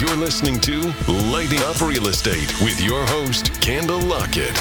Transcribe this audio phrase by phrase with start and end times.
[0.00, 4.56] You're listening to Lighting Up Real Estate with your host, Candle Lockett.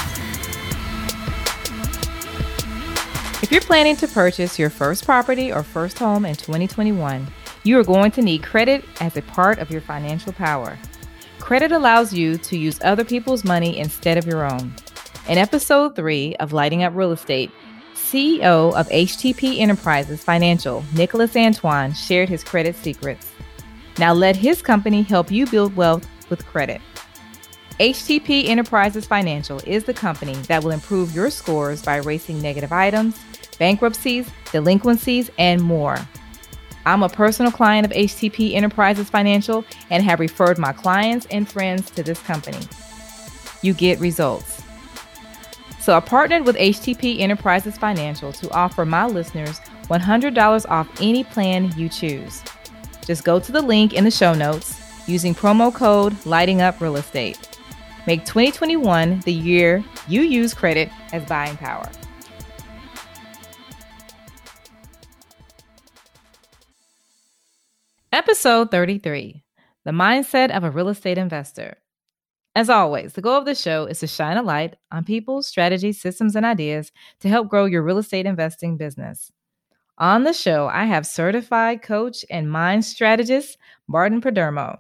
[3.44, 7.28] If you're planning to purchase your first property or first home in 2021,
[7.64, 10.76] you are going to need credit as a part of your financial power.
[11.38, 14.74] Credit allows you to use other people's money instead of your own.
[15.30, 17.52] In episode 3 of Lighting Up Real Estate,
[17.94, 23.32] CEO of HTP Enterprises Financial, Nicholas Antoine, shared his credit secrets.
[24.00, 26.82] Now let his company help you build wealth with credit.
[27.80, 33.20] HTP Enterprises Financial is the company that will improve your scores by erasing negative items,
[33.60, 35.98] bankruptcies, delinquencies, and more.
[36.86, 41.92] I'm a personal client of HTP Enterprises Financial and have referred my clients and friends
[41.92, 42.66] to this company.
[43.62, 44.64] You get results.
[45.80, 49.60] So I partnered with HTP Enterprises Financial to offer my listeners
[49.90, 52.44] $100 off any plan you choose.
[53.08, 54.78] Just go to the link in the show notes
[55.08, 57.40] using promo code Lighting Up Real Estate.
[58.06, 61.90] Make 2021 the year you use credit as buying power.
[68.12, 69.42] Episode 33
[69.86, 71.78] The Mindset of a Real Estate Investor.
[72.56, 76.02] As always, the goal of the show is to shine a light on people, strategies,
[76.02, 76.92] systems, and ideas
[77.22, 79.32] to help grow your real estate investing business.
[80.00, 84.78] On the show, I have certified coach and mind strategist Martin Perdermo.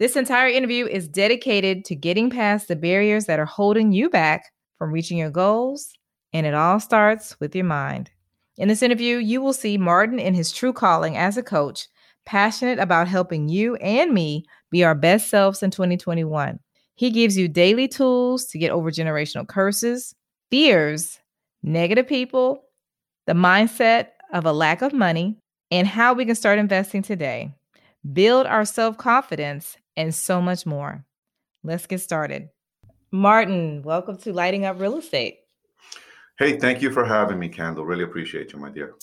[0.00, 4.46] This entire interview is dedicated to getting past the barriers that are holding you back
[4.76, 5.92] from reaching your goals,
[6.32, 8.10] and it all starts with your mind.
[8.58, 11.86] In this interview, you will see Martin in his true calling as a coach,
[12.24, 16.58] passionate about helping you and me be our best selves in 2021.
[16.96, 20.12] He gives you daily tools to get over generational curses,
[20.50, 21.20] fears,
[21.62, 22.64] negative people,
[23.26, 25.36] the mindset of a lack of money,
[25.70, 27.54] and how we can start investing today,
[28.12, 31.04] build our self confidence, and so much more.
[31.62, 32.50] Let's get started.
[33.10, 35.38] Martin, welcome to Lighting Up Real Estate.
[36.38, 37.84] Hey, thank you for having me, Candle.
[37.84, 38.94] Really appreciate you, my dear.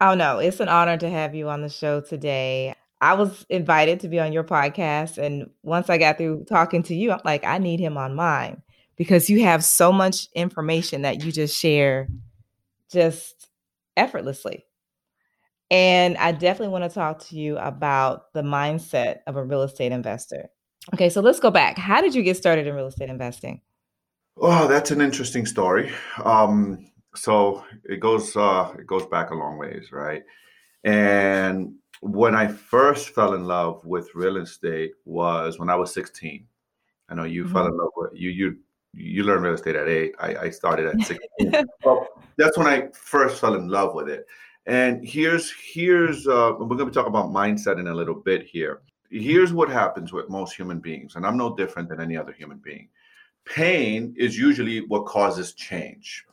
[0.00, 2.74] Oh, no, it's an honor to have you on the show today.
[3.00, 5.18] I was invited to be on your podcast.
[5.18, 8.62] And once I got through talking to you, I'm like, I need him on mine
[8.96, 12.08] because you have so much information that you just share
[12.90, 13.37] just
[13.98, 14.64] effortlessly.
[15.70, 19.92] And I definitely want to talk to you about the mindset of a real estate
[19.92, 20.48] investor.
[20.94, 21.76] Okay, so let's go back.
[21.76, 23.60] How did you get started in real estate investing?
[24.38, 25.92] Oh, that's an interesting story.
[26.24, 30.22] Um, so it goes uh, it goes back a long ways, right?
[30.84, 36.46] And when I first fell in love with real estate was when I was 16.
[37.10, 37.52] I know you mm-hmm.
[37.52, 38.56] fell in love with you you
[38.94, 40.14] you learned real estate at eight.
[40.18, 41.66] I, I started at 16.
[41.84, 42.06] well,
[42.38, 44.26] that's when I first fell in love with it.
[44.66, 48.46] And here's here's uh, we're going to be talking about mindset in a little bit
[48.46, 48.80] here.
[49.10, 52.58] Here's what happens with most human beings, and I'm no different than any other human
[52.58, 52.88] being.
[53.44, 56.26] Pain is usually what causes change,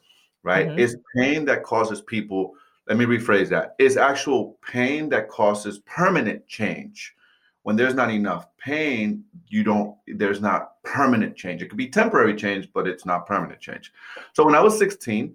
[0.44, 0.68] right?
[0.68, 0.80] Mm-hmm.
[0.80, 2.54] It's pain that causes people.
[2.88, 3.76] Let me rephrase that.
[3.80, 7.16] It's actual pain that causes permanent change.
[7.64, 9.96] When there's not enough pain, you don't.
[10.08, 11.62] There's not permanent change.
[11.62, 13.94] It could be temporary change, but it's not permanent change.
[14.34, 15.34] So when I was 16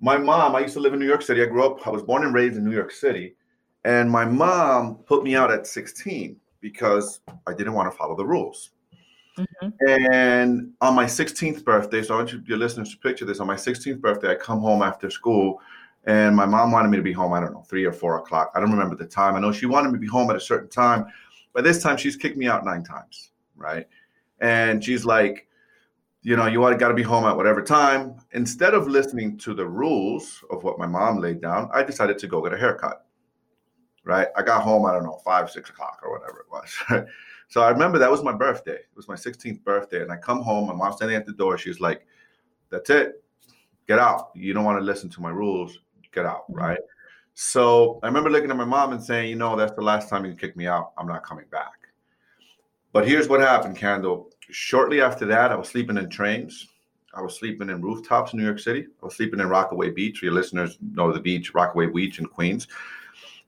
[0.00, 1.42] my mom, I used to live in New York City.
[1.42, 3.34] I grew up, I was born and raised in New York City.
[3.84, 8.26] And my mom put me out at 16 because I didn't want to follow the
[8.26, 8.70] rules.
[9.38, 9.68] Mm-hmm.
[10.10, 13.40] And on my 16th birthday, so I want you, your listeners to picture this.
[13.40, 15.60] On my 16th birthday, I come home after school,
[16.04, 17.32] and my mom wanted me to be home.
[17.32, 18.50] I don't know, three or four o'clock.
[18.54, 19.36] I don't remember the time.
[19.36, 21.06] I know she wanted me to be home at a certain time.
[21.52, 23.86] By this time, she's kicked me out nine times, right?
[24.40, 25.47] And she's like,
[26.22, 28.16] you know, you got to be home at whatever time.
[28.32, 32.26] Instead of listening to the rules of what my mom laid down, I decided to
[32.26, 33.04] go get a haircut.
[34.04, 34.28] Right.
[34.36, 37.06] I got home, I don't know, five, six o'clock or whatever it was.
[37.48, 38.76] so I remember that was my birthday.
[38.76, 40.02] It was my 16th birthday.
[40.02, 41.58] And I come home, my mom's standing at the door.
[41.58, 42.06] She's like,
[42.70, 43.22] that's it.
[43.86, 44.30] Get out.
[44.34, 45.78] You don't want to listen to my rules.
[46.12, 46.50] Get out.
[46.50, 46.58] Mm-hmm.
[46.58, 46.78] Right.
[47.34, 50.24] So I remember looking at my mom and saying, you know, that's the last time
[50.24, 50.92] you kick me out.
[50.98, 51.72] I'm not coming back.
[52.92, 56.68] But here's what happened, Candle shortly after that, I was sleeping in trains.
[57.14, 58.86] I was sleeping in rooftops in New York City.
[59.02, 60.22] I was sleeping in Rockaway Beach.
[60.22, 62.68] Your listeners know the beach, Rockaway Beach in Queens.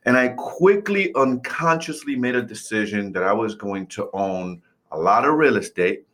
[0.06, 4.62] And I quickly, unconsciously made a decision that I was going to own
[4.92, 6.06] a lot of real estate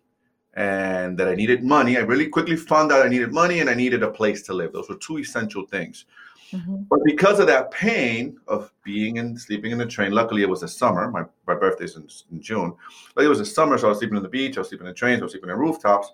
[0.54, 1.96] and that I needed money.
[1.96, 4.72] I really quickly found out I needed money and I needed a place to live.
[4.72, 6.06] Those were two essential things.
[6.52, 6.82] Mm-hmm.
[6.88, 10.62] But because of that pain of being and sleeping in the train, luckily it was
[10.62, 11.10] a summer.
[11.10, 12.74] My, my birthday's in, in June.
[13.14, 14.86] But it was a summer, so I was sleeping on the beach, I was sleeping
[14.86, 16.12] in trains, I was sleeping in rooftops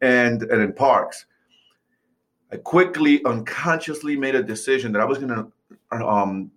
[0.00, 1.26] and, and in parks.
[2.52, 5.30] I quickly, unconsciously made a decision that I was going
[5.90, 6.50] to um,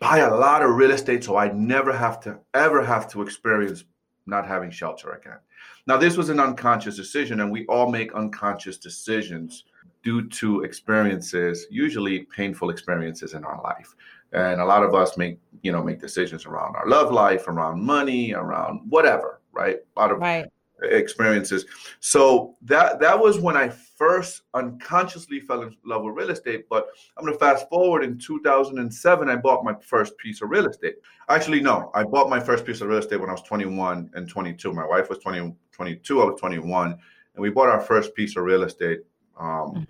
[0.00, 3.84] buy a lot of real estate so I never have to ever have to experience
[4.26, 5.38] not having shelter again.
[5.86, 9.64] Now, this was an unconscious decision, and we all make unconscious decisions
[10.04, 13.94] due to experiences, usually painful experiences in our life.
[14.32, 17.82] And a lot of us make, you know, make decisions around our love life, around
[17.82, 19.78] money, around whatever, right?
[19.96, 20.46] A lot of right
[20.82, 21.64] experiences.
[22.00, 26.66] So that that was when I first unconsciously fell in love with real estate.
[26.68, 30.96] But I'm gonna fast forward in 2007, I bought my first piece of real estate.
[31.28, 34.28] Actually, no, I bought my first piece of real estate when I was 21 and
[34.28, 34.72] 22.
[34.72, 36.98] My wife was 20, 22, I was 21, and
[37.36, 39.00] we bought our first piece of real estate
[39.38, 39.82] um, mm-hmm.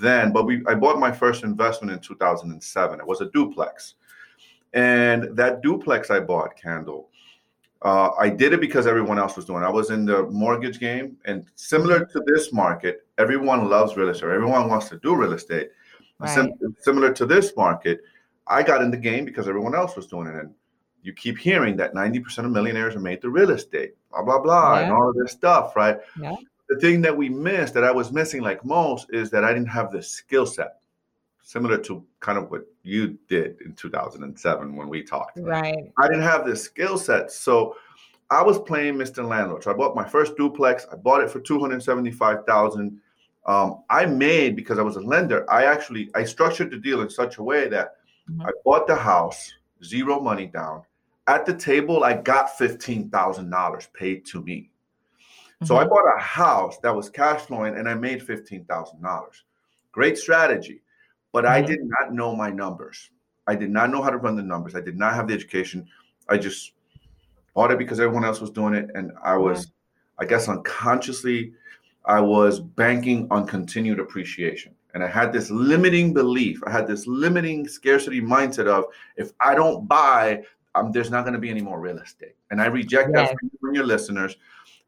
[0.00, 0.32] Then.
[0.32, 3.00] But we I bought my first investment in 2007.
[3.00, 3.94] It was a duplex,
[4.72, 7.08] and that duplex I bought, Candle
[7.82, 9.66] uh, I did it because everyone else was doing it.
[9.66, 14.30] I was in the mortgage game, and similar to this market, everyone loves real estate.
[14.30, 15.70] Everyone wants to do real estate.
[16.18, 16.30] Right.
[16.30, 18.00] Sim- similar to this market,
[18.46, 20.34] I got in the game because everyone else was doing it.
[20.34, 20.54] And
[21.02, 24.78] you keep hearing that 90% of millionaires are made through real estate, blah, blah, blah,
[24.78, 24.84] yeah.
[24.84, 25.98] and all of this stuff, right?
[26.20, 26.34] Yeah.
[26.68, 29.68] The thing that we missed, that I was missing like most, is that I didn't
[29.68, 30.76] have the skill set
[31.46, 35.38] similar to kind of what you did in 2007 when we talked.
[35.38, 35.92] Right.
[35.96, 37.30] I didn't have the skill set.
[37.30, 37.76] So
[38.30, 39.26] I was playing Mr.
[39.26, 39.62] Landlord.
[39.62, 40.86] So I bought my first duplex.
[40.90, 43.00] I bought it for 275,000.
[43.46, 45.48] Um, I made because I was a lender.
[45.48, 47.98] I actually I structured the deal in such a way that
[48.28, 48.42] mm-hmm.
[48.42, 49.52] I bought the house,
[49.84, 50.82] zero money down.
[51.28, 54.70] At the table, I got fifteen thousand dollars paid to me.
[55.56, 55.66] Mm-hmm.
[55.66, 55.90] So I mm-hmm.
[55.90, 59.44] bought a house that was cash flowing, and I made fifteen thousand dollars.
[59.92, 60.82] Great strategy.
[61.32, 61.54] But mm-hmm.
[61.54, 63.10] I did not know my numbers.
[63.46, 64.74] I did not know how to run the numbers.
[64.74, 65.88] I did not have the education.
[66.28, 66.72] I just
[67.54, 68.90] bought it because everyone else was doing it.
[68.94, 69.72] And I was,
[70.18, 71.52] I guess, unconsciously,
[72.04, 74.74] I was banking on continued appreciation.
[74.94, 76.60] And I had this limiting belief.
[76.66, 78.86] I had this limiting scarcity mindset of
[79.16, 80.42] if I don't buy,
[80.74, 82.34] um, there's not going to be any more real estate.
[82.50, 83.30] And I reject yes.
[83.30, 84.36] that from your listeners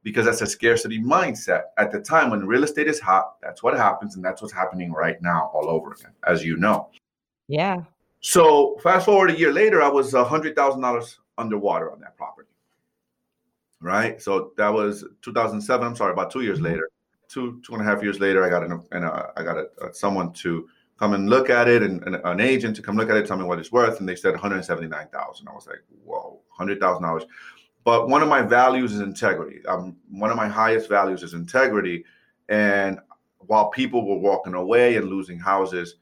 [0.02, 1.62] because that's a scarcity mindset.
[1.76, 4.92] At the time when real estate is hot, that's what happens, and that's what's happening
[4.92, 6.88] right now all over again, as you know.
[7.48, 7.82] Yeah.
[8.20, 12.16] So fast forward a year later, I was a hundred thousand dollars underwater on that
[12.16, 12.48] property.
[13.80, 14.20] Right.
[14.20, 15.86] So that was 2007.
[15.86, 16.66] I'm sorry, about two years mm-hmm.
[16.66, 16.90] later,
[17.28, 19.68] two two and a half years later, I got an, an uh, I got a,
[19.80, 20.68] uh, someone to
[20.98, 23.36] come and look at it, and, and, an agent to come look at it, tell
[23.36, 25.46] me what it's worth, and they said 179,000.
[25.46, 27.24] I was like, whoa, hundred thousand dollars.
[27.88, 29.64] But one of my values is integrity.
[29.64, 32.04] Um, one of my highest values is integrity.
[32.50, 32.98] And
[33.38, 35.94] while people were walking away and losing houses,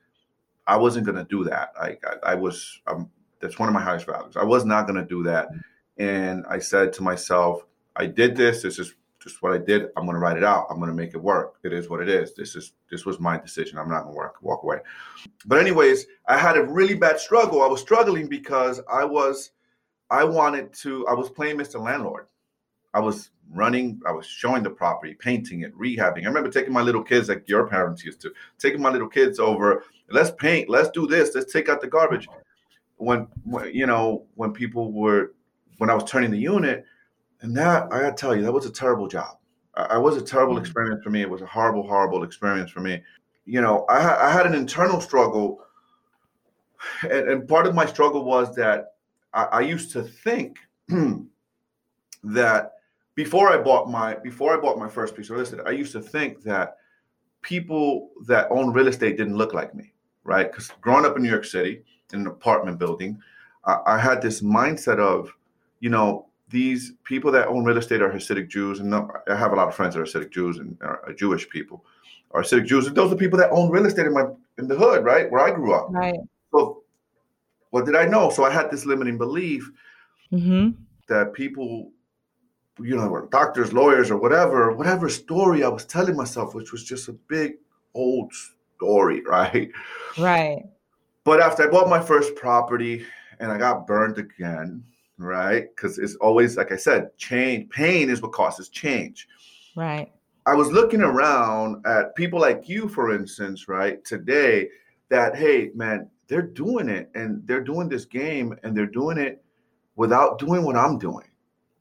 [0.67, 1.71] I wasn't going to do that.
[1.81, 4.37] I, I, I was, um, that's one of my highest values.
[4.37, 5.47] I was not going to do that.
[5.97, 8.63] And I said to myself, I did this.
[8.63, 8.93] This is
[9.23, 9.83] just what I did.
[9.97, 10.67] I'm going to write it out.
[10.69, 11.61] I'm going to make it work.
[11.63, 12.35] It is what it is.
[12.35, 13.79] This is, this was my decision.
[13.79, 14.79] I'm not going to work, walk away.
[15.45, 17.63] But anyways, I had a really bad struggle.
[17.63, 19.53] I was struggling because I was,
[20.11, 21.81] I wanted to, I was playing Mr.
[21.81, 22.27] Landlord.
[22.95, 26.23] I was running, I was showing the property, painting it, rehabbing.
[26.23, 29.39] I remember taking my little kids, like your parents used to, taking my little kids
[29.39, 32.29] over, let's paint, let's do this, let's take out the garbage.
[32.97, 35.35] When, when you know, when people were,
[35.79, 36.85] when I was turning the unit,
[37.43, 39.37] and that, I gotta tell you, that was a terrible job.
[39.75, 40.63] I, I was a terrible mm-hmm.
[40.63, 41.21] experience for me.
[41.21, 43.03] It was a horrible, horrible experience for me.
[43.45, 45.61] You know, I, I had an internal struggle.
[47.03, 48.96] And, and part of my struggle was that
[49.37, 50.59] I, I used to think
[52.25, 52.73] that
[53.15, 55.93] before I bought my before I bought my first piece of real estate, I used
[55.93, 56.79] to think that
[57.43, 59.93] people that own real estate didn't look like me,
[60.25, 60.51] right?
[60.51, 63.19] Because growing up in New York City in an apartment building,
[63.65, 65.31] I, I, had this mindset of,
[65.81, 69.57] you know, these people that own real estate are Hasidic Jews, and I have a
[69.57, 71.85] lot of friends that are Hasidic Jews and are Jewish people,
[72.33, 74.27] are Hasidic Jews, and those are people that own real estate in my
[74.59, 75.89] in the hood, right, where I grew up.
[75.91, 76.19] Right.
[77.71, 78.31] What did I know?
[78.31, 79.71] So I had this limiting belief
[80.33, 80.71] mm-hmm.
[81.09, 81.91] that people,
[82.81, 87.09] you know, doctors, lawyers, or whatever, whatever story I was telling myself, which was just
[87.09, 87.55] a big
[87.95, 88.33] old
[88.77, 89.71] story, right?
[90.19, 90.65] Right.
[91.25, 93.05] But after I bought my first property
[93.41, 94.85] and I got burned again,
[95.19, 95.67] right?
[95.75, 99.29] Because it's always, like I said, change, pain is what causes change.
[99.75, 100.13] Right.
[100.47, 104.69] I was looking around at people like you, for instance, right, today
[105.09, 109.43] that, hey, man, they're doing it and they're doing this game and they're doing it
[109.97, 111.27] without doing what I'm doing.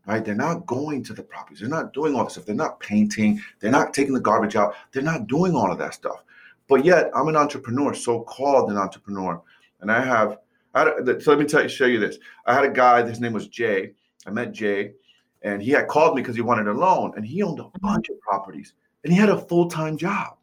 [0.07, 0.23] Right?
[0.23, 1.61] They're not going to the properties.
[1.61, 2.45] They're not doing all this stuff.
[2.45, 3.41] They're not painting.
[3.59, 4.75] They're not taking the garbage out.
[4.91, 6.23] They're not doing all of that stuff.
[6.67, 9.41] But yet, I'm an entrepreneur, so-called an entrepreneur,
[9.81, 10.39] and I have.
[10.73, 12.17] I had, so let me tell you, show you this.
[12.45, 13.07] I had a guy.
[13.07, 13.93] His name was Jay.
[14.27, 14.93] I met Jay,
[15.41, 17.87] and he had called me because he wanted a loan, and he owned a mm-hmm.
[17.87, 18.73] bunch of properties,
[19.03, 20.37] and he had a full-time job.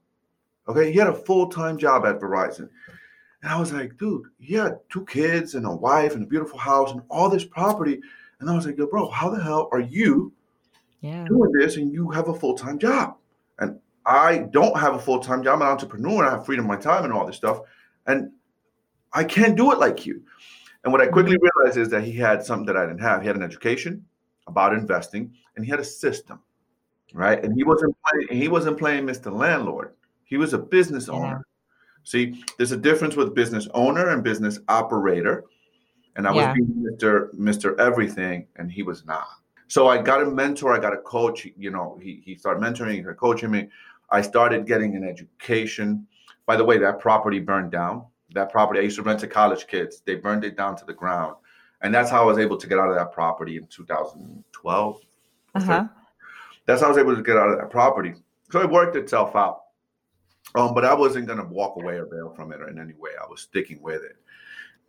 [0.68, 2.68] Okay, he had a full-time job at Verizon.
[3.42, 6.58] And I was like, dude, he had two kids and a wife and a beautiful
[6.58, 8.00] house and all this property.
[8.40, 10.32] And I was like, yo, bro, how the hell are you
[11.00, 11.25] yeah.
[11.26, 13.16] doing this and you have a full-time job.
[13.58, 15.56] And I don't have a full-time job.
[15.56, 16.20] I'm an entrepreneur.
[16.25, 17.61] and I have freedom of my time and all this stuff.
[18.06, 18.30] And
[19.12, 20.22] I can't do it like you.
[20.84, 21.46] And what I quickly Mm-hmm.
[21.61, 23.22] realized is that he had something that I didn't have.
[23.22, 24.04] He had an education
[24.46, 26.40] about investing and he had a system,
[27.12, 27.44] right?
[27.44, 29.32] And he wasn't playing, he wasn't playing Mr.
[29.32, 29.94] Landlord.
[30.25, 31.14] He was a business Yeah.
[31.14, 31.46] owner.
[32.04, 35.44] See, there's a difference with business owner and business operator.
[36.16, 36.49] And I Yeah.
[36.49, 37.35] was being Mr.
[37.35, 37.78] Mr.
[37.78, 39.28] Everything, and he was not.
[39.68, 41.47] So I got a mentor, I got a coach.
[41.56, 43.71] You know, he he started mentoring, he started coaching me.
[44.11, 46.06] I started getting an education.
[46.44, 48.04] By the way, that property burned down.
[48.35, 50.02] That property I used to rent to college kids.
[50.04, 51.37] They burned it down to the ground,
[51.80, 55.00] and that's how I was able to get out of that property in 2012.
[55.54, 55.88] Uh-huh.
[56.66, 58.14] That's how I was able to get out of that property.
[58.50, 59.62] So it worked itself out.
[60.54, 63.11] Um, but I wasn't gonna walk away or bail from it in any way.
[63.21, 64.16] I was sticking with it.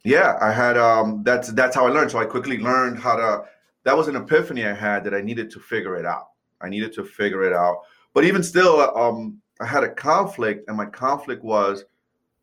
[0.04, 2.12] Yeah, I had um that's that's how I learned.
[2.12, 3.46] So I quickly learned how to
[3.84, 6.30] that was an epiphany I had that I needed to figure it out.
[6.62, 7.82] I needed to figure it out.
[8.14, 11.86] But even still, um, I had a conflict, and my conflict was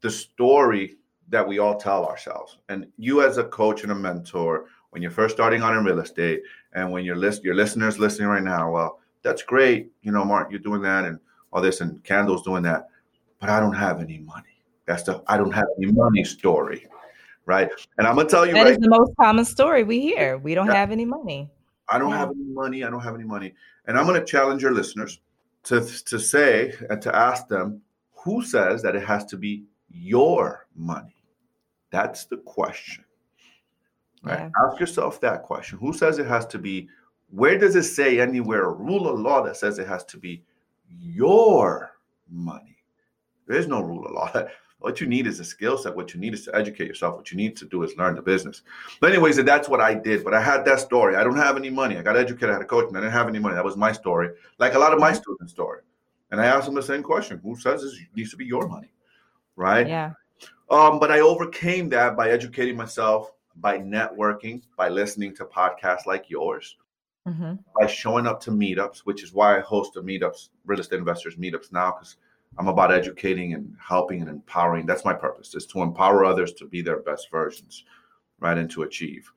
[0.00, 0.96] the story
[1.28, 2.58] that we all tell ourselves.
[2.68, 6.00] And you, as a coach and a mentor, when you're first starting out in real
[6.00, 6.42] estate,
[6.74, 9.90] and when your list your listeners listening right now, well, that's great.
[10.02, 11.18] You know, Mark, you're doing that, and
[11.52, 12.88] all this, and Candle's doing that.
[13.40, 14.62] But I don't have any money.
[14.87, 16.87] That's the I don't have any money story,
[17.47, 17.70] right?
[17.99, 20.38] And I'm gonna tell you That right is the most common story we hear.
[20.38, 21.50] We don't have any money.
[21.88, 22.37] I don't have mm.
[22.37, 22.85] any money.
[22.85, 23.52] I don't have any money.
[23.87, 25.20] And I'm going to challenge your listeners
[25.64, 27.82] to, to say and to ask them
[28.12, 31.16] who says that it has to be your money?
[31.90, 33.04] That's the question.
[34.23, 34.38] Right?
[34.38, 34.66] Yeah.
[34.66, 35.78] Ask yourself that question.
[35.78, 36.88] Who says it has to be?
[37.30, 40.44] Where does it say anywhere, a rule of law that says it has to be
[40.88, 41.97] your
[42.28, 42.69] money?
[43.50, 44.33] There is no rule of law.
[44.78, 45.95] What you need is a skill set.
[45.95, 47.14] What you need is to educate yourself.
[47.14, 48.62] What you need to do is learn the business.
[48.99, 50.25] But anyways, that's what I did.
[50.25, 51.16] But I had that story.
[51.16, 51.99] I don't have any money.
[51.99, 52.49] I got educated.
[52.49, 53.57] I had a coach, and I didn't have any money.
[53.57, 55.80] That was my story, like a lot of my students' story.
[56.30, 58.90] And I asked them the same question: Who says this needs to be your money,
[59.54, 59.87] right?
[59.87, 60.12] Yeah.
[60.71, 66.30] Um, but I overcame that by educating myself, by networking, by listening to podcasts like
[66.30, 66.78] yours,
[67.26, 71.00] hmm by showing up to meetups, which is why I host the meetups, real estate
[71.00, 72.16] investors meetups now, because
[72.59, 74.87] I'm about educating and helping and empowering.
[74.87, 77.85] That's my purpose, is to empower others to be their best versions,
[78.40, 79.30] right, and to achieve.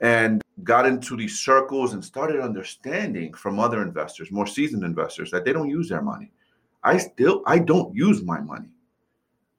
[0.00, 5.44] And got into these circles and started understanding from other investors, more seasoned investors, that
[5.44, 6.30] they don't use their money.
[6.82, 8.68] I still, I don't use my money.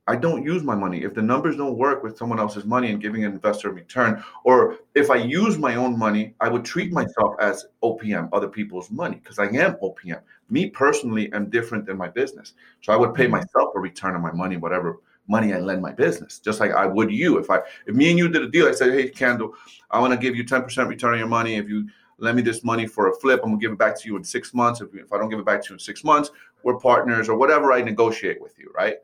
[0.09, 1.03] I don't use my money.
[1.03, 4.23] If the numbers don't work with someone else's money and giving an investor a return,
[4.43, 8.89] or if I use my own money, I would treat myself as OPM, other people's
[8.89, 10.21] money, because I am OPM.
[10.49, 12.53] Me personally am different than my business.
[12.81, 13.33] So I would pay hmm.
[13.33, 16.87] myself a return on my money, whatever money I lend my business, just like I
[16.87, 17.37] would you.
[17.37, 19.53] If I if me and you did a deal, I said, Hey, Candle,
[19.91, 21.53] I want to give you 10% return on your money.
[21.57, 21.87] If you
[22.17, 24.23] lend me this money for a flip, I'm gonna give it back to you in
[24.23, 24.81] six months.
[24.81, 26.31] If, if I don't give it back to you in six months,
[26.63, 28.95] we're partners or whatever I negotiate with you, right?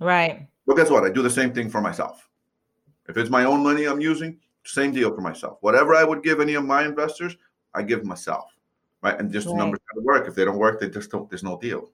[0.00, 0.46] Right.
[0.66, 1.04] Well, guess what?
[1.04, 2.28] I do the same thing for myself.
[3.08, 5.58] If it's my own money I'm using, same deal for myself.
[5.62, 7.36] Whatever I would give any of my investors,
[7.74, 8.50] I give myself.
[9.02, 9.18] Right.
[9.18, 10.28] And just the numbers gotta work.
[10.28, 11.90] If they don't work, they just don't there's no deal.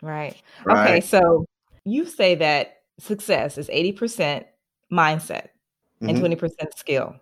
[0.00, 0.34] Right.
[0.64, 0.88] Right.
[0.88, 1.00] Okay.
[1.00, 1.44] So
[1.84, 4.46] you say that success is 80%
[4.90, 5.48] mindset
[6.00, 6.20] and Mhm.
[6.20, 7.14] 20% skill.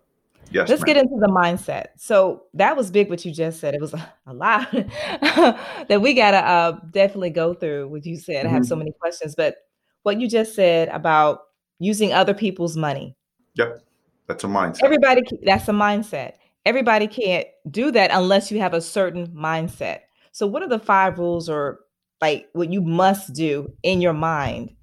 [0.51, 0.69] Yes.
[0.69, 0.87] Let's ma'am.
[0.87, 1.87] get into the mindset.
[1.97, 3.75] So that was big what you just said.
[3.75, 8.17] It was a, a lot that we got to uh, definitely go through what you
[8.17, 8.45] said.
[8.45, 9.57] I have so many questions, but
[10.03, 11.41] what you just said about
[11.79, 13.15] using other people's money.
[13.55, 13.83] Yep.
[14.27, 14.83] That's a mindset.
[14.83, 16.33] Everybody, that's a mindset.
[16.65, 20.01] Everybody can't do that unless you have a certain mindset.
[20.31, 21.79] So, what are the five rules or
[22.21, 24.75] like what you must do in your mind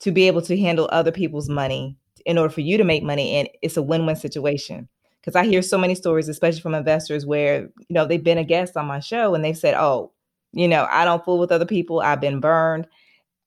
[0.00, 3.34] to be able to handle other people's money in order for you to make money?
[3.34, 4.88] And it's a win win situation.
[5.20, 8.44] Because I hear so many stories, especially from investors, where, you know, they've been a
[8.44, 10.12] guest on my show and they've said, oh,
[10.52, 12.00] you know, I don't fool with other people.
[12.00, 12.86] I've been burned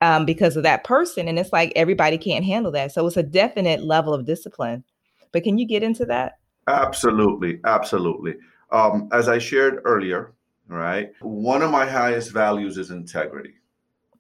[0.02, 1.28] um, because of that person.
[1.28, 2.92] And it's like everybody can't handle that.
[2.92, 4.84] So, it's a definite level of discipline.
[5.32, 6.40] But can you get into that?
[6.68, 8.36] Absolutely, absolutely.
[8.72, 10.34] Um, as I shared earlier,
[10.68, 13.54] right, one of my highest values is integrity.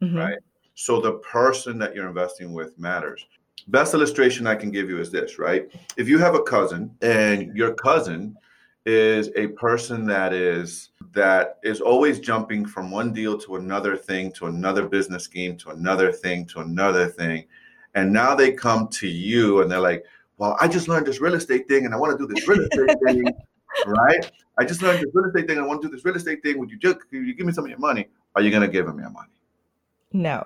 [0.02, 0.16] Mhm.
[0.16, 0.38] Right.
[0.76, 3.26] So the person that you're investing with matters.
[3.68, 5.70] Best illustration I can give you is this, right?
[5.98, 8.38] If you have a cousin and your cousin
[8.86, 14.32] is a person that is that is always jumping from one deal to another thing
[14.32, 17.44] to another business scheme to another thing to another thing.
[17.96, 20.06] And now they come to you and they're like
[20.38, 22.62] well i just learned this real estate thing and i want to do this real
[22.62, 23.24] estate thing
[23.88, 24.32] right?
[24.60, 26.60] I just learned this real estate thing i want to do this real estate thing.
[26.60, 28.08] Would you just you give me some of your money?
[28.36, 29.34] Are you going to give them your money?
[30.14, 30.46] No.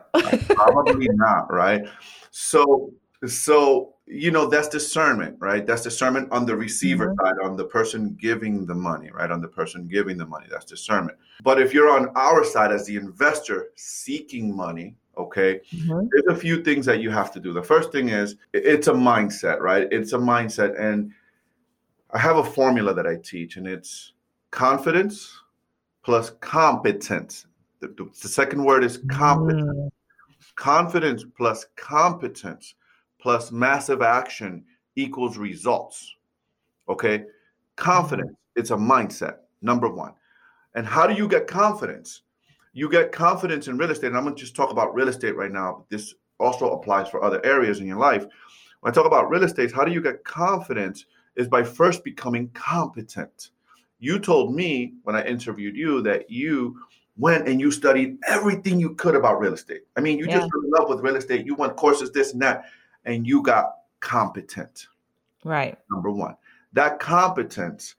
[0.55, 1.83] probably not right?
[2.31, 2.93] So
[3.27, 5.65] so you know that's discernment right?
[5.65, 7.15] That's discernment on the receiver Mhm.
[7.21, 9.31] side on the person giving the money right?
[9.31, 11.17] On the person giving the money that's discernment.
[11.43, 16.09] But if you're on our side as the investor seeking money okay Mhm.
[16.11, 17.53] there's a few things that you have to do.
[17.53, 19.87] The first thing is it's a mindset right?
[19.91, 21.11] It's a mindset and
[22.13, 24.11] i have a formula that i teach and it's
[24.51, 25.39] confidence
[26.03, 27.45] plus competence.
[27.79, 29.71] The, the, the second word is competence.
[29.71, 29.91] Mm.
[30.55, 32.75] confidence plus competence
[33.21, 34.63] plus massive action
[34.95, 36.15] equals results.
[36.89, 37.23] Okay.
[37.75, 40.13] Confidence, it's a mindset, number one.
[40.75, 42.23] And how do you get confidence?
[42.73, 44.07] You get confidence in real estate.
[44.07, 45.85] And I'm going to just talk about real estate right now.
[45.89, 48.25] This also applies for other areas in your life.
[48.81, 51.05] When I talk about real estate, how do you get confidence?
[51.37, 53.51] Is by first becoming competent.
[53.99, 56.77] You told me when I interviewed you that you
[57.17, 59.83] went and you studied everything you could about real estate.
[59.95, 60.39] I mean, you Yeah.
[60.39, 61.45] just fell in love with real estate.
[61.45, 62.65] You went courses, this and that,
[63.05, 64.87] and you got competent.
[65.43, 65.77] Right.
[65.89, 66.35] Number one,
[66.73, 67.95] that competence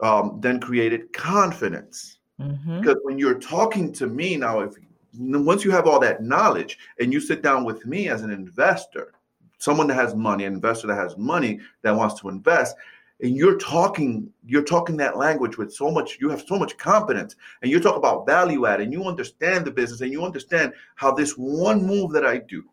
[0.00, 4.74] um, then created confidence hmm because when you're talking to me now, if
[5.18, 9.12] once you have all that knowledge and you sit down with me as an investor,
[9.58, 12.76] someone that has money, an investor that has money that wants to invest,
[13.20, 17.34] and you're talking, you're talking that language with so much, you have so much confidence,
[17.62, 21.10] and you talk about value add, and you understand the business, and you understand how
[21.10, 22.64] this one move that I do,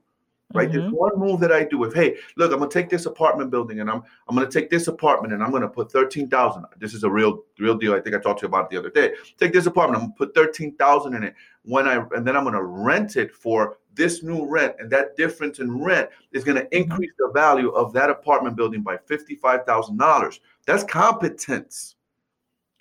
[0.56, 0.72] right?
[0.72, 0.92] This Mhm.
[0.92, 3.90] one move that I do with, hey, look, I'm gonna take this apartment building, and
[3.90, 6.66] I'm I'm gonna take this apartment, and I'm gonna put thirteen thousand.
[6.78, 7.94] This is a real real deal.
[7.94, 9.14] I think I talked to you about it the other day.
[9.38, 11.36] Take this apartment, I'm gonna put thirteen thousand in it.
[11.64, 15.60] When I and then I'm gonna rent it for this new rent, and that difference
[15.60, 20.42] in rent is gonna increase the value of that apartment building by fifty-five thousand dollars.
[20.66, 21.96] That's competence.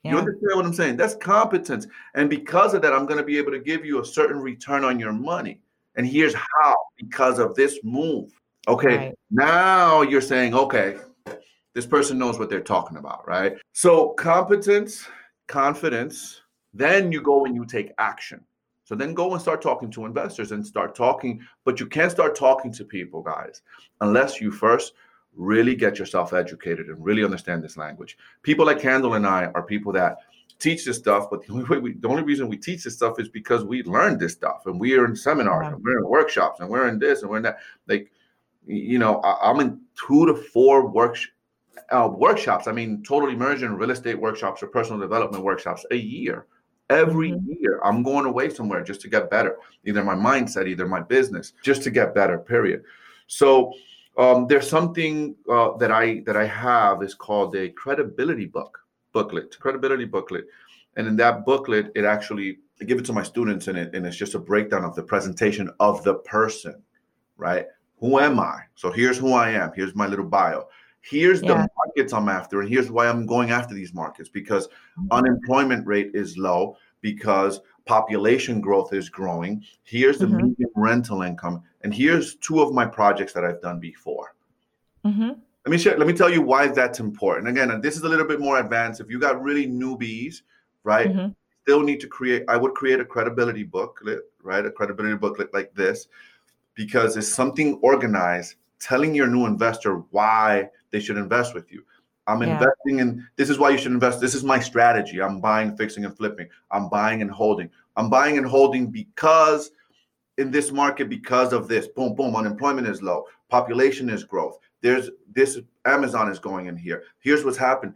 [0.06, 0.96] You understand what I'm saying?
[0.98, 1.86] That's competence.
[2.14, 4.84] And because of that, I'm going to be able to give you a certain return
[4.84, 5.62] on your money.
[5.96, 8.32] And here's how because of this move.
[8.66, 8.96] Okay.
[8.96, 9.18] Right.
[9.30, 10.96] Now you're saying, okay,
[11.74, 13.56] this person knows what they're talking about, right?
[13.72, 15.06] So, competence,
[15.48, 16.40] confidence,
[16.72, 18.42] then you go and you take action.
[18.84, 22.36] So, then go and start talking to investors and start talking, but you can't start
[22.36, 23.62] talking to people, guys,
[24.00, 24.94] unless you first
[25.36, 28.16] really get yourself educated and really understand this language.
[28.42, 30.18] People like Candle and I are people that
[30.68, 33.20] teach this stuff, but the only way we, the only reason we teach this stuff
[33.22, 35.72] is because we learned this stuff and we are in seminars Yeah.
[35.74, 37.58] and we're in workshops and we're in this and we're in that.
[37.86, 38.04] Like,
[38.66, 41.16] you know, I, I'm in two to four work,
[41.90, 42.66] uh, workshops.
[42.66, 46.46] I mean, total immersion real estate workshops or personal development workshops a year.
[46.90, 47.60] Every Mhm.
[47.60, 51.52] year, I'm going away somewhere just to get better, either my mindset, either my business,
[51.62, 52.36] just to get better.
[52.38, 52.84] Period.
[53.26, 53.72] So
[54.16, 58.83] um, there's something uh, that I that I have is called a credibility book
[59.14, 60.44] booklet, credibility booklet,
[60.96, 64.04] and in that booklet, it actually I give it to my students, and it and
[64.06, 66.82] it's just a breakdown of the presentation of the person,
[67.38, 67.66] right?
[68.00, 68.58] Who am I?
[68.74, 69.72] So here's who I am.
[69.74, 70.68] Here's my little bio.
[71.00, 74.68] Here's the markets I'm after, and here's why I'm going after these markets because
[75.10, 79.62] unemployment rate is low because population growth is growing.
[79.84, 80.42] Here's the Mhm.
[80.42, 84.34] median rental income, and here's two of my projects that I've done before.
[85.04, 85.32] hmm
[85.64, 87.48] Let me share, let me tell you why that's important.
[87.48, 89.00] Again, this is a little bit more advanced.
[89.00, 90.42] If you got really newbies,
[90.84, 91.28] right, hmm
[91.62, 92.44] still need to create.
[92.46, 96.08] I would create a credibility booklet, right, a credibility booklet like this,
[96.74, 101.82] because it's something organized, telling your new investor why they should invest with you.
[102.26, 102.52] I'm Yeah.
[102.52, 103.26] investing in.
[103.36, 104.20] This is why you should invest.
[104.20, 105.22] This is my strategy.
[105.22, 106.48] I'm buying, fixing, and flipping.
[106.70, 107.70] I'm buying and holding.
[107.96, 109.70] I'm buying and holding because
[110.36, 111.86] in this market because of this.
[111.86, 112.36] Boom, boom.
[112.36, 113.24] Unemployment is low.
[113.48, 114.58] Population is growth.
[114.84, 115.58] There's this.
[115.86, 117.04] Amazon is going in here.
[117.20, 117.94] Here's what's happened.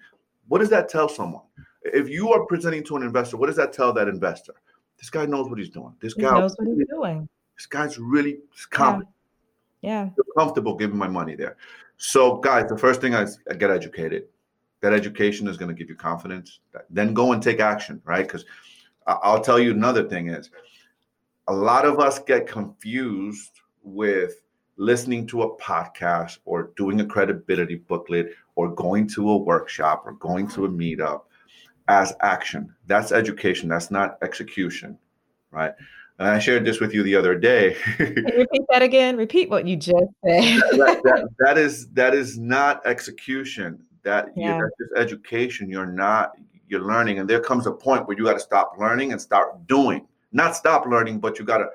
[0.48, 1.42] What does that tell someone?
[1.82, 4.54] If you are presenting to an investor, what does that tell that investor?
[4.98, 5.94] This guy knows what he's doing.
[6.00, 7.28] This He guy, knows what he's doing.
[7.58, 8.38] this guy's really
[8.70, 9.10] competent.
[9.82, 10.08] Yeah.
[10.08, 11.58] feel comfortable giving my money there.
[11.98, 14.24] So, guys, the first thing is I get educated.
[14.80, 16.60] That education is going to give you confidence.
[16.88, 18.26] Then go and take action, right?
[18.26, 18.46] Because
[19.06, 20.50] I'll tell you another thing is
[21.48, 24.40] a lot of us get confused with
[24.78, 30.12] listening to a podcast or doing a credibility booklet or going to a workshop or
[30.14, 31.22] going to a meetup
[31.88, 32.72] as action.
[32.86, 33.68] That's education.
[33.68, 34.96] That's not execution,
[35.50, 35.72] right?
[36.18, 37.76] And I shared this with you the other day.
[37.98, 39.16] Repeat that again?
[39.16, 40.42] Repeat what you just said.
[40.72, 43.80] that, that, that is that is not execution.
[44.02, 44.58] That you Yeah.
[44.58, 45.68] that's just education.
[45.68, 46.32] You're not
[46.68, 49.66] you're learning, and there comes a point where you got to stop learning and start
[49.66, 50.06] doing.
[50.32, 51.68] Not stop learning, but you gotta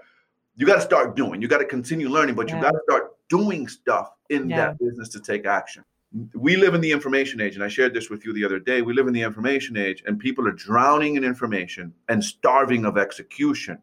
[0.55, 1.41] you gotta start doing.
[1.41, 4.57] You gotta continue learning, but you gotta start doing stuff in Yeah.
[4.57, 5.83] that business to take action.
[6.35, 8.83] We live in the information age, and I shared this with you the other day.
[8.83, 12.99] We live in the information age, and people are drowning in information and starving of
[12.99, 13.79] execution.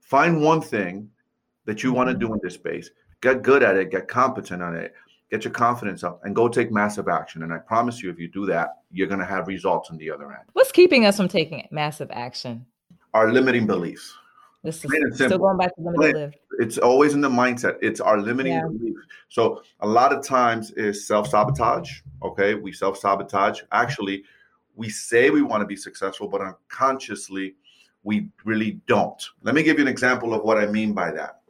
[0.00, 1.10] Find one thing
[1.64, 2.20] that you want to Mhm.
[2.20, 2.90] do in this space.
[3.20, 3.90] Get good at it.
[3.90, 4.94] Get competent on it.
[5.30, 7.42] get your confidence up, and go take massive action.
[7.42, 10.08] And I promise you, if you do that, you're going to have results on the
[10.08, 10.44] other end.
[10.52, 12.66] What's keeping us from taking massive action?
[13.14, 14.14] Our limiting beliefs.
[14.64, 16.36] This is still going back to limiting beliefs.
[16.58, 17.76] It's always in the mindset.
[17.82, 18.62] It's our limiting yeah.
[18.66, 19.00] beliefs.
[19.28, 22.00] So a lot of times is self sabotage.
[22.22, 23.60] Okay, we self sabotage.
[23.72, 24.24] Actually,
[24.74, 27.56] we say we want to be successful, but unconsciously
[28.04, 29.22] we really don't.
[29.42, 31.40] Let me give you an example of what I mean by that.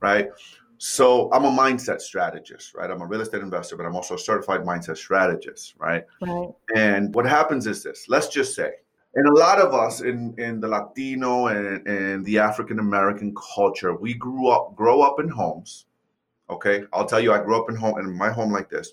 [0.00, 0.30] Right.
[0.78, 2.90] So I'm a mindset strategist, right?
[2.90, 6.04] I'm a real estate investor, but I'm also a certified mindset strategist, right?
[6.20, 6.48] Right.
[6.74, 8.06] And what happens is this.
[8.08, 8.72] Let's just say
[9.14, 13.94] and a lot of us in in the Latino and, and the African American culture,
[13.94, 15.86] we grew up grow up in homes.
[16.48, 18.92] Okay, I'll tell you, I grew up in home in my home like this,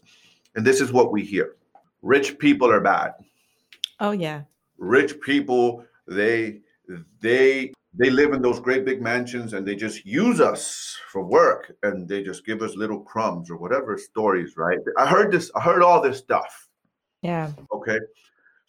[0.56, 1.56] and this is what we hear:
[2.02, 3.14] rich people are bad.
[4.00, 4.44] Oh yeah,
[4.78, 6.62] rich people they
[7.22, 11.76] they they live in those great big mansions and they just use us for work
[11.82, 14.78] and they just give us little crumbs or whatever stories right?
[14.98, 16.68] I heard this i heard all this stuff.
[17.22, 17.52] Yeah.
[17.74, 17.98] Okay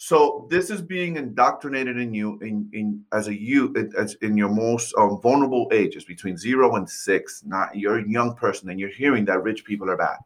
[0.03, 4.49] so this is being indoctrinated in you in, in as a youth as in your
[4.49, 7.43] most um, vulnerable ages between zero and six.
[7.45, 10.17] Not you're a young person and you're hearing that rich people are bad,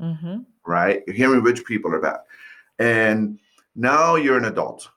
[0.00, 0.42] mm-hmm.
[0.64, 1.02] right?
[1.08, 2.20] You're hearing rich people are bad,
[2.78, 3.40] and
[3.74, 4.88] now you're an adult,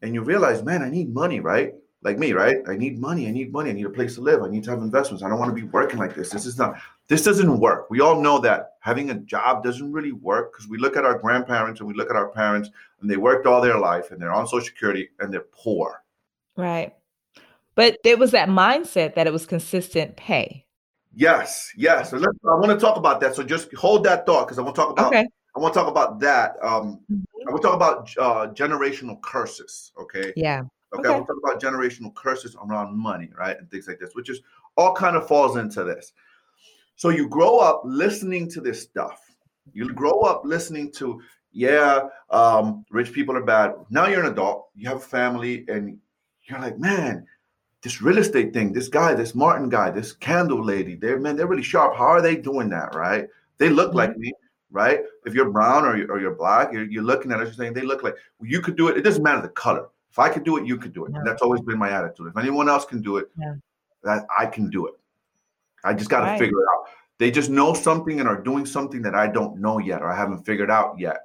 [0.00, 1.74] and you realize, man, I need money, right?
[2.02, 2.56] Like me, right?
[2.66, 3.28] I need money.
[3.28, 3.70] I need money.
[3.70, 4.42] I need a place to live.
[4.42, 5.22] I need to have investments.
[5.22, 6.30] I don't want to be working like this.
[6.30, 7.90] This is not this doesn't work.
[7.90, 11.18] We all know that having a job doesn't really work because we look at our
[11.18, 14.32] grandparents and we look at our parents and they worked all their life and they're
[14.32, 16.02] on Social Security and they're poor.
[16.56, 16.94] Right.
[17.74, 20.66] But there was that mindset that it was consistent pay.
[21.14, 22.10] Yes, yes.
[22.10, 23.34] So let's, I want to talk about that.
[23.34, 25.08] So just hold that thought because I want to talk about.
[25.08, 25.26] Okay.
[25.56, 26.56] I want to talk about that.
[26.62, 27.48] Um, mm-hmm.
[27.48, 29.92] I want to talk about uh, generational curses.
[29.98, 30.32] Okay.
[30.36, 30.62] Yeah.
[30.92, 31.08] Okay.
[31.08, 31.20] okay.
[31.20, 34.40] To talk about generational curses around money, right, and things like this, which is
[34.76, 36.12] all kind of falls into this.
[36.96, 39.20] So you grow up listening to this stuff.
[39.72, 41.22] You grow up listening to,
[41.52, 42.00] yeah,
[42.30, 43.74] um, rich people are bad.
[43.88, 45.98] Now you're an adult, you have a family, and
[46.42, 47.26] you're like, man,
[47.82, 51.46] this real estate thing, this guy, this Martin guy, this candle lady, they're man, they're
[51.46, 51.96] really sharp.
[51.96, 52.94] How are they doing that?
[52.94, 53.28] Right?
[53.58, 54.20] They look like mm-hmm.
[54.20, 54.32] me,
[54.70, 55.00] right?
[55.24, 57.74] If you're brown or you're, or you're black, you're, you're looking at it, you're saying
[57.74, 58.96] they look like well, you could do it.
[58.96, 59.88] It doesn't matter the color.
[60.10, 61.12] If I could do it, you could do it.
[61.14, 61.20] Yeah.
[61.24, 62.26] That's always been my attitude.
[62.28, 63.54] If anyone else can do it, yeah.
[64.02, 64.94] that I can do it.
[65.84, 66.38] I just got to right.
[66.38, 66.88] figure it out.
[67.18, 70.16] They just know something and are doing something that I don't know yet or I
[70.16, 71.18] haven't figured out yet.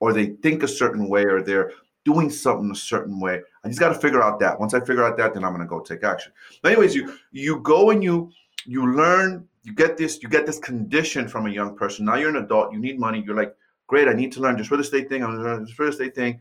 [0.00, 1.72] Or they think a certain way or they're
[2.04, 3.40] doing something a certain way.
[3.64, 4.58] I just got to figure out that.
[4.58, 6.32] Once I figure out that, then I'm going to go take action.
[6.62, 8.30] But anyways, you you go and you
[8.66, 12.04] you learn, you get this, you get this condition from a young person.
[12.04, 13.22] Now you're an adult, you need money.
[13.24, 13.54] You're like,
[13.86, 15.22] great, I need to learn this real estate thing.
[15.22, 16.34] I'm going to learn this real estate thing.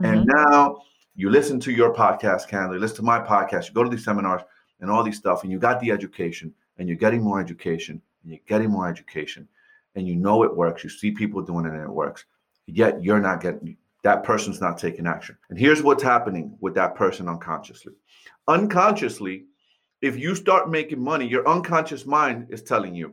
[0.00, 0.04] Mm-hmm.
[0.04, 0.82] And now
[1.20, 4.40] you listen to your podcast, Candy, listen to my podcast, you go to these seminars
[4.80, 8.32] and all these stuff, and you got the education and you're getting more education and
[8.32, 9.46] you're getting more education
[9.94, 10.82] and you know it works.
[10.82, 12.24] You see people doing it and it works.
[12.66, 15.36] Yet you're not getting that person's not taking action.
[15.50, 17.92] And here's what's happening with that person unconsciously.
[18.48, 19.44] Unconsciously,
[20.00, 23.12] if you start making money, your unconscious mind is telling you,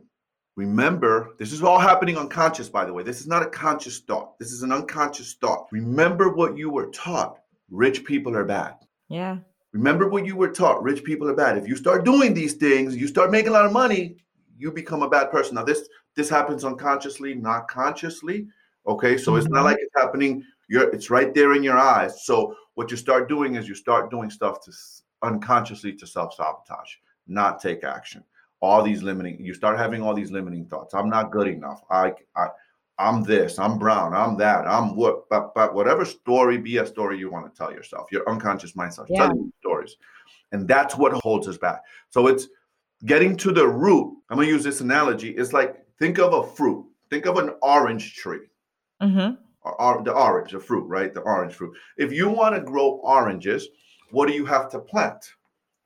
[0.56, 3.02] remember, this is all happening unconscious, by the way.
[3.02, 4.38] This is not a conscious thought.
[4.38, 5.66] This is an unconscious thought.
[5.72, 7.40] Remember what you were taught.
[7.70, 8.74] Rich people are bad.
[9.08, 9.38] Yeah.
[9.72, 10.82] Remember what you were taught.
[10.82, 11.58] Rich people are bad.
[11.58, 14.16] If you start doing these things, you start making a lot of money,
[14.56, 15.54] you become a bad person.
[15.54, 18.48] Now this this happens unconsciously, not consciously.
[18.86, 19.38] Okay, so mm-hmm.
[19.38, 19.64] it's not mm-hmm.
[19.66, 20.42] like it's happening.
[20.68, 22.24] You're it's right there in your eyes.
[22.24, 24.72] So what you start doing is you start doing stuff to
[25.22, 26.94] unconsciously to self sabotage,
[27.26, 28.24] not take action.
[28.60, 30.94] All these limiting, you start having all these limiting thoughts.
[30.94, 31.82] I'm not good enough.
[31.90, 32.48] I I
[32.98, 37.18] I'm this, I'm brown, I'm that, I'm what, but, but whatever story, be a story
[37.18, 39.26] you want to tell yourself, your unconscious mind starts yeah.
[39.26, 39.96] telling you stories.
[40.50, 41.82] And that's what holds us back.
[42.10, 42.48] So it's
[43.06, 45.30] getting to the root, I'm gonna use this analogy.
[45.30, 46.84] It's like think of a fruit.
[47.10, 48.46] Think of an orange tree.
[49.02, 49.34] Mm-hmm.
[49.62, 51.12] Or, or, the orange, the fruit, right?
[51.12, 51.74] The orange fruit.
[51.96, 53.68] If you want to grow oranges,
[54.10, 55.24] what do you have to plant?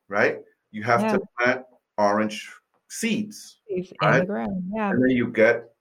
[0.08, 0.38] Right?
[0.70, 1.12] You have yeah.
[1.12, 1.62] to plant
[1.98, 2.50] orange
[2.88, 3.60] seeds.
[4.02, 4.14] Right?
[4.14, 4.70] in the ground.
[4.74, 4.90] Yeah.
[4.90, 5.71] And then you get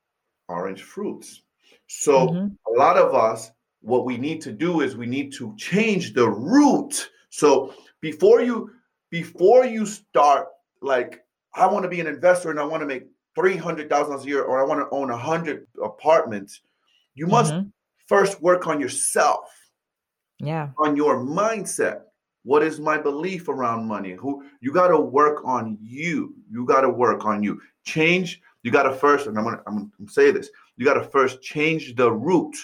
[0.52, 1.44] orange fruits.
[1.88, 2.48] So mm-hmm.
[2.74, 6.30] a lot of us, what we need to do is we need to change the
[6.30, 7.10] root.
[7.30, 8.70] So before you
[9.10, 10.48] before you start
[10.82, 13.04] like I want to be an investor and I want to make
[13.36, 16.62] three hundred thousand dollars a year, or I want to own a hundred apartments,
[17.16, 17.70] you must mm-hmm.
[18.08, 19.50] first work on yourself.
[20.40, 20.70] Yeah.
[20.78, 22.02] On your mindset.
[22.44, 24.14] What is my belief around money?
[24.14, 26.34] Who you got to work on you.
[26.50, 27.62] You got to work on you.
[27.86, 28.42] Change.
[28.64, 30.50] You got to first, and I'm gonna, I'm gonna say this.
[30.78, 32.56] You got to first change the root,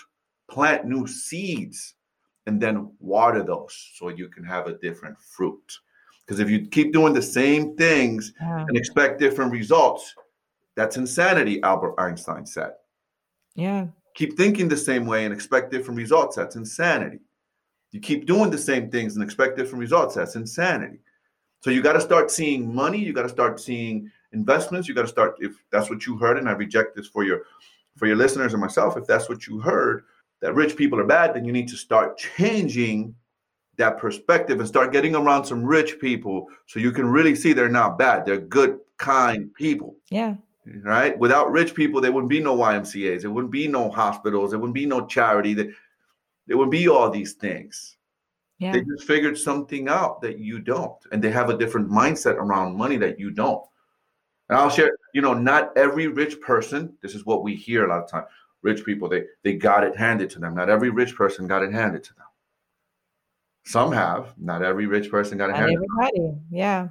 [0.49, 1.95] plant new seeds,
[2.45, 5.79] and then water those so you can have a different fruit.
[6.25, 8.65] Because if you keep doing the same things yeah.
[8.67, 10.13] and expect different results,
[10.75, 12.73] that's insanity, Albert Einstein said.
[13.55, 13.87] Yeah.
[14.13, 16.35] Keep thinking the same way and expect different results.
[16.35, 17.19] That's insanity.
[17.91, 20.15] You keep doing the same things and expect different results.
[20.15, 20.99] That's insanity.
[21.61, 22.99] So you got to start seeing money.
[22.99, 24.87] You got to start seeing investments.
[24.87, 27.43] You got to start if that's what you heard, and I reject this for your
[27.97, 28.97] for your listeners and myself.
[28.97, 30.03] If that's what you heard,
[30.41, 33.15] that rich people are bad, then you need to start changing
[33.77, 37.69] that perspective and start getting around some rich people so you can really see they're
[37.69, 38.25] not bad.
[38.25, 39.95] They're good, kind people.
[40.09, 40.35] Yeah.
[40.83, 41.17] Right?
[41.17, 44.75] Without rich people, there wouldn't be no YMCAs, there wouldn't be no hospitals, there wouldn't
[44.75, 45.71] be no charity, there,
[46.45, 47.97] there would be all these things.
[48.59, 48.73] Yeah.
[48.73, 50.97] They just figured something out that you don't.
[51.11, 53.63] And they have a different mindset around money that you don't.
[54.49, 57.89] And I'll share, you know, not every rich person, this is what we hear a
[57.89, 58.23] lot of time.
[58.61, 60.55] Rich people, they they got it handed to them.
[60.55, 62.25] Not every rich person got it handed to them.
[63.65, 64.33] Some have.
[64.37, 65.77] Not every rich person got it Not handed.
[66.01, 66.37] everybody.
[66.49, 66.89] Yeah.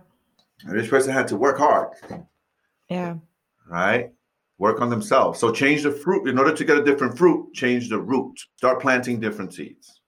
[0.69, 1.89] A rich person had to work hard,
[2.89, 3.17] Yeah.
[3.69, 4.13] right?
[4.59, 5.39] Work on themselves.
[5.39, 6.29] So change the fruit.
[6.29, 8.39] In order to get a different fruit, change the root.
[8.57, 10.01] Start planting different seeds.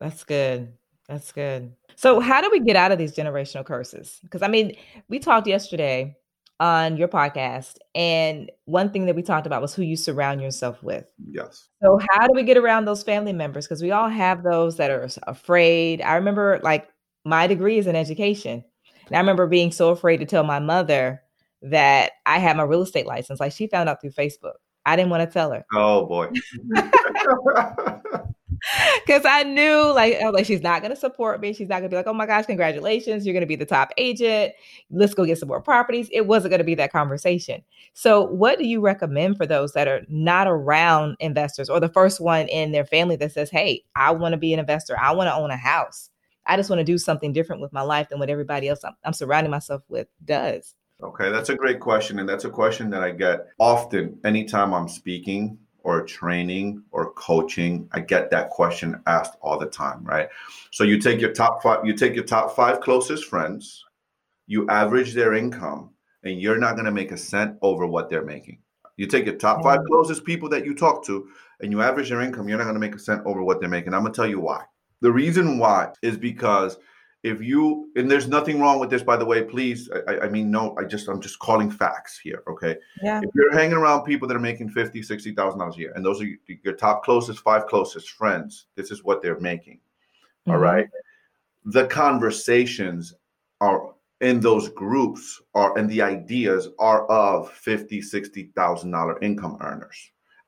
[0.00, 0.72] That's good.
[1.08, 1.72] That's good.
[1.94, 4.18] So, how do we get out of these generational curses?
[4.22, 4.76] Because I mean,
[5.08, 6.16] we talked yesterday
[6.58, 10.82] on your podcast, and one thing that we talked about was who you surround yourself
[10.82, 11.04] with.
[11.30, 11.68] Yes.
[11.82, 13.66] So, how do we get around those family members?
[13.66, 16.00] Because we all have those that are afraid.
[16.00, 16.88] I remember, like,
[17.24, 18.64] my degree is in education,
[19.06, 21.22] and I remember being so afraid to tell my mother
[21.62, 23.40] that I had my real estate license.
[23.40, 24.54] Like, she found out through Facebook.
[24.86, 25.66] I didn't want to tell her.
[25.74, 26.30] Oh boy.
[29.06, 31.52] Because I knew, like, I was like, she's not going to support me.
[31.52, 33.24] She's not going to be like, oh my gosh, congratulations.
[33.24, 34.52] You're going to be the top agent.
[34.90, 36.08] Let's go get some more properties.
[36.10, 37.62] It wasn't going to be that conversation.
[37.94, 42.20] So, what do you recommend for those that are not around investors or the first
[42.20, 44.98] one in their family that says, hey, I want to be an investor.
[44.98, 46.10] I want to own a house.
[46.46, 48.96] I just want to do something different with my life than what everybody else I'm,
[49.04, 50.74] I'm surrounding myself with does.
[51.02, 52.18] Okay, that's a great question.
[52.18, 57.88] And that's a question that I get often anytime I'm speaking or training or coaching.
[57.92, 60.28] I get that question asked all the time, right?
[60.72, 63.84] So you take your top five, you take your top five closest friends,
[64.48, 65.90] you average their income,
[66.24, 68.58] and you're not going to make a cent over what they're making.
[68.96, 69.86] You take your top five mm.
[69.86, 71.28] closest people that you talk to,
[71.60, 73.68] and you average their income, you're not going to make a cent over what they're
[73.68, 73.94] making.
[73.94, 74.64] I'm going to tell you why.
[75.02, 76.78] The reason why is because
[77.26, 80.50] if you and there's nothing wrong with this by the way please I- I, mean
[80.50, 83.20] no i just i'm just calling facts here okay Yeah.
[83.24, 86.04] if you're hanging around people that are making 50 60 thousand dollars a year and
[86.04, 86.28] those are
[86.64, 89.80] your, top closest five closest friends this is what they're making
[90.46, 90.60] all Mhm.
[90.60, 90.88] right
[91.64, 93.14] the conversations
[93.60, 99.56] are in those groups are and the ideas are of 50 60 thousand dollar income
[99.60, 99.98] earners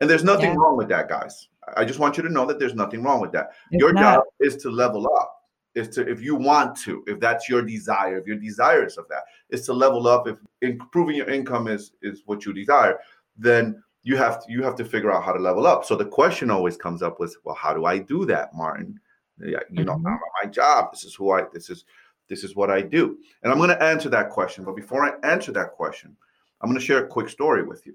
[0.00, 0.56] and there's nothing Yeah.
[0.60, 3.32] wrong with that guys i just want you to know that there's nothing wrong with
[3.32, 4.02] that It's your not.
[4.14, 5.34] job is to level up
[5.78, 9.22] is to if you want to if that's your desire if you're desirous of that
[9.50, 10.26] is to level up.
[10.28, 12.98] If improving your income is is what you desire
[13.36, 15.84] then you have to you have to figure out how to level up.
[15.84, 18.98] So the question always comes up with well how do i do that martin?
[19.40, 20.06] Yeah, you know Mhm.
[20.06, 20.92] I'm my job.
[20.92, 21.84] This is who i this is
[22.28, 23.16] this is what i do.
[23.42, 26.16] And i'm going to answer that question but before i answer that question
[26.60, 27.94] i'm going to share a quick story with you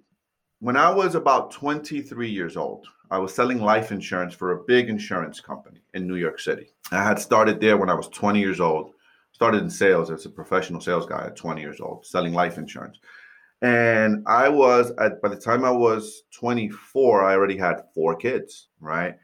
[0.64, 4.88] when I was about 23 years old, I was selling life insurance for a big
[4.88, 6.72] insurance company in New York City.
[6.90, 8.94] I had started there when I was 20 years old,
[9.34, 12.98] started in sales as a professional sales guy at 20 years old, selling life insurance.
[13.62, 18.70] And I was at by the time I was 24, I already had four kids,
[18.80, 19.16] right?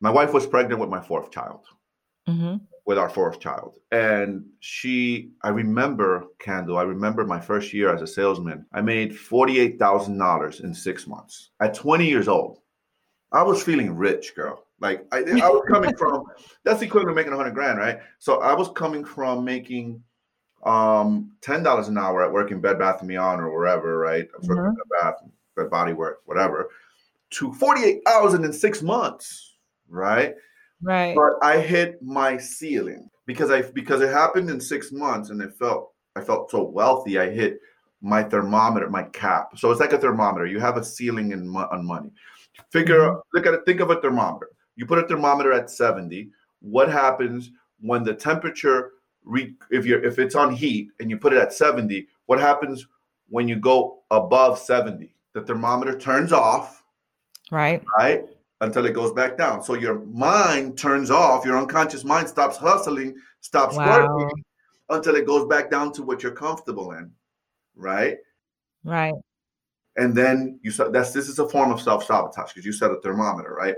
[0.00, 1.66] My wife was pregnant with my fourth child
[2.28, 2.62] Mhm.
[2.90, 3.78] With our fourth child.
[3.92, 9.12] And she, I remember, Candle, I remember my first year as a salesman, I made
[9.12, 12.58] $48,000 in six months at 20 years old.
[13.30, 14.64] I was feeling rich, girl.
[14.80, 16.24] Like I, I was coming from,
[16.64, 18.00] that's equivalent to making 100 grand, right?
[18.18, 20.02] So I was coming from making
[20.64, 24.26] um $10 an hour at work in Bed Bath & Beyond or wherever, right?
[24.34, 24.68] I was working Mhm.
[24.70, 25.14] in Bed Bath,
[25.54, 26.70] Bed Body Work, whatever,
[27.36, 30.34] to 48,000 in six months, right?
[30.82, 31.14] Right.
[31.14, 35.54] but I hit my ceiling because I because it happened in six months and it
[35.58, 37.18] felt I felt so wealthy.
[37.18, 37.60] I hit
[38.02, 39.58] my thermometer, my cap.
[39.58, 40.46] So it's like a thermometer.
[40.46, 42.10] You have a ceiling in on money.
[42.70, 43.18] Figure mm-hmm.
[43.34, 43.60] look at it.
[43.66, 44.48] Think of a thermometer.
[44.76, 46.30] You put a thermometer at seventy.
[46.60, 48.92] What happens when the temperature
[49.24, 52.08] re, if you're if it's on heat and you put it at seventy?
[52.26, 52.86] What happens
[53.28, 55.14] when you go above seventy?
[55.34, 56.80] The thermometer turns off
[57.50, 57.82] Right.
[57.98, 58.24] right?
[58.62, 59.62] Until it goes back down.
[59.62, 64.06] So your mind turns off, your unconscious mind stops hustling, stops Wow.
[64.16, 64.44] working
[64.90, 67.10] until it goes back down to what you're comfortable in,
[67.74, 68.18] right?
[68.84, 69.14] Right.
[69.96, 73.00] And then you said that's this is a form of self-sabotage because you set a
[73.00, 73.76] thermometer, right?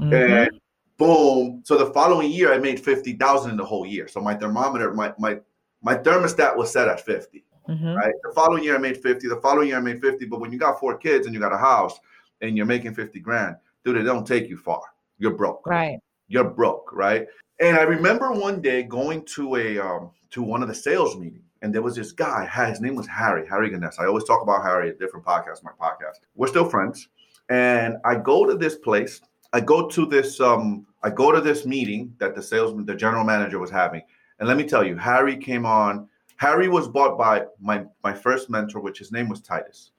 [0.00, 0.12] Mhm.
[0.12, 0.60] And
[0.98, 1.62] boom.
[1.64, 4.08] So the following year I made 50,000 in the whole year.
[4.08, 5.40] So my thermometer, my my
[5.80, 7.44] my thermostat was set at 50.
[7.68, 7.96] Mhm.
[7.96, 8.14] right?
[8.22, 9.28] The following year I made 50.
[9.28, 10.24] The following year I made 50.
[10.26, 11.98] But when you got four kids and you got a house,
[12.40, 14.82] and you're making 50 grand, dude, it don't take you far.
[15.18, 15.66] You're broke.
[15.66, 15.98] Right.
[16.28, 17.26] You're broke, right?
[17.60, 21.42] And I remember one day going to a um, to one of the sales meetings,
[21.62, 22.46] and there was this guy.
[22.46, 23.98] His name was Harry, Harry Ganes.
[23.98, 26.18] I always talk about Harry at different podcasts, my podcast.
[26.36, 27.08] We're still friends.
[27.48, 29.20] And I go to this place.
[29.52, 33.24] I go to this um, I go to this meeting that the salesman, the general
[33.24, 34.02] manager was having.
[34.38, 36.08] And let me tell you, Harry came on.
[36.36, 39.92] Harry was bought by my my first mentor, which his name was Titus.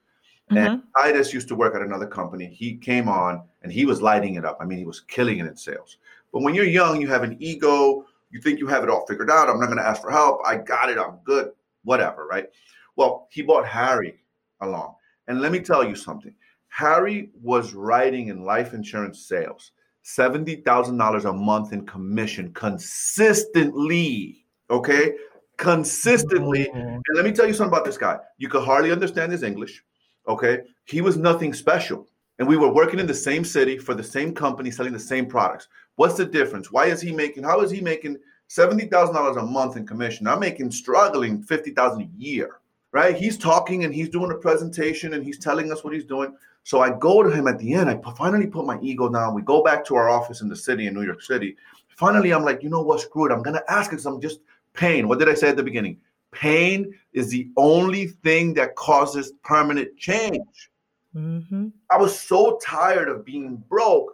[0.51, 0.57] Mm-hmm.
[0.57, 2.47] And Titus used to work at another company.
[2.47, 4.57] He came on and he was lighting it up.
[4.59, 5.97] I mean, he was killing it in sales.
[6.33, 8.05] But when you're young, you have an ego.
[8.31, 9.49] You think you have it all figured out.
[9.49, 10.41] I'm not going to ask for help.
[10.45, 10.97] I got it.
[10.97, 11.51] I'm good.
[11.83, 12.47] Whatever, right?
[12.95, 14.19] Well, he brought Harry
[14.61, 14.95] along.
[15.27, 16.33] And let me tell you something.
[16.69, 19.71] Harry was writing in life insurance sales
[20.05, 24.45] $70,000 a month in commission consistently.
[24.69, 25.13] Okay.
[25.57, 26.65] Consistently.
[26.65, 26.77] Mm-hmm.
[26.77, 28.17] And let me tell you something about this guy.
[28.37, 29.83] You could hardly understand his English.
[30.29, 30.59] Okay.
[30.85, 32.07] He was nothing special.
[32.37, 35.25] And we were working in the same city for the same company, selling the same
[35.25, 35.67] products.
[35.95, 36.71] What's the difference?
[36.71, 38.17] Why is he making, how is he making
[38.49, 40.27] $70,000 a month in commission?
[40.27, 42.61] I'm making struggling 50,000 a year,
[42.93, 43.17] right?
[43.17, 46.33] He's talking and he's doing a presentation and he's telling us what he's doing.
[46.63, 47.89] So I go to him at the end.
[47.89, 49.33] I finally put my ego down.
[49.33, 51.57] We go back to our office in the city in New York City.
[51.97, 53.01] Finally, I'm like, you know what?
[53.01, 53.33] Screw it.
[53.33, 54.39] I'm going to ask because I'm just
[54.73, 55.07] pain.
[55.07, 55.97] What did I say at the beginning?
[56.31, 60.69] Pain is the only thing that causes permanent change.
[61.15, 61.69] Mm-hmm.
[61.89, 64.13] I was so tired of being broke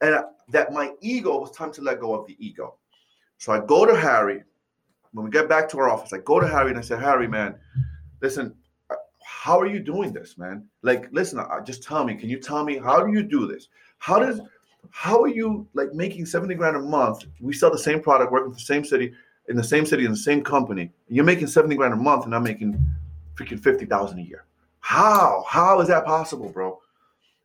[0.00, 0.16] and
[0.50, 2.76] that my ego was time to let go of the ego.
[3.38, 4.42] So I go to Harry.
[5.12, 7.26] When we get back to our office, I go to Harry and I say, Harry,
[7.26, 7.56] man,
[8.20, 8.54] listen,
[8.90, 10.66] uh, how are you doing this, man?
[10.82, 12.14] Like, listen, I just tell me.
[12.14, 13.68] Can you tell me how do you do this?
[13.98, 14.40] How does
[14.90, 17.24] how are you like making 70 grand a month?
[17.40, 19.12] We sell the same product, working for the same city,
[19.48, 20.90] in the same city, in the same company.
[21.08, 22.78] You're making 70 grand a month, and I'm making
[23.34, 24.44] freaking 50,000 a year.
[24.80, 25.44] How?
[25.48, 26.80] How is that possible, bro?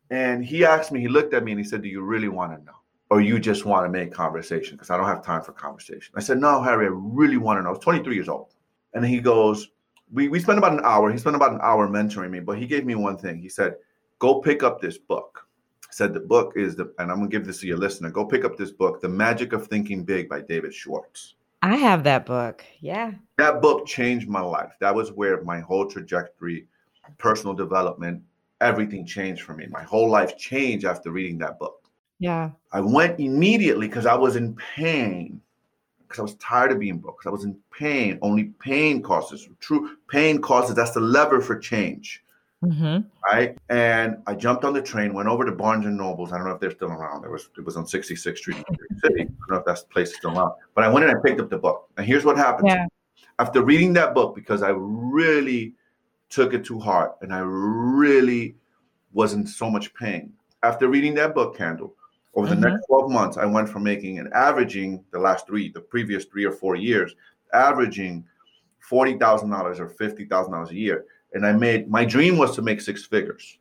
[0.10, 2.58] And he asked me, he looked at me and he said, Do you really want
[2.58, 2.74] to know?
[3.10, 4.76] Or you just want to make conversation?
[4.76, 6.14] Because I don't have time for conversation.
[6.16, 7.70] I said, No, Harry, I really want to know.
[7.70, 8.54] I was 23 years old.
[8.94, 9.70] And he goes,
[10.12, 11.12] we, we spent about an hour.
[11.12, 13.40] He spent about an hour mentoring me, but he gave me one thing.
[13.40, 13.76] He said,
[14.20, 15.48] Go pick up this book.
[15.90, 18.12] Said, The book is the, and I'm going to give this to your listener.
[18.12, 21.36] Go pick up this book, The Magic of Thinking Big by David Schwartz.
[21.62, 22.64] I have that book.
[22.80, 23.12] Yeah.
[23.38, 24.72] That book changed my life.
[24.80, 26.68] That was where my whole trajectory,
[27.18, 28.24] personal development,
[28.62, 29.68] everything changed for me.
[29.70, 31.90] My whole life changed after reading that book.
[32.20, 32.52] Yeah.
[32.72, 35.42] I went immediately because I was in pain.
[36.00, 37.20] Because I was tired of being broke.
[37.20, 38.18] Because I was in pain.
[38.22, 40.76] Only pain causes true pain causes.
[40.76, 42.24] That's the lever for change.
[42.64, 43.00] Mm-hmm.
[43.32, 43.58] Right.
[43.70, 46.32] And I jumped on the train, went over to Barnes and Nobles.
[46.32, 47.26] I don't know if they're still around.
[47.26, 49.22] It was it was on 66th Street in New York City.
[49.22, 50.54] I don't know if that place is still around.
[50.76, 51.90] But I went and I picked up the book.
[51.98, 52.68] And here's what happened.
[52.68, 52.86] Yeah.
[53.40, 55.74] After reading that book, because I really
[56.30, 58.56] took it to heart and I really
[59.14, 60.32] was in so much pain.
[60.64, 61.96] After reading that book, Kendall,
[62.36, 62.76] over the mm-hmm.
[62.76, 66.46] next 12 months, I went from making and averaging the last three, the previous three
[66.46, 67.16] or four years,
[67.54, 68.24] averaging
[68.90, 71.06] $40,000 or $50,000 a year.
[71.34, 73.58] And I made my dream was to make six figures.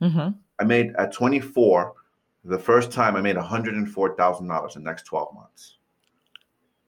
[0.00, 0.30] Mm-hmm.
[0.58, 1.94] I made at 24,
[2.44, 5.76] the first time I made $104,000 in the next 12 months.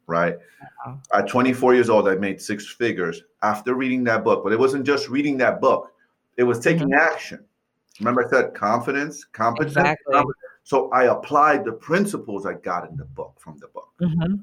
[0.06, 0.36] Right.
[0.84, 1.00] Wow.
[1.14, 4.42] At 24 years old, I made six figures after reading that book.
[4.42, 5.92] But it wasn't just reading that book,
[6.36, 7.14] it was taking mm-hmm.
[7.14, 7.44] action.
[8.00, 9.76] Remember, I said confidence, competence.
[9.76, 10.12] Exactly.
[10.12, 10.36] Competence.
[10.64, 14.36] So I applied the principles I got in the book from the book, mm-hmm.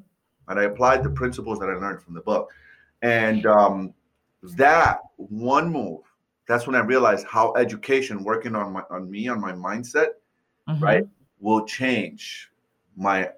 [0.48, 2.52] and I applied the principles that I learned from the book,
[3.02, 3.94] and um,
[4.44, 6.02] that one move.
[6.48, 10.10] That's when I realized how education, working on my on me, on my mindset,
[10.68, 10.84] mm-hmm.
[10.84, 11.08] right,
[11.40, 12.50] will change
[12.98, 13.30] my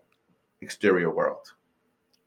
[0.61, 1.53] exterior world.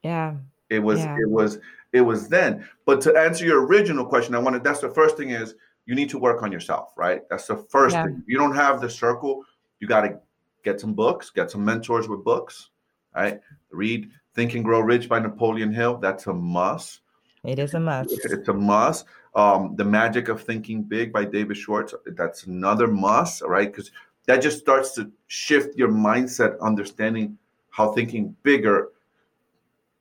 [0.03, 0.35] Yeah.
[0.71, 1.01] It was.
[1.01, 1.17] Yeah.
[1.21, 1.59] It was.
[1.93, 2.69] It was then.
[2.85, 4.65] But to answer your original question, I wanted.
[4.65, 5.55] That's the first thing is
[5.87, 7.23] you need to work on yourself, right?
[7.31, 8.05] That's the first yeah.
[8.05, 8.23] thing.
[8.27, 9.45] You don't have the circle.
[9.81, 10.19] You got to
[10.65, 12.71] get some books, get some mentors with books,
[13.15, 13.41] right?
[13.71, 15.99] Read Think and Grow Rich by Napoleon Hill.
[15.99, 17.01] That's a must.
[17.45, 18.11] It is a must.
[18.11, 19.07] It's a must.
[19.35, 21.95] Um, the Magic of Thinking Big by David Schwartz.
[22.07, 23.71] That's another must, right?
[23.71, 23.91] Because
[24.27, 27.37] that just starts to shift your mindset, understanding
[27.71, 28.93] how thinking bigger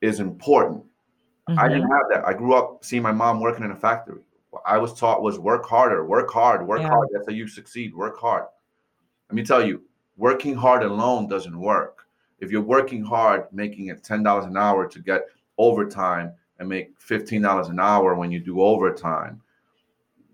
[0.02, 0.84] is important.
[1.50, 1.60] Mm-hmm.
[1.60, 2.26] I didn't have that.
[2.26, 4.22] I grew up seeing my mom working in a factory.
[4.66, 6.90] I was taught was work harder, work hard, work yeah.
[6.90, 7.10] hard.
[7.12, 7.94] That's how you succeed.
[7.94, 8.46] Work hard.
[9.30, 9.82] Let me tell you,
[10.16, 12.06] working hard alone doesn't work.
[12.40, 15.24] If you're working hard, making it ten dollars an hour to get
[15.58, 19.42] overtime and make fifteen dollars an hour when you do overtime,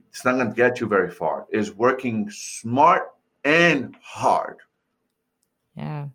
[0.10, 1.46] it's not going to get you very far.
[1.52, 3.14] Is working smart
[3.44, 4.58] and hard.
[5.76, 6.08] Yeah.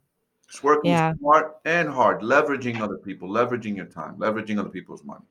[0.49, 1.15] It's working yeah.
[1.19, 5.25] smart and hard, leveraging other people, leveraging your time, leveraging other people's money.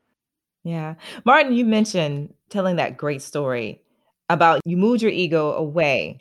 [0.63, 0.95] Yeah.
[1.25, 3.81] Martin, you mentioned telling that great story
[4.29, 6.19] about you moved your ego away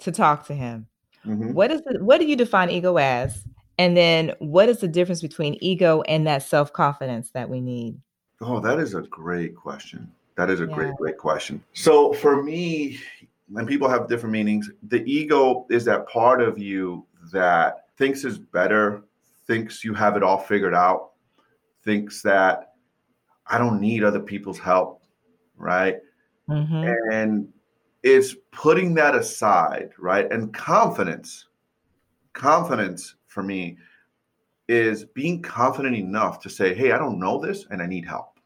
[0.00, 0.86] to talk to him.
[1.24, 1.54] Mhm.
[1.54, 3.44] What is the, what do you define ego as?
[3.78, 8.00] And then what is the difference between ego and that self-confidence that we need?
[8.40, 10.10] Oh, that is a great question.
[10.36, 10.74] That is a Yeah.
[10.74, 11.62] great, great question.
[11.72, 12.98] So for me,
[13.54, 18.38] and people have different meanings, the ego is that part of you that thinks is
[18.38, 19.02] better,
[19.46, 21.12] thinks you have it all figured out,
[21.84, 22.74] thinks that
[23.46, 25.02] I don't need other people's help,
[25.56, 26.00] right?
[26.48, 27.12] Mhm.
[27.12, 27.52] And
[28.02, 30.30] it's putting that aside, right?
[30.32, 31.46] And confidence,
[32.32, 33.76] confidence for me
[34.68, 38.38] is being confident enough to say, hey, I don't know this and I need help.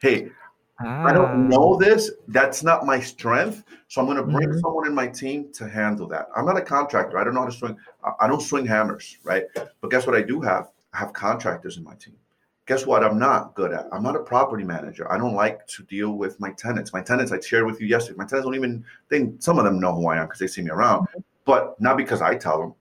[0.00, 0.30] Hey,
[0.78, 1.12] I Ah.
[1.12, 2.10] don't know this.
[2.28, 3.62] That's not my strength.
[3.88, 4.60] So I'm going to bring Mhm.
[4.60, 6.28] someone in my team to handle that.
[6.36, 7.16] I'm not a contractor.
[7.18, 7.78] I don't know how to swing.
[8.04, 9.44] I- I don't swing hammers, right?
[9.80, 10.70] But guess what I do have?
[10.92, 12.16] I have contractors in my team.
[12.66, 13.04] Guess what?
[13.04, 13.86] I'm not good at.
[13.92, 15.10] I'm not a property manager.
[15.10, 16.92] I don't like to deal with my tenants.
[16.92, 18.18] My tenants, I shared with you yesterday.
[18.18, 20.62] My tenants don't even think some of them know who I am because they see
[20.62, 21.06] me around,
[21.44, 22.74] but not because I tell them.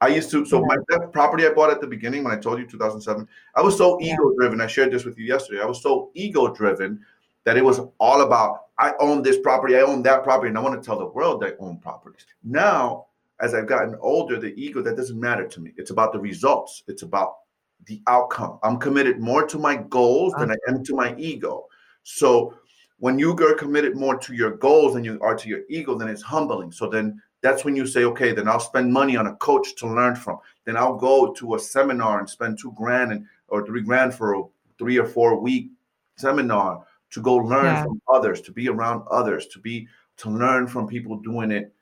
[0.00, 0.44] I used to.
[0.44, 0.66] So Yeah.
[0.66, 3.76] my that property I bought at the beginning when I told you 2007, I was
[3.76, 4.14] so Yeah.
[4.14, 4.60] ego driven.
[4.60, 5.60] I shared this with you yesterday.
[5.60, 7.00] I was so ego driven
[7.44, 10.62] that it was all about I own this property, I own that property, and I
[10.62, 12.24] want to tell the world I own properties.
[12.42, 13.08] Now,
[13.40, 15.72] as I've gotten older, the ego that doesn't matter to me.
[15.76, 16.82] It's about the results.
[16.88, 17.36] It's about
[17.84, 18.58] the outcome.
[18.62, 21.66] I'm committed more to my goals than I am to my ego.
[22.04, 22.54] So
[23.00, 26.08] when you are committed more to your goals than you are to your ego, then
[26.08, 26.72] it's humbling.
[26.72, 29.86] So then that's when you say, okay, then I'll spend money on a coach to
[29.86, 30.38] learn from.
[30.64, 34.34] Then I'll go to a seminar and spend two grand and or three grand for
[34.34, 34.42] a
[34.78, 35.70] three or four week
[36.16, 37.82] seminar to go learn Yeah.
[37.82, 39.88] from others, to be around others, to be
[40.18, 41.72] to learn from people doing it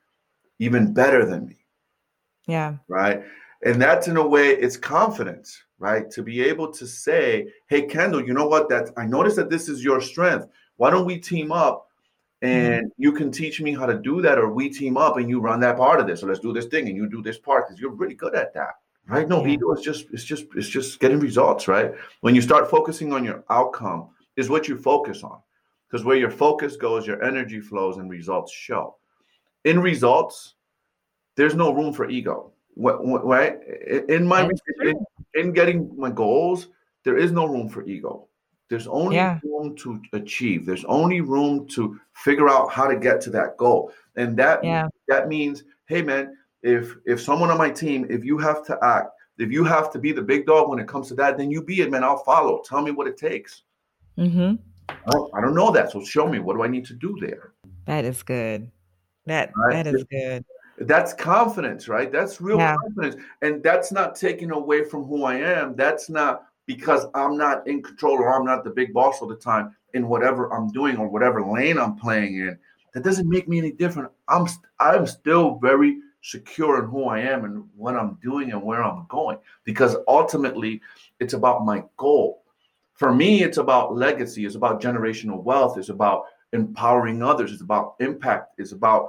[0.61, 1.57] even better than me
[2.47, 2.77] Yeah.
[2.89, 3.23] right?
[3.65, 6.09] And that's in a way, it's confidence, right?
[6.13, 8.69] To be able to say, "Hey, Kendall, you know what?
[8.69, 10.47] That I noticed that this is your strength.
[10.77, 11.88] Why don't we team up,
[12.43, 12.73] Mm-hmm.
[12.73, 15.41] and you can teach me how to do that, or we team up and you
[15.41, 16.21] run that part of this.
[16.21, 18.55] So let's do this thing, and you do this part because you're really good at
[18.55, 18.75] that,
[19.09, 19.29] right?
[19.29, 21.93] No, ego is just it's just it's just getting results, right?
[22.21, 25.41] When you start focusing on your outcome, is what you focus on,
[25.89, 28.97] because where your focus goes, your energy flows, and results show.
[29.65, 30.55] In results,
[31.35, 32.53] there's no room for ego.
[32.77, 33.59] Right?
[34.09, 34.49] In my
[34.85, 34.95] in,
[35.35, 36.69] in getting my goals,
[37.03, 38.29] there is no room for ego.
[38.69, 39.41] There's only Yeah.
[39.43, 40.67] room to achieve.
[40.67, 43.93] There's only room to figure out how to get to that goal.
[44.17, 44.89] And that Yeah.
[45.09, 49.11] that means, hey man, if if someone on my team, if you have to act,
[49.39, 51.63] if you have to be the big dog when it comes to that, then you
[51.63, 52.05] be it, man.
[52.05, 52.61] I'll follow.
[52.65, 53.63] Tell me what it takes.
[54.19, 54.57] Mm-hmm.
[54.91, 56.39] I don't, I don't know that, so show me.
[56.39, 57.53] What do I need to do there?
[57.87, 58.71] That is good.
[59.27, 59.73] That Right.
[59.85, 60.45] that is good.
[60.81, 62.11] That's confidence, right?
[62.13, 62.77] That's real Yeah.
[62.77, 63.17] confidence.
[63.43, 65.75] And that's not taken away from who I am.
[65.75, 69.35] That's not because I'm not in control or I'm not the big boss all the
[69.35, 72.59] time in whatever I'm doing or whatever lane I'm playing in.
[72.93, 74.11] That doesn't make me any different.
[74.29, 78.63] I'm st- I'm still very secure in who I am and what I'm doing and
[78.63, 80.83] where I'm going because ultimately
[81.21, 82.43] it's about my goal.
[82.93, 87.95] For me, it's about legacy, it's about generational wealth, it's about empowering others, it's about
[88.01, 89.09] impact, it's about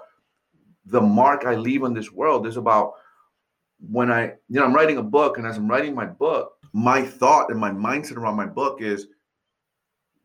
[0.85, 2.93] the mark I leave on this world it's about
[3.89, 7.01] when I, you know, I'm writing a book, and as I'm writing my book, my
[7.01, 9.07] thought and my mindset around my book is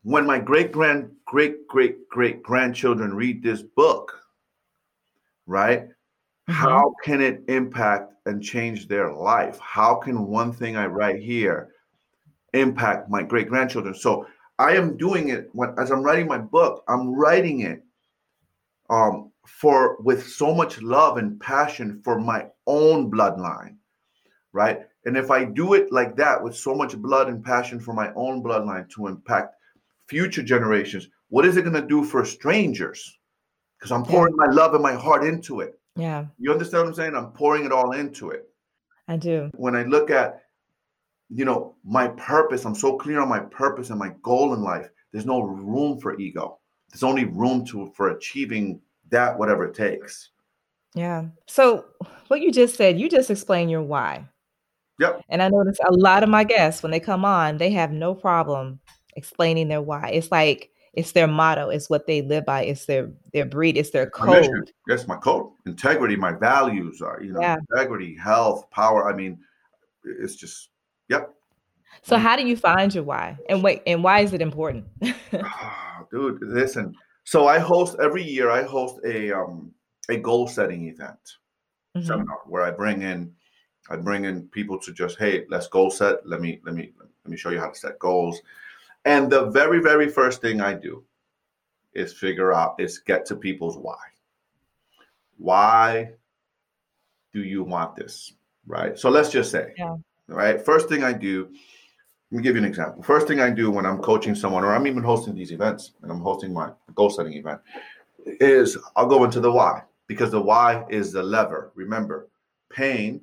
[0.03, 4.13] when my great grand, great, great, great grandchildren read this book,
[5.47, 5.89] right?
[6.49, 9.59] How can it impact and change their life?
[9.61, 11.71] How can one thing I write here
[12.53, 13.95] impact my great grandchildren?
[13.95, 14.27] So
[14.59, 17.83] I am doing it when, as I'm writing my book, I'm writing it
[18.91, 23.77] um, for with so much love and passion for my own bloodline,
[24.53, 24.83] right?
[25.07, 28.13] And if I do it like that with so much blood and passion for my
[28.15, 29.55] own bloodline to impact
[30.09, 33.19] future generations, what is it going to do for strangers?
[33.79, 35.79] Because I'm pouring my love and my heart into it.
[35.97, 37.15] Yeah, You understand what I'm saying?
[37.15, 38.49] I'm pouring it all into it.
[39.07, 39.51] I do.
[39.55, 40.43] When I look at,
[41.29, 44.89] you know, my purpose, I'm so clear on my purpose and my goal in life.
[45.13, 46.59] There's no room for ego.
[46.91, 48.81] There's only room to for achieving
[49.11, 50.31] that, whatever it takes.
[50.95, 51.27] Yeah.
[51.47, 51.85] So
[52.29, 54.29] what you just said, you just explained your why.
[54.99, 55.23] Yep.
[55.29, 58.15] And I notice a lot of my guests, when they come on, they have no
[58.15, 58.81] problem
[59.17, 60.11] explaining their why.
[60.11, 63.91] It's like it's their motto, it's what they live by, it's their their breed, it's
[63.91, 64.71] their code.
[64.87, 67.57] Yes, my code, integrity, my values are, you know, Yeah.
[67.71, 69.11] integrity, health, power.
[69.13, 69.39] I mean,
[70.05, 70.69] it's just,
[71.09, 71.35] yep.
[72.03, 73.39] So how do you find your why?
[73.49, 74.87] And wait, and why is it important?
[75.43, 79.73] Ah, dude listen so i host every year i host a um
[80.11, 81.19] a goal setting event
[81.97, 82.07] Mhm.
[82.07, 83.33] seminar where i bring in
[83.91, 87.31] i bring in people to just hey let's goal set let me let me let
[87.31, 88.41] me show you how to set goals
[89.05, 91.03] and the very very first thing i do
[91.95, 93.97] is figure out is get to people's why
[95.39, 96.13] why
[97.33, 98.33] do you want this?
[98.67, 98.99] Right.
[98.99, 99.97] So let's just say, Yeah.
[100.29, 100.65] right?
[100.65, 101.49] First thing I do,
[102.31, 103.03] let me give you an example.
[103.03, 106.11] First thing I do when I'm coaching someone, or I'm even hosting these events, and
[106.11, 107.61] I'm hosting my goal setting event,
[108.25, 111.73] is I'll go into the why because the why is the lever.
[111.75, 112.29] Remember,
[112.71, 113.21] pain,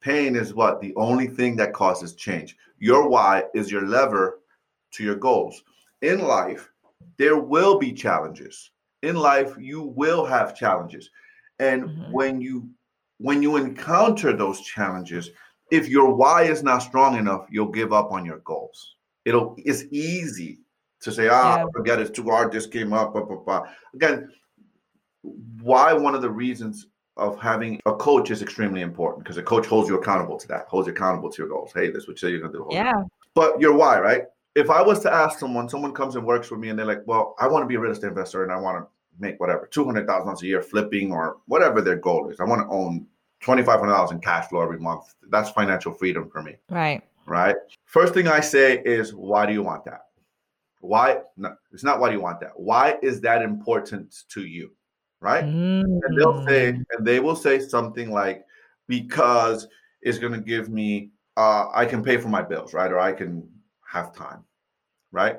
[0.00, 2.56] pain is what the only thing that causes change.
[2.78, 4.40] Your why is your lever
[4.92, 5.62] to your goals.
[6.02, 6.70] In life,
[7.16, 8.70] there will be challenges.
[9.02, 11.10] In life, you will have challenges.
[11.58, 12.10] And Mhm.
[12.10, 12.68] when you
[13.20, 15.30] when you encounter those challenges,
[15.72, 18.94] if your why is not strong enough, you'll give up on your goals.
[19.24, 20.60] It'll it's easy
[21.00, 21.64] to say, ah, Yeah.
[21.72, 23.68] forget it's too hard, this came up, blah, blah, blah.
[23.94, 24.32] Again,
[25.60, 26.86] why one of the reasons
[27.18, 30.66] of having a coach is extremely important because a coach holds you accountable to that,
[30.68, 31.72] holds you accountable to your goals.
[31.74, 32.60] Hey, this is what you're gonna do.
[32.62, 33.02] hold you Yeah.
[33.34, 34.24] but your why, right?
[34.54, 37.02] If I was to ask someone, someone comes and works with me and they're like,
[37.06, 38.88] well, I want to be a real estate investor and I want to
[39.20, 42.40] make whatever, $200,000 a year flipping or whatever their goal is.
[42.40, 43.06] I want to own
[43.42, 45.14] $2,500 in cash flow every month.
[45.28, 47.02] That's financial freedom for me, Right.
[47.26, 47.56] right?
[47.84, 50.06] First thing I say is, why do you want that?
[50.80, 51.20] Why?
[51.36, 52.52] No, it's not why do you want that.
[52.58, 54.72] Why is that important to you,
[55.20, 55.44] right?
[55.44, 56.84] and they'll say Mm.
[56.92, 58.44] and they will say something like
[58.88, 59.68] because
[60.02, 63.12] it's going to give me uh i can pay for my bills right or i
[63.12, 63.48] can
[63.86, 64.44] have time
[65.12, 65.38] right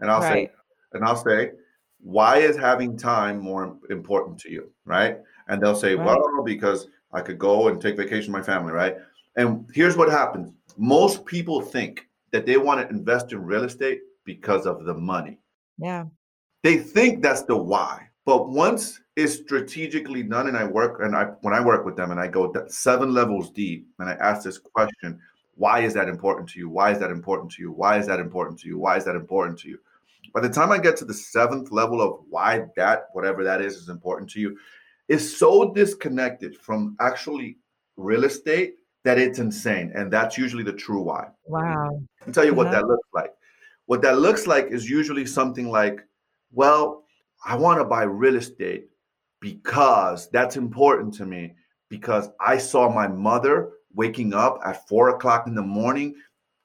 [0.00, 0.48] and i'll Right.
[0.48, 0.52] say
[0.92, 1.52] and i'll say
[2.00, 5.18] why is having time more important to you right
[5.48, 6.06] and they'll say Right.
[6.06, 8.96] well because i could go and take vacation with my family right
[9.36, 14.00] and here's what happens most people think that they want to invest in real estate
[14.24, 15.38] because of the money
[15.78, 16.06] Yeah.
[16.62, 21.24] they think that's the why but once it's strategically done and i work and i
[21.44, 24.56] when i work with them and i go seven levels deep and i ask this
[24.56, 25.18] question
[25.56, 28.20] why is that important to you why is that important to you why is that
[28.20, 29.78] important to you why is that important to you
[30.32, 33.74] by the time i get to the seventh level of why that whatever that is
[33.82, 34.56] is important to you
[35.08, 37.58] is so disconnected from actually
[37.96, 42.00] real estate that it's insane and that's usually the true why Wow.
[42.24, 42.76] I'll tell you what Yeah.
[42.76, 43.32] that looks like.
[43.86, 45.98] What that looks like is usually something like,
[46.52, 47.02] well,
[47.44, 48.88] I want to buy real estate
[49.40, 51.54] because that's important to me
[51.88, 56.14] because I saw my mother waking up at four o'clock in the morning,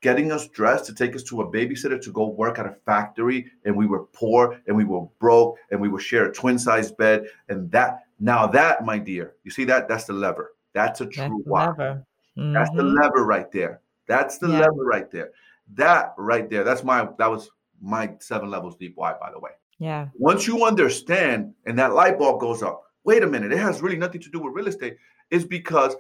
[0.02, 3.50] getting us dressed to take us to a babysitter to go work at a factory,
[3.64, 6.92] and we were poor and we were broke and we would share a twin size
[6.92, 7.26] bed.
[7.50, 9.88] And that now that, my dear, you see that?
[9.88, 10.54] That's the lever.
[10.74, 11.68] That's a true the why.
[11.68, 12.06] lever.
[12.36, 13.02] That's the Mhm.
[13.02, 13.82] lever right there.
[14.08, 14.60] That's the Yeah.
[14.60, 15.32] lever right there.
[15.74, 16.64] That right there.
[16.64, 17.50] That's my that was
[17.82, 19.52] my seven levels deep why, by the way.
[19.80, 20.08] Yeah.
[20.16, 23.98] Once you understand and that light bulb goes up, wait a minute, it has really
[23.98, 24.98] nothing to do with real estate,
[25.32, 25.96] is because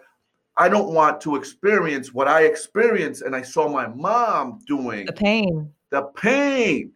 [0.57, 5.13] I don't want to experience what I experienced and I saw my mom doing The
[5.13, 5.69] pain.
[5.89, 6.91] the pain.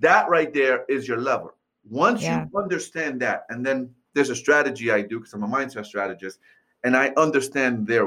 [0.00, 1.54] That right there is your lever.
[1.88, 2.44] Once Yeah.
[2.52, 6.38] you understand that, and then there's a strategy I do because I'm a mindset strategist,
[6.84, 8.06] and I understand their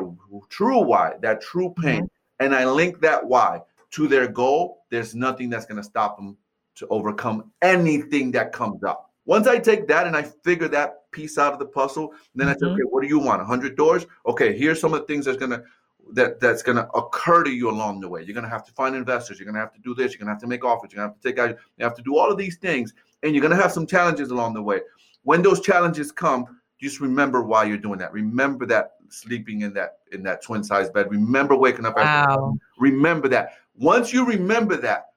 [0.49, 2.45] true why, that true pain, mm-hmm.
[2.45, 3.61] and I link that why
[3.91, 6.38] to their goal, there's nothing that's going to stop them
[6.76, 9.12] to overcome anything that comes up.
[9.26, 12.54] Once I take that and I figure that piece out of the puzzle, then I
[12.54, 12.74] say, Mhm.
[12.74, 13.42] okay, what do you want?
[13.42, 14.06] 100 doors?
[14.26, 15.64] Okay, here's some of the things that's to
[16.12, 18.22] that that's to occur to you along the way.
[18.22, 19.40] You're to have to find investors.
[19.40, 20.14] You're to have to do this.
[20.14, 20.92] You're to have to make offers.
[20.92, 21.58] You're to have to take out.
[21.78, 22.94] You have to do all of these things,
[23.24, 24.82] and you're to have some challenges along the way.
[25.24, 28.12] When those challenges come, just remember why you're doing that.
[28.12, 31.10] Remember that sleeping in that in that twin size bed.
[31.10, 31.96] Remember waking up.
[31.96, 32.58] Wow.
[32.78, 33.54] Remember that.
[33.76, 35.12] Once you remember that,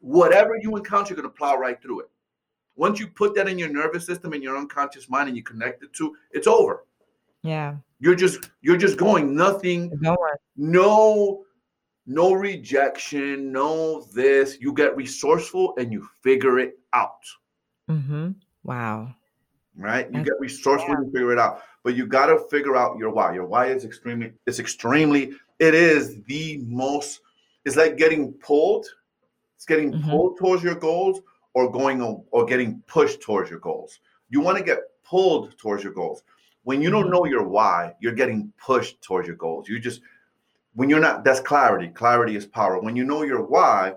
[0.00, 2.10] whatever you encounter, you're going to plow right through it.
[2.76, 5.82] Once you put that in your nervous system and your unconscious mind, and you connect
[5.82, 6.84] it to, it's over.
[7.42, 7.76] Yeah.
[8.00, 9.90] You're just you're just going nothing
[10.56, 11.44] no
[12.06, 17.22] no rejection no this you get resourceful and you figure it out
[17.90, 18.30] Mm-hmm.
[18.64, 19.14] Wow.
[19.76, 22.98] right you That's- get resourceful and figure it out but you got to figure out
[22.98, 27.20] your why your why is extremely it's extremely it is the most
[27.64, 28.86] it's like getting pulled
[29.58, 30.08] it's getting Mhm.
[30.08, 31.20] pulled towards your goals
[31.52, 32.00] or going
[32.30, 33.98] or getting pushed towards your goals.
[34.30, 36.22] You want to get pulled towards your goals.
[36.62, 37.10] When you don't Mhm.
[37.10, 39.68] know your why you're getting pushed towards your goals.
[39.68, 40.00] You just
[40.74, 41.88] when you're not that's clarity.
[41.88, 42.78] Clarity is power.
[42.80, 43.96] When you know your why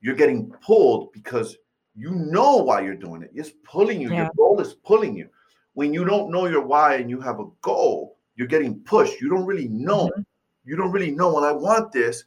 [0.00, 1.56] you're getting pulled because
[1.96, 3.32] you know why you're doing it.
[3.34, 4.10] It's pulling you.
[4.10, 4.22] Yeah.
[4.26, 5.28] your goal is pulling you.
[5.74, 9.20] When you don't know your why and you have a goal you're getting pushed.
[9.20, 10.06] You don't really know.
[10.06, 10.22] Mm-hmm.
[10.66, 12.24] you don't really know well i want this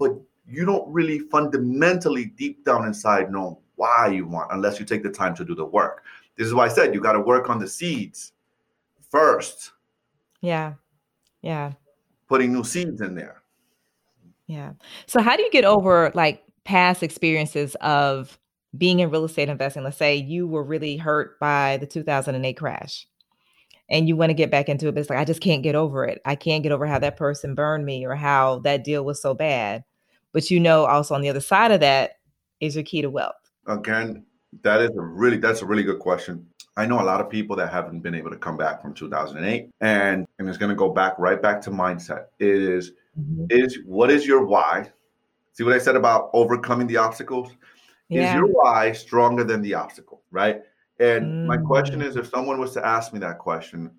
[0.00, 0.10] but
[0.48, 5.10] you don't really fundamentally deep down inside know why you want unless you take the
[5.10, 6.04] time to do the work
[6.36, 8.32] this is why i said you got to work on the seeds
[9.10, 9.72] first
[10.40, 10.74] Yeah.
[11.42, 11.72] Yeah.
[12.28, 13.42] putting new seeds in there
[14.46, 14.72] Yeah.
[15.06, 18.38] So how do you get over like past experiences of
[18.76, 19.82] being in real estate investing?
[19.84, 23.06] Let's say you were really hurt by the 2008 crash
[23.90, 25.74] and you want to get back into it, but it's like I just can't get
[25.74, 26.20] over it.
[26.24, 29.34] I can't get over how that person burned me or how that deal was so
[29.34, 29.84] bad.
[30.32, 32.12] But you know, also on the other side of that
[32.60, 33.34] is your key to wealth.
[33.66, 34.24] Again,
[34.62, 36.46] that is a really that's a really good question.
[36.76, 39.70] I know a lot of people that haven't been able to come back from 2008,
[39.80, 42.26] and and it's going to go back right back to mindset.
[42.38, 43.46] It is, mm-hmm.
[43.50, 44.90] is what is your why?
[45.52, 47.50] See what I said about overcoming the obstacles?
[48.08, 48.28] Yeah.
[48.28, 50.62] Is your why stronger than the obstacle, right?
[51.00, 51.46] And mm.
[51.46, 53.90] my question is if someone was to ask me that question,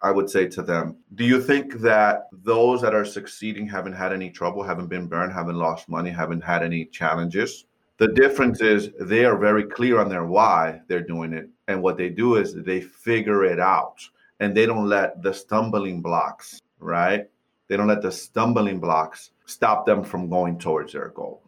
[0.00, 4.12] I would say to them, Do you think that those that are succeeding haven't had
[4.12, 7.64] any trouble, haven't been burned, haven't lost money, haven't had any challenges?
[7.98, 11.48] The difference is they are very clear on their why they're doing it.
[11.66, 13.96] And what they do is they figure it out
[14.38, 17.28] and they don't let the stumbling blocks, right?
[17.66, 21.42] They don't let the stumbling blocks stop them from going towards their goal.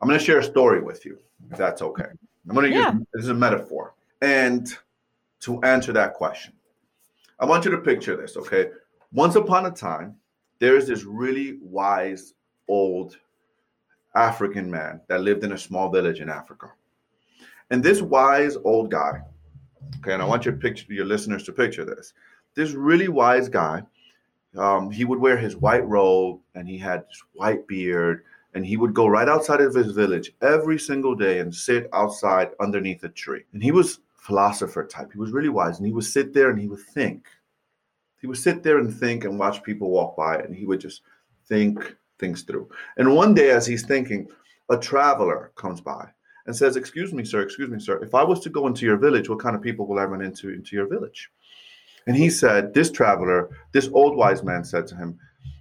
[0.00, 1.18] I'm going to share a story with you,
[1.50, 2.04] if that's okay.
[2.48, 2.92] I'm going to yeah.
[2.92, 3.94] use this is a metaphor.
[4.20, 4.68] And
[5.40, 6.52] to answer that question,
[7.38, 8.70] I want you to picture this, okay?
[9.12, 10.16] Once upon a time,
[10.58, 12.34] there is this really wise
[12.68, 13.16] old
[14.14, 16.72] African man that lived in a small village in Africa.
[17.70, 19.20] And this wise old guy,
[19.98, 22.14] okay, and I want your picture your listeners to picture this.
[22.54, 23.82] This really wise guy,
[24.56, 28.24] um, he would wear his white robe and he had this white beard
[28.54, 32.52] and he would go right outside of his village every single day and sit outside
[32.60, 33.42] underneath a tree.
[33.52, 35.12] And he was philosopher type.
[35.12, 37.26] He was really wise, and he would sit there and he would think.
[38.20, 41.02] He would sit there and think and watch people walk by, and he would just
[41.46, 42.68] think things through.
[42.96, 44.28] And one day, as he's thinking,
[44.68, 46.08] a traveler comes by
[46.46, 47.42] and says, "Excuse me, sir.
[47.42, 48.02] Excuse me, sir.
[48.02, 50.22] If I was to go into your village, what kind of people will I run
[50.22, 51.30] into into your village?"
[52.06, 55.18] And he said, "This traveler, this old wise man, said to him,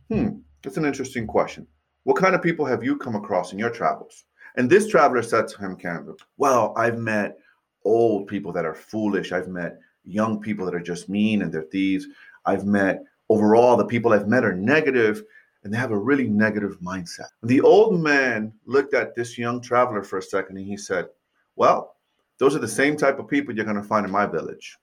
[0.10, 1.66] Hmm, that's an interesting question.
[2.04, 4.26] What kind of people have you come across in your travels?
[4.56, 7.38] And this traveler said to him, Well, I've met
[7.86, 9.32] old people that are foolish.
[9.32, 12.08] I've met young people that are just mean and they're thieves.
[12.46, 15.24] I've met overall the people I've met are negative
[15.64, 17.30] and they have a really negative mindset.
[17.42, 21.08] The old man looked at this young traveler for a second and he said,
[21.56, 21.96] Well,
[22.38, 24.78] those are the same type of people you're going to find in my village.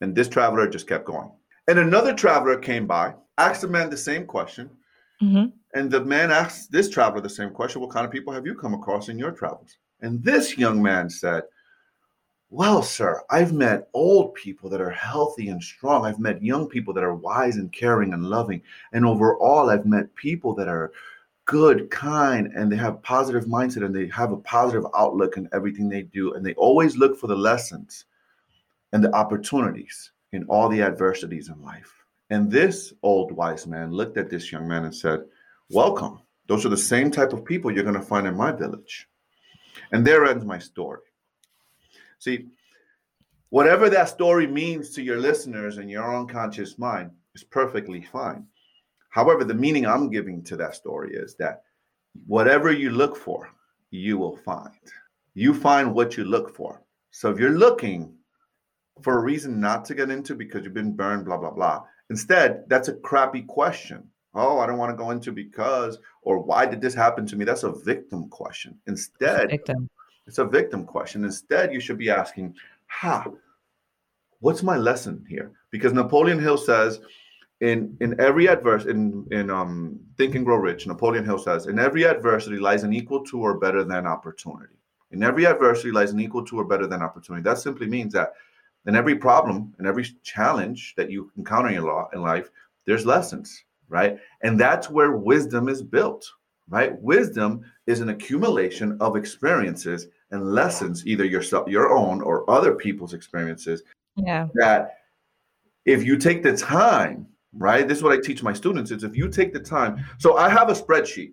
[0.00, 1.30] And this traveler just kept going.
[1.68, 4.68] And another traveler came by, asked the man the same question.
[5.22, 5.56] Mm-hmm.
[5.74, 8.56] And the man asked this traveler the same question What kind of people have you
[8.56, 9.76] come across in your travels?
[10.00, 11.44] And this young man said,
[12.54, 16.04] Well, sir, I've met old people that are healthy and strong.
[16.04, 18.60] I've met young people that are wise and caring and loving.
[18.92, 20.92] And overall, I've met people that are
[21.46, 25.88] good, kind, and they have positive mindset and they have a positive outlook in everything
[25.88, 26.34] they do.
[26.34, 28.04] And they always look for the lessons
[28.92, 32.04] and the opportunities in all the adversities in life.
[32.28, 35.20] And this old wise man looked at this young man and said,
[35.70, 36.20] welcome.
[36.48, 39.08] Those are the same type of people you're going to find in my village.
[39.92, 41.00] And there ends my story.
[42.22, 42.46] See,
[43.48, 48.46] whatever that story means to your listeners and your unconscious mind is perfectly fine.
[49.10, 51.64] However, the meaning I'm giving to that story is that
[52.28, 53.50] whatever you look for,
[53.90, 54.70] you will find.
[55.34, 56.80] You find what you look for.
[57.10, 58.14] So if you're looking
[59.02, 62.62] for a reason not to get into because you've been burned, blah, blah, blah, instead,
[62.68, 66.80] that's a crappy question oh, I don't want to go into because or why did
[66.80, 67.44] this happen to me?
[67.44, 68.78] That's a victim question.
[68.86, 69.88] Instead, victim.
[70.26, 71.24] It's a victim question.
[71.24, 72.54] Instead, you should be asking,
[72.86, 73.26] ha,
[74.40, 75.52] what's my lesson here?
[75.70, 77.00] Because Napoleon Hill says,
[77.60, 81.78] in in every adverse in in um Think and Grow Rich, Napoleon Hill says, in
[81.78, 84.74] every adversity lies an equal to or better than opportunity.
[85.12, 87.42] In every adversity lies an equal to or better than opportunity.
[87.42, 88.32] That simply means that
[88.86, 92.50] in every problem and every challenge that you encounter in law in life,
[92.84, 94.18] there's lessons right?
[94.40, 96.28] And that's where wisdom is built,
[96.68, 97.00] right?
[97.00, 103.14] Wisdom is an accumulation of experiences and lessons, either yourself, your own, or other people's
[103.14, 103.82] experiences.
[104.16, 104.48] Yeah.
[104.54, 104.98] That
[105.84, 107.86] if you take the time, right?
[107.86, 110.04] This is what I teach my students: is if you take the time.
[110.18, 111.32] So I have a spreadsheet.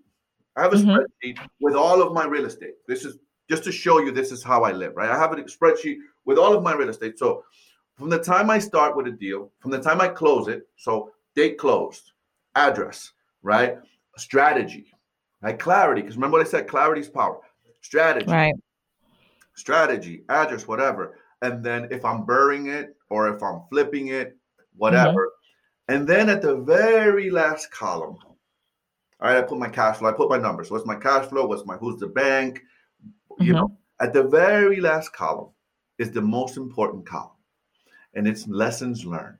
[0.55, 0.89] I have a mm-hmm.
[0.89, 2.73] spreadsheet with all of my real estate.
[2.87, 3.17] This is
[3.49, 5.09] just to show you this is how I live, right?
[5.09, 7.17] I have a spreadsheet with all of my real estate.
[7.17, 7.43] So
[7.97, 11.11] from the time I start with a deal, from the time I close it, so
[11.35, 12.11] date closed,
[12.55, 13.11] address,
[13.41, 13.77] right?
[14.17, 14.93] Strategy,
[15.41, 15.57] right?
[15.57, 16.01] Clarity.
[16.01, 17.39] Because remember what I said, clarity is power.
[17.81, 18.31] Strategy.
[18.31, 18.53] Right.
[19.55, 21.17] Strategy, address, whatever.
[21.41, 24.37] And then if I'm burying it or if I'm flipping it,
[24.75, 25.27] whatever.
[25.27, 25.95] Mm-hmm.
[25.95, 28.17] And then at the very last column,
[29.21, 30.71] all right, I put my cash flow, I put my numbers.
[30.71, 31.45] What's my cash flow?
[31.45, 32.61] What's my who's the bank?
[33.39, 33.53] You mm-hmm.
[33.53, 35.49] know, at the very last column
[35.97, 37.31] is the most important column.
[38.13, 39.37] And it's lessons learned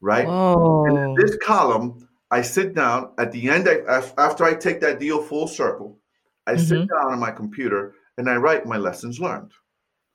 [0.00, 0.26] right?
[0.26, 4.98] And in this column, I sit down at the end, I, after I take that
[4.98, 5.98] deal full circle,
[6.46, 6.64] I mm-hmm.
[6.64, 9.52] sit down on my computer and I write my lessons learned.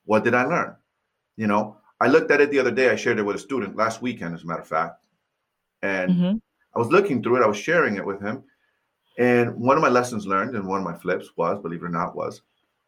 [0.04, 0.76] What did I learn?
[1.36, 2.90] You know, I looked at it the other day.
[2.90, 5.06] I shared it with a student last weekend, as a matter of fact.
[5.82, 6.40] And Mhm.
[6.74, 7.44] I was looking through it.
[7.44, 8.44] I was sharing it with him.
[9.18, 11.90] And one of my lessons learned and one of my flips was, believe it or
[11.90, 12.42] not, was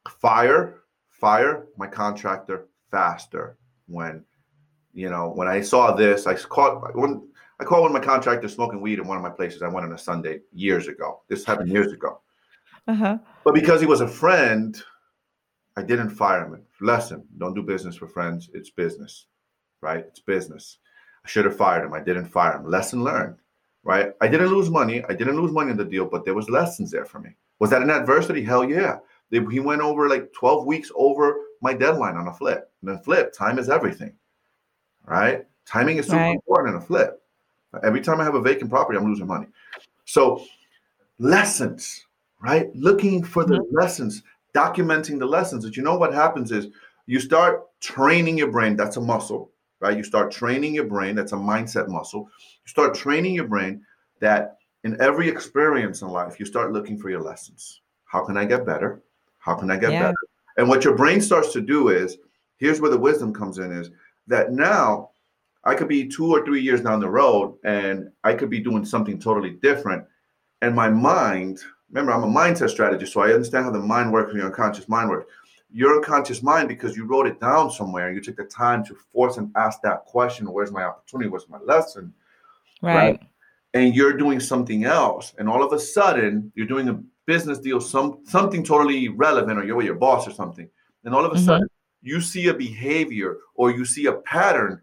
[0.09, 3.57] fire, fire my contractor faster.
[3.87, 4.25] When,
[4.93, 7.29] you know, when I saw this, I caught when
[7.65, 9.62] I called one of my contractors smoking weed in one of my places.
[9.62, 11.23] I went on a Sunday years ago.
[11.29, 12.21] This happened years ago.
[12.87, 13.17] Uh-huh.
[13.43, 14.79] But because he was a friend,
[15.75, 16.62] I didn't fire him.
[16.83, 18.51] Lesson: Don't do business for friends.
[18.53, 19.29] It's business,
[19.81, 20.05] right?
[20.07, 20.77] It's business.
[21.25, 21.95] I should have fired him.
[21.95, 22.69] I didn't fire him.
[22.71, 23.37] Lesson learned,
[23.83, 24.12] right?
[24.21, 25.03] I didn't lose money.
[25.09, 27.31] I didn't lose money in the deal, but there was lessons there for me.
[27.61, 28.45] Was that an adversity?
[28.45, 28.99] Hell yeah.
[29.31, 32.71] They, he went over like 12 weeks over my deadline on a flip.
[32.83, 34.12] And then flip, time is everything,
[35.07, 35.47] right?
[35.65, 36.35] Timing is super Right.
[36.35, 37.24] important in a flip.
[37.83, 39.47] Every time I have a vacant property, I'm losing money.
[40.05, 40.45] So
[41.18, 42.05] lessons,
[42.43, 42.75] right?
[42.75, 43.77] Looking for the mm-hmm.
[43.77, 44.22] lessons,
[44.55, 45.64] documenting the lessons.
[45.64, 46.68] That you know what happens is
[47.07, 48.77] you start training your brain.
[48.77, 49.51] That's a muscle,
[49.81, 49.97] right?
[49.97, 51.14] You start training your brain.
[51.14, 52.29] That's a mindset muscle.
[52.41, 53.85] You start training your brain
[54.20, 57.81] that in every experience in life, you start looking for your lessons.
[58.05, 59.03] How can I get better?
[59.39, 60.03] How can I get Yeah.
[60.03, 60.16] better?
[60.57, 62.18] And what your brain starts to do is
[62.59, 63.91] here's where the wisdom comes in is
[64.27, 65.11] that now
[65.65, 68.85] I could be two or three years down the road and I could be doing
[68.85, 70.05] something totally different.
[70.62, 71.61] And my mind,
[71.91, 74.89] remember, I'm a mindset strategist, so I understand how the mind works and your unconscious
[74.89, 75.31] mind works.
[75.71, 79.39] Your unconscious mind, because you wrote it down somewhere, you took the time to force
[79.39, 81.29] and ask that question where's my opportunity?
[81.31, 82.12] Where's my lesson?
[82.83, 83.21] Right.
[83.73, 87.81] and you're doing something else and all of a sudden you're doing a business deal
[87.81, 90.69] some something totally relevant or you're with your boss or something
[91.05, 91.45] and all of a Mhm.
[91.45, 91.69] sudden
[92.03, 94.81] you see a behavior or you see a pattern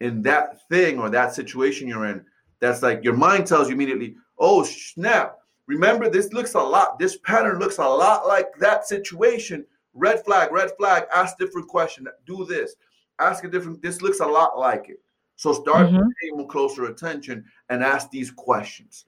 [0.00, 2.24] in that thing or that situation you're in
[2.60, 7.16] that's like your mind tells you immediately oh snap remember this looks a lot this
[7.18, 12.44] pattern looks a lot like that situation red flag red flag ask different question do
[12.44, 12.76] this
[13.18, 15.00] ask a different this looks a lot like it
[15.38, 16.08] so start Mhm.
[16.20, 19.04] paying more closer attention and ask these questions.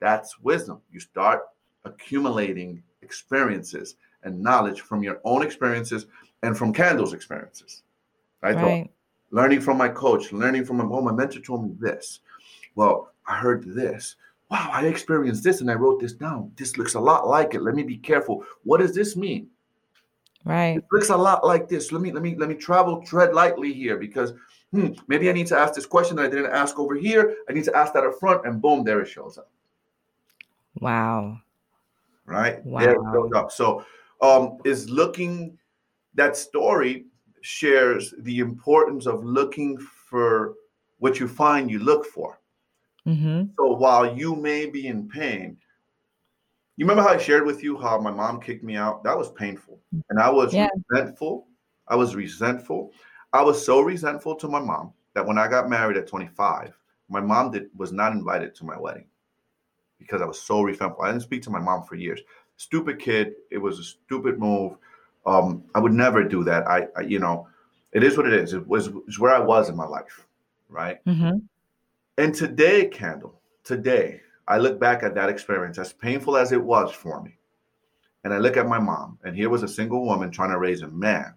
[0.00, 0.80] That's wisdom.
[0.90, 1.42] You start
[1.84, 6.06] accumulating experiences and knowledge from your own experiences
[6.42, 7.82] and from Kendall's experiences.
[8.42, 8.56] Right?
[8.56, 8.90] Right.
[9.34, 12.20] Learning from my coach, learning from my, oh, my mentor told me this.
[12.76, 14.14] Well, I heard this.
[14.48, 16.52] Wow, I experienced this and I wrote this down.
[16.54, 17.62] This looks a lot like it.
[17.62, 18.44] Let me be careful.
[18.62, 19.48] What does this mean?
[20.44, 20.76] Right.
[20.76, 21.90] It looks a lot like this.
[21.90, 24.34] Let me let me let me travel tread lightly here because
[24.70, 27.34] hmm, maybe I need to ask this question that I didn't ask over here.
[27.48, 29.48] I need to ask that up front, and boom, there it shows up.
[30.80, 31.40] Wow.
[32.26, 33.12] Right there it Wow.
[33.12, 33.50] shows up.
[33.50, 33.84] So
[34.20, 35.58] um, is looking
[36.14, 37.06] that story
[37.44, 40.54] shares the importance of looking for
[40.98, 42.40] what you find you look for.
[43.06, 43.50] Mm-hmm.
[43.58, 45.58] So while you may be in pain,
[46.78, 49.04] you remember how I shared with you how my mom kicked me out?
[49.04, 49.78] That was painful.
[50.08, 50.68] And I was Yeah.
[50.90, 51.46] resentful.
[51.86, 52.92] I was resentful.
[53.34, 56.74] I was so resentful to my mom that when I got married at 25,
[57.10, 59.04] my mom did, was not invited to my wedding
[59.98, 61.04] because I was so resentful.
[61.04, 62.20] I didn't speak to my mom for years.
[62.56, 63.34] Stupid kid.
[63.50, 64.78] It was a stupid move.
[65.26, 66.66] Um, I would never do that.
[66.68, 67.48] I, I, you know,
[67.92, 68.52] it is what it is.
[68.52, 70.26] It was it's where I was in my life,
[70.68, 71.04] right?
[71.06, 71.38] Mm-hmm.
[72.18, 76.92] And today, Kendall, today, I look back at that experience, as painful as it was
[76.92, 77.36] for me.
[78.24, 80.82] And I look at my mom, and here was a single woman trying to raise
[80.82, 81.34] a man,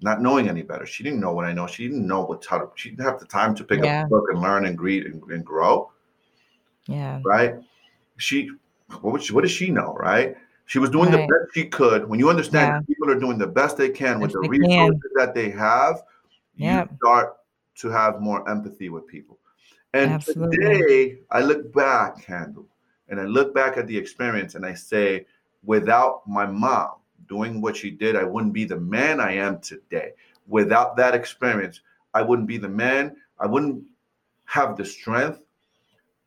[0.00, 0.84] not knowing any better.
[0.84, 1.66] She didn't know what I know.
[1.66, 4.00] She didn't know what how to, she didn't have the time to pick Yeah.
[4.00, 5.90] up a book and learn and read and, and grow,
[6.86, 7.20] Yeah.
[7.24, 7.54] right?
[8.16, 8.50] She,
[9.00, 10.36] what, would she, what does she know, right?
[10.66, 12.08] She was doing the best she could.
[12.08, 12.80] When you understand Yeah.
[12.86, 14.60] people are doing the best they can with the they can.
[14.60, 16.02] resources that they have,
[16.56, 16.90] Yep.
[16.90, 17.36] you start
[17.76, 19.38] to have more empathy with people.
[19.94, 20.56] And Absolutely.
[20.58, 22.66] today, I look back, Handle,
[23.08, 25.26] and I look back at the experience and I say,
[25.64, 26.92] without my mom
[27.28, 30.12] doing what she did, I wouldn't be the man I am today.
[30.46, 31.80] Without that experience,
[32.14, 33.16] I wouldn't be the man.
[33.38, 33.84] I wouldn't
[34.46, 35.40] have the strength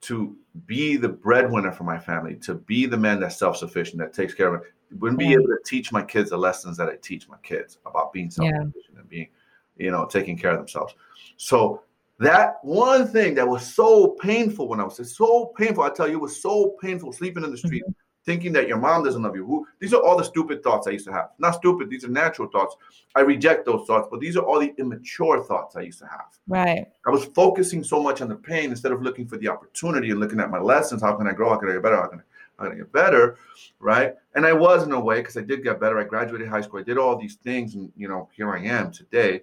[0.05, 0.35] to
[0.65, 4.33] be the breadwinner for my family, to be the man that's self sufficient, that takes
[4.33, 4.73] care of it.
[4.99, 5.37] Wouldn't be Yeah.
[5.37, 8.49] able to teach my kids the lessons that I teach my kids about being self
[8.49, 8.63] Yeah.
[8.63, 9.29] sufficient and being,
[9.77, 10.93] you know, taking care of themselves.
[11.37, 11.81] So
[12.19, 16.15] that one thing that was so painful when I was so painful, I tell you,
[16.15, 17.91] it was so painful sleeping in the street, mm-hmm.
[18.25, 19.45] Thinking that your mom doesn't love you.
[19.45, 21.29] Who these are all the stupid thoughts I used to have.
[21.37, 22.75] Not stupid, these are natural thoughts.
[23.15, 26.27] I reject those thoughts, but these are all the immature thoughts I used to have.
[26.47, 26.87] Right.
[27.05, 30.19] I was focusing so much on the pain instead of looking for the opportunity and
[30.19, 31.01] looking at my lessons.
[31.01, 31.49] How can I grow?
[31.49, 31.97] How can I get better?
[31.97, 32.23] How can I,
[32.57, 33.37] how can I get better?
[33.79, 34.15] Right.
[34.33, 35.99] And I was in a way because I did get better.
[35.99, 36.79] I graduated high school.
[36.79, 37.75] I did all these things.
[37.75, 39.41] And, you know, here I am today.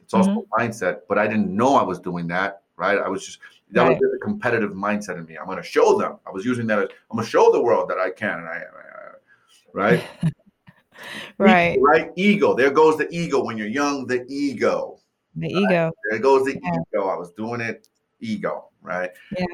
[0.00, 0.60] It's also a mm-hmm.
[0.60, 2.62] mindset, but I didn't know I was doing that.
[2.82, 2.98] Right.
[2.98, 3.38] I was just,
[3.70, 3.98] that Right.
[4.00, 5.38] was a competitive mindset in me.
[5.38, 6.16] I'm going to show them.
[6.26, 8.40] I was using that as, I'm going to show the world that I can.
[8.40, 9.12] And I, I
[9.72, 10.04] right.
[11.38, 11.72] Right.
[11.72, 12.10] Ego, right?
[12.14, 12.54] Ego.
[12.54, 15.00] There goes the ego when you're young, the ego.
[15.34, 15.90] The ego.
[16.10, 16.70] There goes the yeah.
[16.92, 17.08] ego.
[17.08, 17.88] I was doing it,
[18.20, 19.10] ego, right?
[19.36, 19.46] Yeah.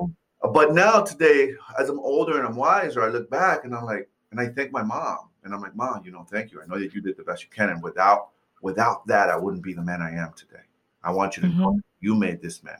[0.52, 4.10] But now today, as I'm older and I'm wiser, I look back and I'm like,
[4.30, 6.60] and I thank my mom, and I'm like, mom, you know, thank you.
[6.60, 8.28] I know that you did the best you can, and without
[8.60, 10.64] without that, I wouldn't be the man I am today.
[11.02, 11.60] I want you to mm-hmm.
[11.60, 12.78] know you made this man.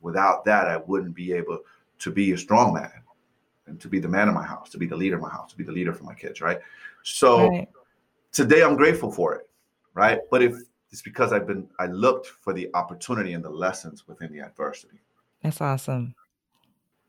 [0.00, 1.60] Without that, I wouldn't be able
[1.98, 2.92] to be a strong man
[3.66, 5.50] and to be the man of my house, to be the leader of my house,
[5.50, 6.60] to be the leader for my kids, right?
[7.02, 7.68] So right.
[8.32, 9.48] today I'm grateful for it,
[9.94, 10.20] right?
[10.30, 10.56] But if
[10.90, 15.00] it's because I've been I looked for the opportunity and the lessons within the adversity.
[15.42, 16.14] That's awesome.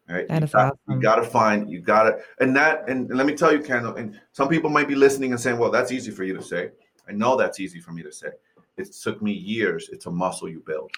[0.07, 0.27] Right?
[0.27, 0.95] That you is got, awesome.
[0.95, 3.59] You got to find, you got to, and that, and, and let me tell you,
[3.59, 6.41] Kendall, and some people might be listening and saying, well, that's easy for you to
[6.41, 6.71] say.
[7.07, 8.29] I know that's easy for me to say.
[8.77, 9.89] It took me years.
[9.91, 10.91] It's a muscle you build.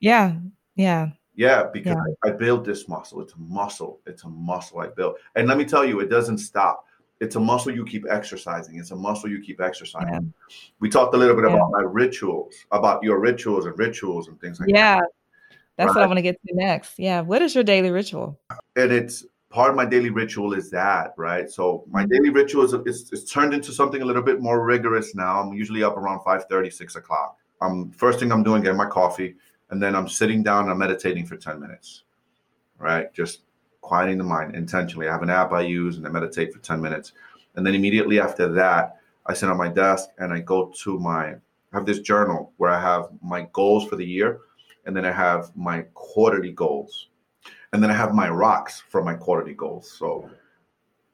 [0.00, 0.36] Yeah.
[0.74, 1.10] Yeah.
[1.38, 2.30] Yeah, because yeah.
[2.32, 3.20] I, built this muscle.
[3.20, 4.00] It's a muscle.
[4.06, 5.18] It's a muscle I built.
[5.36, 6.84] And let me tell you, it doesn't stop.
[7.20, 8.76] It's a muscle you keep exercising.
[8.76, 10.12] It's a muscle you keep exercising.
[10.12, 10.56] Yeah.
[10.80, 11.54] We talked a little bit yeah.
[11.54, 14.96] about my rituals, about your rituals and rituals and things like yeah.
[14.96, 15.10] that.
[15.50, 15.56] Yeah.
[15.76, 15.94] That's right?
[15.94, 16.98] what I want to get to next.
[16.98, 17.20] Yeah.
[17.20, 18.36] What is your daily ritual?
[18.74, 21.48] And it's part of my daily ritual is that, right?
[21.48, 22.14] So my mm-hmm.
[22.14, 25.40] daily ritual is, is, is, turned into something a little bit more rigorous now.
[25.40, 27.36] I'm usually up around 5 30, 6 o'clock.
[27.60, 29.36] Um, first thing I'm doing, getting my coffee
[29.70, 32.04] and then I'm sitting down and I'm meditating for 10 minutes,
[32.78, 33.12] right?
[33.12, 33.42] Just
[33.80, 35.08] quieting the mind intentionally.
[35.08, 37.12] I have an app I use and I meditate for 10 minutes.
[37.54, 38.96] And then immediately after that,
[39.26, 41.38] I sit on my desk and I go to my, I
[41.72, 44.40] have this journal where I have my goals for the year.
[44.86, 47.08] And then I have my quarterly goals.
[47.72, 49.90] And then I have my rocks for my quarterly goals.
[49.90, 50.30] So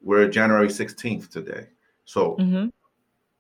[0.01, 1.67] we're January 16th today.
[2.05, 2.69] So mm-hmm.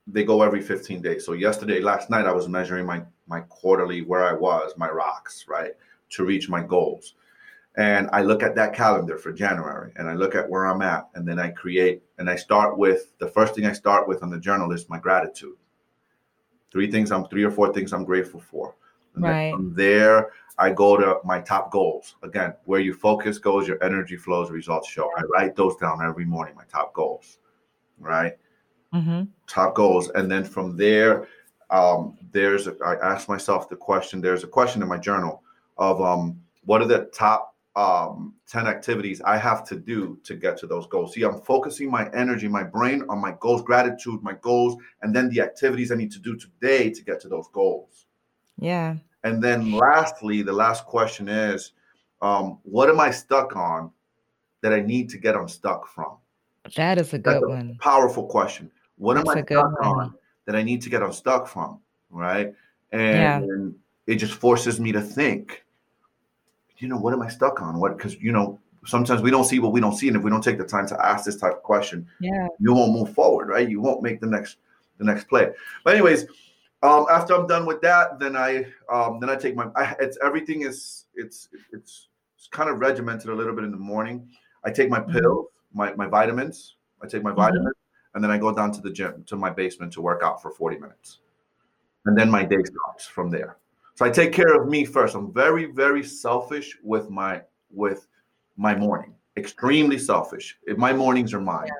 [0.06, 1.24] They go every 15 days.
[1.24, 5.46] So yesterday, last night, I was measuring my my quarterly where I was, my rocks,
[5.48, 5.72] right,
[6.10, 7.14] to reach my goals.
[7.76, 11.08] And I look at that calendar for January and I look at where I'm at.
[11.14, 14.30] And then I create and I start with the first thing I start with on
[14.30, 15.56] the journal is my gratitude.
[16.70, 18.76] Three things I'm three or four things I'm grateful for.
[19.14, 19.52] And right.
[19.52, 22.16] from there, I go to my top goals.
[22.22, 25.10] Again, where your focus goes, your energy flows, results show.
[25.16, 27.38] I write those down every morning, my top goals.
[27.98, 28.36] Right.
[28.94, 29.24] Mm-hmm.
[29.46, 30.10] Top goals.
[30.10, 31.26] And then from there,
[31.70, 34.20] um, there's a, I asked myself the question.
[34.20, 35.42] There's a question in my journal
[35.78, 40.56] of um, what are the top um, 10 activities I have to do to get
[40.58, 41.14] to those goals.
[41.14, 45.28] See, I'm focusing my energy, my brain on my goals, gratitude, my goals, and then
[45.28, 48.06] the activities I need to do today to get to those goals.
[48.58, 48.96] Yeah.
[49.24, 51.72] And then lastly, the last question is
[52.22, 53.90] um, what am I stuck on
[54.60, 56.16] that I need to get unstuck from?
[56.76, 57.76] That is a good That's one.
[57.80, 58.70] powerful question.
[58.96, 60.14] What That's am I stuck on
[60.46, 61.80] that I need to get unstuck from,
[62.10, 62.52] right?
[62.92, 63.44] And
[64.06, 64.14] yeah.
[64.14, 65.64] it just forces me to think,
[66.78, 67.78] you know, what am I stuck on?
[67.80, 70.08] What because you know, sometimes we don't see what we don't see.
[70.08, 72.74] And if we don't take the time to ask this type of question, yeah, you
[72.74, 73.68] won't move forward, right?
[73.68, 74.58] You won't make the next
[74.98, 75.50] the next play.
[75.82, 76.26] But anyways,
[76.82, 80.18] um, after I'm done with that, then I um, then I take my I, it's
[80.22, 84.28] everything is it's it's it's kind of regimented a little bit in the morning.
[84.64, 85.42] I take my mm-hmm.
[85.72, 86.76] my my vitamins.
[87.02, 87.40] I take my mm-hmm.
[87.40, 87.74] vitamins
[88.14, 90.50] and then I go down to the gym to my basement to work out for
[90.50, 91.18] 40 minutes.
[92.06, 93.56] And then my day starts from there.
[93.96, 95.14] So I take care of me first.
[95.14, 98.06] I'm very, very selfish with my with
[98.56, 99.14] my morning.
[99.36, 100.56] Extremely selfish.
[100.64, 101.70] If my mornings are mine.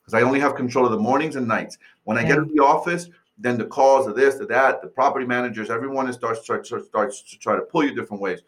[0.00, 1.78] Because I only have control of the mornings and nights.
[2.04, 5.24] When I get to the office, then the calls of this, of that, the property
[5.24, 8.40] managers, everyone starts starts starts to try to pull you different ways.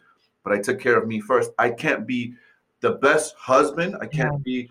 [0.43, 1.51] But I took care of me first.
[1.57, 2.35] I can't be
[2.81, 3.97] the best husband.
[3.99, 4.69] I can't be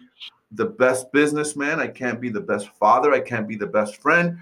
[0.56, 1.80] the best businessman.
[1.80, 3.12] I can't be the best father.
[3.12, 4.38] I can't be the best friend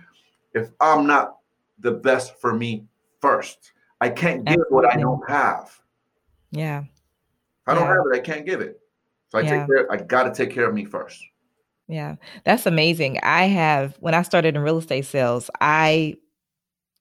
[0.54, 1.38] if I'm not
[1.80, 2.86] the best for me
[3.20, 3.72] first.
[4.00, 5.78] I can't give what I don't have.
[6.50, 6.80] Yeah.
[6.80, 6.86] If
[7.66, 7.94] I don't yeah.
[7.94, 8.80] have it, I can't give it.
[9.28, 9.58] So I yeah.
[9.58, 11.22] take care, I gotta take care of me first.
[11.88, 12.16] Yeah.
[12.44, 13.18] That's amazing.
[13.22, 16.16] I have when I started in real estate sales, I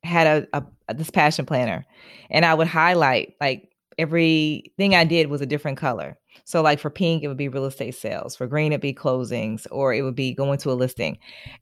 [0.03, 1.85] had a, a this passion planner
[2.29, 6.17] and I would highlight like everything I did was a different color.
[6.45, 8.35] So, like for pink, it would be real estate sales.
[8.35, 11.17] For green, it'd be closings, or it would be going to a listing.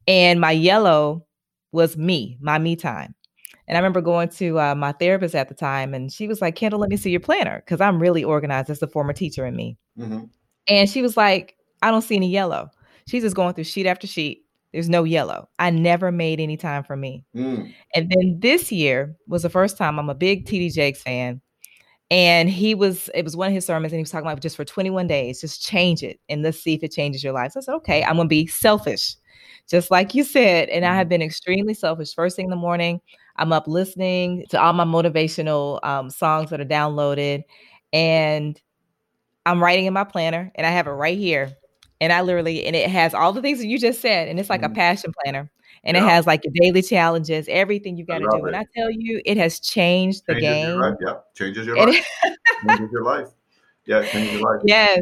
[0.08, 1.26] And my yellow
[1.72, 3.16] was me, my me time.
[3.68, 6.56] And I remember going to uh, my therapist at the time, and she was like,
[6.56, 8.68] Kendall, let me see your planner because I'm really organized.
[8.68, 9.78] That's the former teacher in me.
[9.98, 10.26] Mm-hmm.
[10.68, 12.70] And she was like, I don't see any yellow.
[13.08, 14.46] She's just going through sheet after sheet.
[14.74, 15.50] There's no yellow.
[15.60, 17.26] I never made any time for me.
[17.36, 17.74] Mm.
[17.94, 21.42] And then this year was the first time I'm a big TD Jakes fan.
[22.12, 24.58] And he was, it was one of his sermons, and he was talking about just
[24.58, 27.54] for 21 days, just change it and let's see if it changes your life.
[27.54, 29.16] So I said, okay, I'm gonna be selfish,
[29.70, 30.70] just like you said.
[30.70, 31.10] And I have mm-hmm.
[31.12, 32.14] been extremely selfish.
[32.14, 33.02] First thing in the morning,
[33.38, 37.44] I'm up listening to all my motivational um, songs that are downloaded,
[37.94, 38.62] and
[39.46, 41.54] I'm writing in my planner, and I have it right here.
[42.02, 44.50] and I literally and it has all the things that you just said, and it's
[44.50, 44.66] like Mhm.
[44.66, 45.52] a passion planner,
[45.84, 48.46] and it has like your daily challenges, everything you got to do.
[48.46, 48.56] And.
[48.56, 50.78] I tell you, it has changed the changes game.
[50.78, 50.98] your.
[51.02, 52.06] Yeah, changes your It- life.
[52.68, 53.28] changes your life.
[53.86, 54.62] Yeah, it changes your life.
[54.66, 55.00] yes,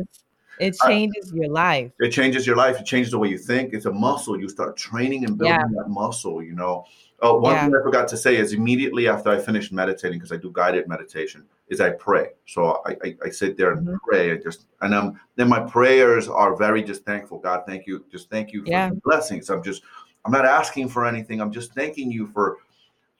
[0.60, 1.92] it I- changes your life.
[2.00, 2.80] It changes your life.
[2.80, 3.74] It changes the way you think.
[3.74, 4.40] It's a muscle.
[4.40, 5.82] You start training and building Yeah.
[5.84, 6.42] that muscle.
[6.42, 6.86] You know.
[7.22, 7.66] Oh, one Yeah.
[7.66, 10.88] thing I forgot to say is immediately after I finish meditating, because I do guided
[10.88, 12.28] meditation, is I pray.
[12.46, 13.98] So I, I, I sit there and Mhm.
[14.08, 14.32] pray.
[14.32, 17.38] I just and um then my prayers are very just thankful.
[17.40, 18.06] God, thank you.
[18.10, 18.90] Just thank you for Yeah.
[18.92, 19.50] the blessings.
[19.50, 19.84] I'm just
[20.26, 21.42] I'm not asking for anything.
[21.42, 22.58] I'm just thanking you for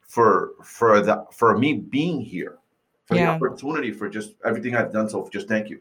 [0.02, 2.58] for for the for me being here,
[3.06, 3.38] for Yeah.
[3.38, 5.10] the opportunity, for just everything I've done.
[5.10, 5.80] So just thank you.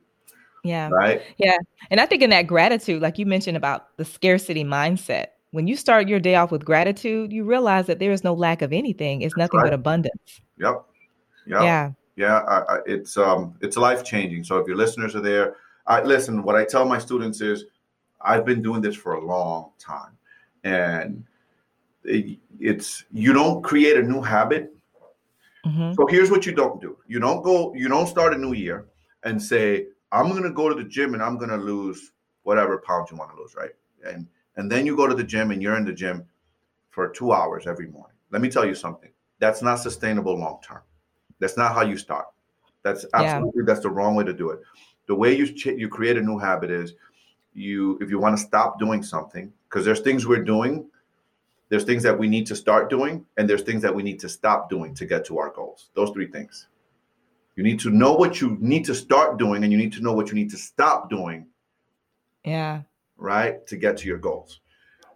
[0.64, 0.88] Yeah.
[0.90, 1.22] Right.
[1.38, 1.56] Yeah.
[1.90, 5.76] And I think in that gratitude, like you mentioned about the scarcity mindset, when you
[5.76, 9.22] start your day off with gratitude, you realize that there is no lack of anything.
[9.22, 9.66] It's nothing right.
[9.66, 10.40] but abundance.
[10.58, 10.84] Yep.
[11.46, 11.62] Yep.
[11.62, 11.92] Yeah.
[12.16, 14.42] Yeah, I, I, it's um, it's life changing.
[14.42, 15.54] So if your listeners are there,
[15.86, 16.42] I listen.
[16.42, 17.66] What I tell my students is,
[18.20, 20.17] I've been doing this for a long time,
[20.64, 21.24] and
[22.04, 24.74] it, it's you don't create a new habit.
[25.64, 28.52] hmm So here's what you don't do: you don't go, you don't start a new
[28.52, 28.86] year
[29.24, 32.12] and say, I'm going to go to the gym and I'm going to lose
[32.44, 33.72] whatever pounds you want to lose, right?
[34.06, 36.24] And and then you go to the gym and you're in the gym
[36.90, 38.16] for two hours every morning.
[38.30, 39.10] Let me tell you something.
[39.38, 40.82] That's not sustainable long term.
[41.38, 42.26] That's not how you start.
[42.82, 43.20] That's Yeah.
[43.20, 44.60] absolutely that's the wrong way to do it.
[45.06, 46.94] The way you ch- you create a new habit is
[47.54, 50.88] you if you want to stop doing something because there's things we're doing
[51.70, 54.28] there's things that we need to start doing and there's things that we need to
[54.28, 56.68] stop doing to get to our goals those three things
[57.56, 60.12] you need to know what you need to start doing and you need to know
[60.12, 61.46] what you need to stop doing
[62.44, 62.82] Yeah.
[63.16, 64.60] right to get to your goals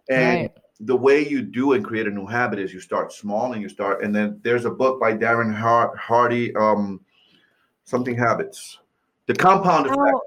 [0.09, 0.51] and Right.
[0.79, 3.69] the way you do and create a new habit is you start small and you
[3.69, 6.99] start and then there's a book by darren Har- hardy um
[7.85, 8.79] something habits
[9.27, 10.21] the compound effect Oh,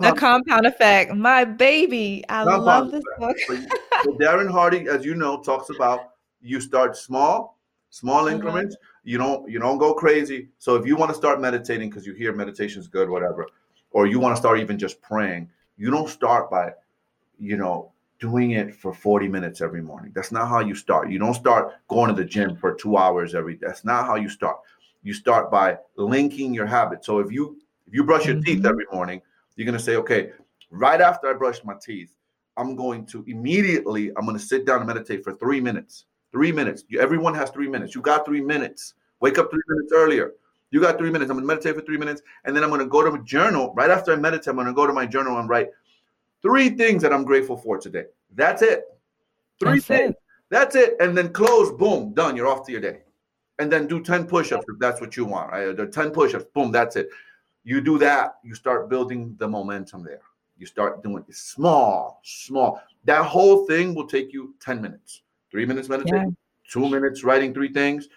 [0.00, 1.14] the compound compound effect.
[1.14, 2.24] My baby.
[2.28, 3.18] I Compound love this effect.
[3.18, 3.58] book.
[4.04, 6.10] So, Darren Hardy, as you know, talks about
[6.40, 7.58] you start small,
[7.90, 8.36] small Uh-huh.
[8.36, 8.76] increments.
[9.02, 10.48] You don't you don't go crazy.
[10.58, 13.46] So if you want to start meditating because you hear meditation is good, whatever,
[13.90, 16.74] or you want to start even just praying, you don't start by,
[17.38, 17.90] you know,
[18.20, 20.12] doing it for 40 minutes every morning.
[20.14, 21.10] That's not how you start.
[21.10, 24.28] You don't start going to the gym for two hours every That's not how you
[24.28, 24.58] start.
[25.02, 27.06] You start by linking your habits.
[27.06, 27.56] So if you
[27.86, 28.66] if you brush your teeth Mhm.
[28.66, 29.22] every morning,
[29.58, 30.30] you're gonna say, okay,
[30.70, 32.14] right after I brush my teeth,
[32.58, 36.06] I'm going to immediately, I'm going to sit down and meditate for three minutes.
[36.32, 36.84] Three minutes.
[36.88, 37.94] You, everyone has three minutes.
[37.94, 38.94] You got three minutes.
[39.20, 40.32] Wake up three minutes earlier.
[40.70, 41.30] You got three minutes.
[41.30, 42.20] I'm going to meditate for three minutes.
[42.44, 43.72] And then I'm going to go to my journal.
[43.74, 45.68] Right after I meditate, I'm going to go to my journal and write
[46.42, 48.04] three things that I'm grateful for today.
[48.34, 48.84] That's it.
[49.60, 50.10] Three That's things.
[50.10, 50.16] it.
[50.50, 50.96] That's it.
[51.00, 52.36] And then close, boom, done.
[52.36, 53.00] You're off to your day.
[53.60, 55.50] And then do 10 push ups if that's what you want.
[55.50, 55.76] Right?
[55.76, 57.08] The 10 push ups, boom, that's it.
[57.68, 60.22] You do that, you start building the momentum there.
[60.56, 62.80] You start doing it small, small.
[63.04, 65.20] That whole thing will take you 10 minutes.
[65.50, 66.34] Three minutes meditation,
[66.66, 68.08] two minutes writing three things,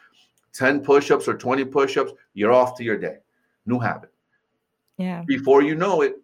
[0.54, 2.14] 10 push ups or 20 push ups.
[2.34, 3.18] You're off to your day.
[3.66, 4.14] New habit.
[4.96, 5.24] Yeah.
[5.28, 6.16] Before you know it,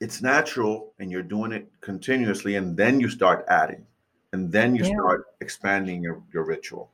[0.00, 2.56] it's natural and you're doing it continuously.
[2.56, 3.86] And then you start adding,
[4.32, 4.94] and then you Yeah.
[4.94, 6.90] start expanding your, your ritual.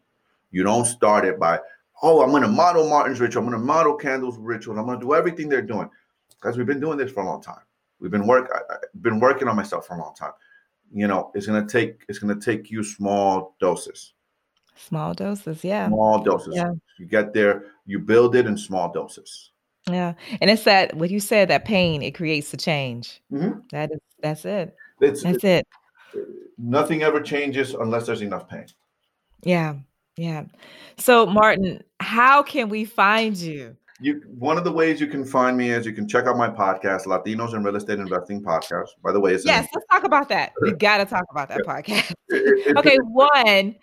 [0.51, 1.61] You don't start it by,
[2.03, 3.43] oh, I'm going to model Martin's ritual.
[3.43, 4.79] I'm going to model Kendall's ritual.
[4.79, 5.91] I'm going to do everything they're doing.
[6.31, 7.63] Because we've been doing this for a long time.
[8.01, 10.31] We've been work I, I've been working on myself for a long time.
[10.93, 14.13] You know, it's gonna take it's gonna take you small doses.
[14.77, 15.65] Small doses.
[15.65, 15.89] Yeah.
[15.89, 16.55] Small doses.
[16.55, 16.71] Yeah.
[16.99, 19.51] You get there, you build it in small doses.
[19.91, 20.15] Yeah.
[20.41, 23.21] And it's that what you said, that pain, it creates the change.
[23.33, 23.69] Mhm.
[23.71, 24.77] That is that's it.
[25.01, 25.67] It's That's it.
[26.57, 28.67] nothing ever changes unless there's enough pain.
[29.43, 29.75] Yeah.
[30.19, 30.45] Yeah.
[30.97, 33.77] So Martin, how can we find you?
[34.01, 36.49] You one of the ways you can find me is you can check out my
[36.49, 38.89] podcast, Latinos in Real Estate Investing Podcast.
[39.03, 40.53] By the way, it's Yes, let's talk about that.
[40.61, 42.13] We got to talk about that podcast.
[42.77, 43.75] Okay, one.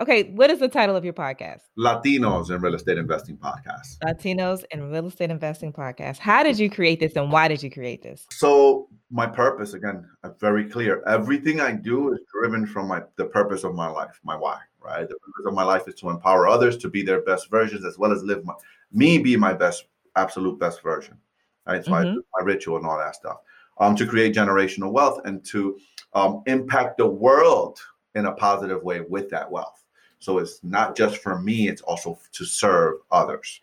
[0.00, 1.62] Okay, what is the title of your podcast?
[1.76, 3.98] Latinos in Real Estate Investing Podcast.
[4.06, 6.18] Latinos and Real Estate Investing Podcast.
[6.18, 8.24] How did you create this and why did you create this?
[8.30, 11.02] So my purpose, again, uh, very clear.
[11.08, 14.58] Everything I do is driven from my the purpose of my life, my why.
[14.80, 17.84] Right, the purpose of my life is to empower others to be their best versions,
[17.84, 18.54] as well as live my
[18.92, 21.18] me be my best, absolute best version.
[21.66, 22.14] Right, so I Mhm.
[22.14, 23.38] do my ritual and all that stuff.
[23.78, 25.78] Um, to create generational wealth and to
[26.14, 27.78] um, impact the world
[28.14, 29.84] in a positive way with that wealth.
[30.20, 33.60] So it's not just for me; it's also to serve others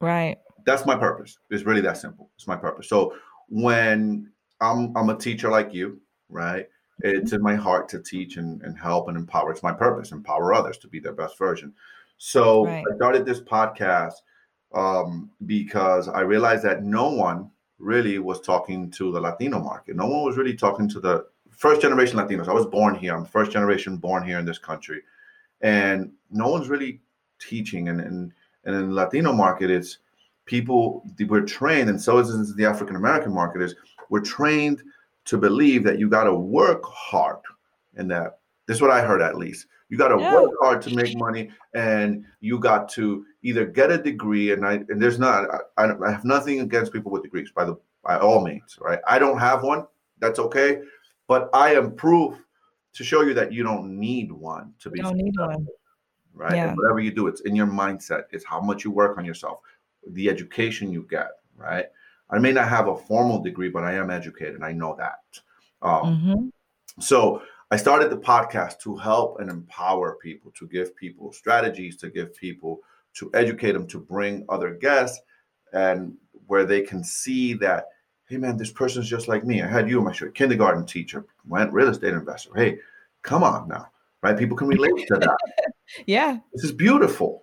[0.00, 0.38] Right.
[0.64, 1.38] that's my purpose.
[1.50, 2.30] It's really that simple.
[2.36, 2.88] It's my purpose.
[2.88, 3.14] So
[3.48, 4.30] when
[4.60, 6.68] I'm I'm a teacher like you, right?
[7.02, 9.50] It's in my heart to teach and, and help and empower.
[9.50, 11.72] It's my purpose, empower others to be their best version.
[12.18, 12.84] So Right.
[12.90, 14.14] I started this podcast
[14.72, 19.96] um, because I realized that no one really was talking to the Latino market.
[19.96, 22.48] No one was really talking to the first generation Latinos.
[22.48, 23.14] I was born here.
[23.14, 25.02] I'm first generation born here in this country,
[25.60, 27.00] and no one's really
[27.40, 27.88] teaching.
[27.88, 28.32] And and
[28.64, 29.98] and in the Latino market, it's
[30.44, 33.62] people we're trained, and so is the African American market.
[33.62, 33.74] Is
[34.08, 34.82] we're trained
[35.24, 37.40] to believe that you got to work hard,
[37.96, 39.66] and that this is what I heard at least.
[39.88, 40.34] You got to yeah.
[40.34, 44.52] work hard to make money, and you got to either get a degree.
[44.52, 45.48] And I and there's not.
[45.76, 49.00] I, I have nothing against people with degrees, by the by all means, right?
[49.06, 49.86] I don't have one.
[50.18, 50.80] That's okay,
[51.28, 52.36] but I am proof
[52.94, 54.98] to show you that you don't need one to be.
[54.98, 55.66] You don't need one.
[56.34, 56.54] Right.
[56.54, 56.74] Yeah.
[56.74, 58.22] whatever you do, it's in your mindset.
[58.30, 59.60] It's how much you work on yourself,
[60.12, 61.28] the education you get.
[61.56, 61.86] Right.
[62.32, 64.62] I may not have a formal degree, but I am educated.
[64.62, 65.20] I know that.
[65.82, 66.48] Um, mm-hmm.
[67.00, 72.10] So I started the podcast to help and empower people, to give people strategies, to
[72.10, 72.80] give people,
[73.14, 75.20] to educate them, to bring other guests,
[75.72, 76.14] and
[76.46, 77.86] where they can see that,
[78.28, 79.62] hey man, this person's just like me.
[79.62, 82.50] I had you in my show, kindergarten teacher, went real estate investor.
[82.54, 82.78] Hey,
[83.22, 83.88] come on now,
[84.22, 84.38] right?
[84.38, 85.36] People can relate to that.
[86.06, 87.41] yeah, this is beautiful.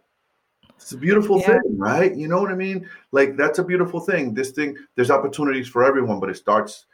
[0.82, 1.48] It's a beautiful yeah.
[1.48, 2.16] thing, right?
[2.16, 2.88] You know what I mean?
[3.12, 4.34] Like that's a beautiful thing.
[4.34, 6.86] This thing, there's opportunities for everyone, but it starts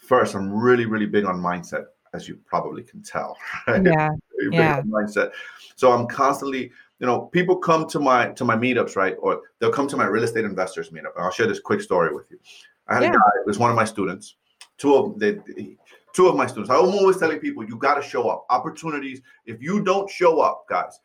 [0.00, 0.34] first.
[0.34, 3.36] I'm really, really big on mindset as you probably can tell.
[3.66, 3.82] Right?
[3.82, 4.10] Yeah.
[4.50, 4.82] yeah.
[4.82, 5.32] Mindset.
[5.76, 9.16] So I'm constantly, you know, people come to my to my meetups, right?
[9.20, 11.14] Or they'll come to my real estate investors meetup.
[11.16, 12.38] And I'll share this quick story with you.
[12.88, 13.08] I had yeah.
[13.10, 14.36] a guy, it was one of my students,
[14.76, 15.38] two of they,
[16.12, 16.70] two of my students.
[16.70, 18.44] I'm always telling people you got to show up.
[18.50, 19.22] Opportunities.
[19.46, 21.00] If you don't show up, guys,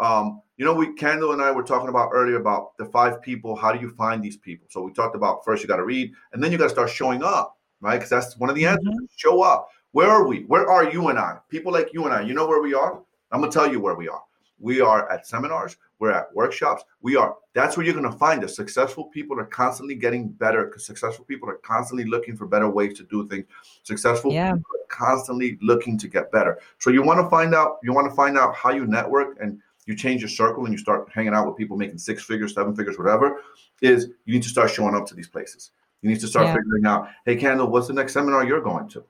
[0.00, 3.56] um, you know, we Kendall and I were talking about earlier about the five people.
[3.56, 4.66] How do you find these people?
[4.70, 6.90] So we talked about first you got to read, and then you got to start
[6.90, 7.96] showing up, right?
[7.96, 8.94] Because that's one of the answers.
[8.94, 9.04] Mm-hmm.
[9.16, 9.68] Show up.
[9.92, 10.44] Where are we?
[10.44, 11.38] Where are you and I?
[11.48, 13.00] People like you and I, you know where we are?
[13.30, 14.22] I'm going to tell you where we are.
[14.58, 16.84] We are at seminars, we're at workshops.
[17.00, 18.54] We are, that's where you're going to find us.
[18.54, 22.96] Successful people are constantly getting better because successful people are constantly looking for better ways
[22.98, 23.44] to do things.
[23.82, 24.52] Successful yeah.
[24.52, 26.60] people are constantly looking to get better.
[26.78, 29.60] So you want to find out, you want to find out how you network and
[29.86, 32.74] you change your circle and you start hanging out with people making six figures, seven
[32.74, 33.40] figures, whatever,
[33.80, 35.70] is you need to start showing up to these places.
[36.02, 36.54] You need to start yeah.
[36.54, 39.04] figuring out, hey, Kendall, what's the next seminar you're going to?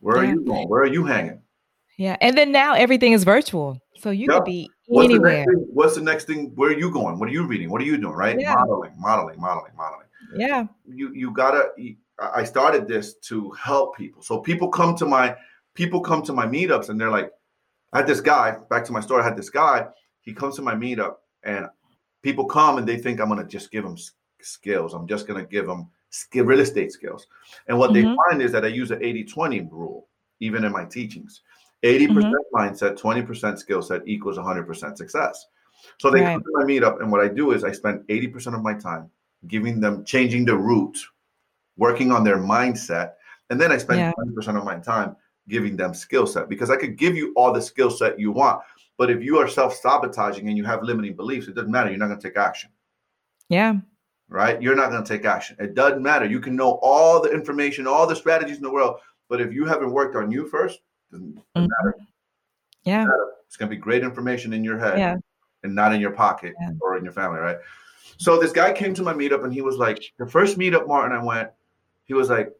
[0.00, 0.30] Where yeah.
[0.30, 0.68] are you going?
[0.68, 1.42] Where are you hanging?
[1.96, 2.16] Yeah.
[2.20, 3.78] And then now everything is virtual.
[3.96, 4.38] So you yep.
[4.38, 5.44] could be what's anywhere.
[5.46, 6.52] The what's the next thing?
[6.54, 7.18] Where are you going?
[7.18, 7.68] What are you reading?
[7.68, 8.14] What are you doing?
[8.14, 8.40] Right?
[8.40, 8.54] Yeah.
[8.54, 10.06] Modeling, modeling, modeling, modeling.
[10.34, 10.66] Yeah.
[10.86, 11.68] You you gotta
[12.18, 14.22] I started this to help people.
[14.22, 15.36] So people come to my
[15.74, 17.30] people come to my meetups and they're like,
[17.92, 19.86] I had this guy, back to my story, I had this guy,
[20.20, 21.66] he comes to my meetup and
[22.22, 23.96] people come and they think I'm gonna just give them
[24.42, 24.94] skills.
[24.94, 27.26] I'm just gonna give them skill, real estate skills.
[27.66, 28.10] And what mm-hmm.
[28.10, 30.06] they find is that I use an 80 20 rule,
[30.40, 31.42] even in my teachings
[31.82, 35.46] 80% mm hmm mindset, 20% skill set equals 100% success.
[35.98, 36.32] So they right.
[36.32, 39.08] come to my meetup, and what I do is I spend 80% of my time
[39.46, 40.98] giving them, changing the route,
[41.76, 43.12] working on their mindset.
[43.48, 44.12] And then I spend yeah.
[44.18, 45.16] 20% of my time
[45.48, 48.62] giving them skill set because I could give you all the skill set you want.
[48.96, 51.90] But if you are self sabotaging and you have limiting beliefs, it doesn't matter.
[51.90, 52.70] You're not going to take action.
[53.48, 53.76] Yeah
[54.30, 54.62] right?
[54.62, 55.56] You're not going to take action.
[55.58, 56.24] It doesn't matter.
[56.24, 59.66] You can know all the information, all the strategies in the world, but if you
[59.66, 60.80] haven't worked on you first,
[61.10, 61.84] doesn't, doesn't mm-hmm.
[61.84, 61.98] matter.
[62.84, 63.04] Yeah.
[63.04, 63.28] Matter.
[63.46, 65.16] It's going to be great information in your head yeah.
[65.64, 66.70] and not in your pocket yeah.
[66.80, 67.58] or in your family, right?
[68.16, 71.16] So this guy came to my meetup and he was like, the first meetup, Martin,
[71.16, 71.50] I went,
[72.04, 72.52] he was like,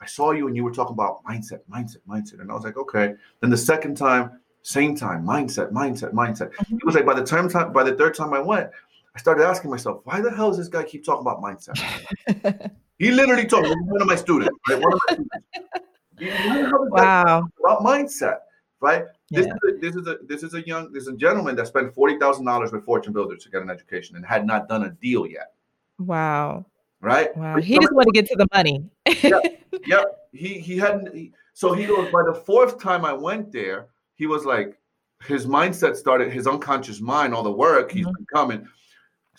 [0.00, 2.40] I saw you and you were talking about mindset, mindset, mindset.
[2.40, 3.14] And I was like, okay.
[3.40, 6.52] Then the second time, same time, mindset, mindset, mindset.
[6.52, 6.76] Mm-hmm.
[6.78, 8.70] He was like, by the time, time by the third time I went,
[9.14, 12.70] I started asking myself, why the hell does this guy keep talking about mindset?
[12.98, 14.80] he literally told me, one of my students, right?
[14.80, 16.72] One of my students.
[16.90, 17.44] wow.
[17.58, 18.38] About mindset,
[18.80, 19.04] right?
[19.30, 19.52] This, yeah.
[19.52, 21.94] is a, this is a this is a young this is a gentleman that spent
[21.94, 24.90] forty thousand dollars with Fortune Builders to get an education and had not done a
[24.90, 25.52] deal yet.
[25.98, 26.66] Wow.
[27.00, 27.34] Right.
[27.36, 27.56] Wow.
[27.56, 28.84] He just wanted to get to the money.
[29.22, 29.42] yep.
[29.86, 30.28] Yep.
[30.32, 31.14] He he hadn't.
[31.14, 34.78] He, so he goes by the fourth time I went there, he was like,
[35.26, 38.14] his mindset started, his unconscious mind, all the work he's mm-hmm.
[38.14, 38.68] been coming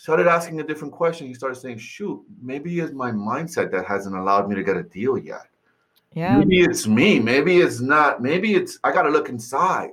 [0.02, 1.28] started asking a different question.
[1.28, 4.82] He started saying, shoot, maybe it's my mindset that hasn't allowed me to get a
[4.82, 5.46] deal yet.
[6.12, 6.38] Yeah.
[6.38, 7.20] Maybe it's me.
[7.20, 8.20] Maybe it's not.
[8.20, 9.90] Maybe it's, I got to look inside.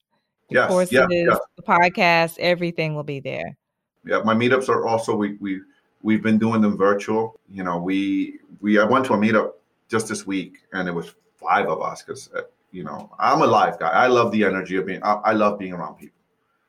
[0.50, 1.38] yes, courses, yeah, yeah.
[1.58, 3.58] the podcast, everything will be there.
[4.06, 5.62] Yeah, my meetups are also we we
[6.04, 7.40] we've been doing them virtual.
[7.50, 9.54] You know, we we I went to a meetup
[9.90, 13.48] just this week, and it was five of us because uh, you know I'm a
[13.48, 13.90] live guy.
[13.90, 15.02] I love the energy of being.
[15.02, 16.22] I, I love being around people.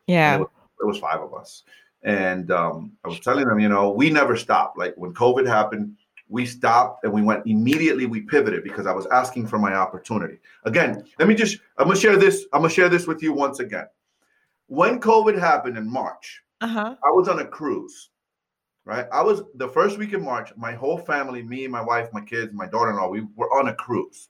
[0.07, 0.49] Yeah, it was,
[0.81, 1.65] it was, five of us,
[2.03, 4.79] and um, I was telling them, you know, we never stopped.
[4.79, 5.97] Like when COVID happened,
[6.29, 8.07] we stopped and we went immediately.
[8.07, 10.39] We pivoted because I was asking for my opportunity.
[10.65, 11.59] Again, let me just.
[11.79, 12.47] I'm gonna share this.
[12.53, 13.87] I'm gonna share this with you once again.
[14.67, 16.97] When COVID happened in March, uh-huh.
[17.05, 18.11] I was on a cruise
[18.85, 19.07] right?
[19.13, 22.53] I was the first week in March, my whole family, me, my wife, my kids,
[22.53, 24.29] my daughter in law, we were on a cruise.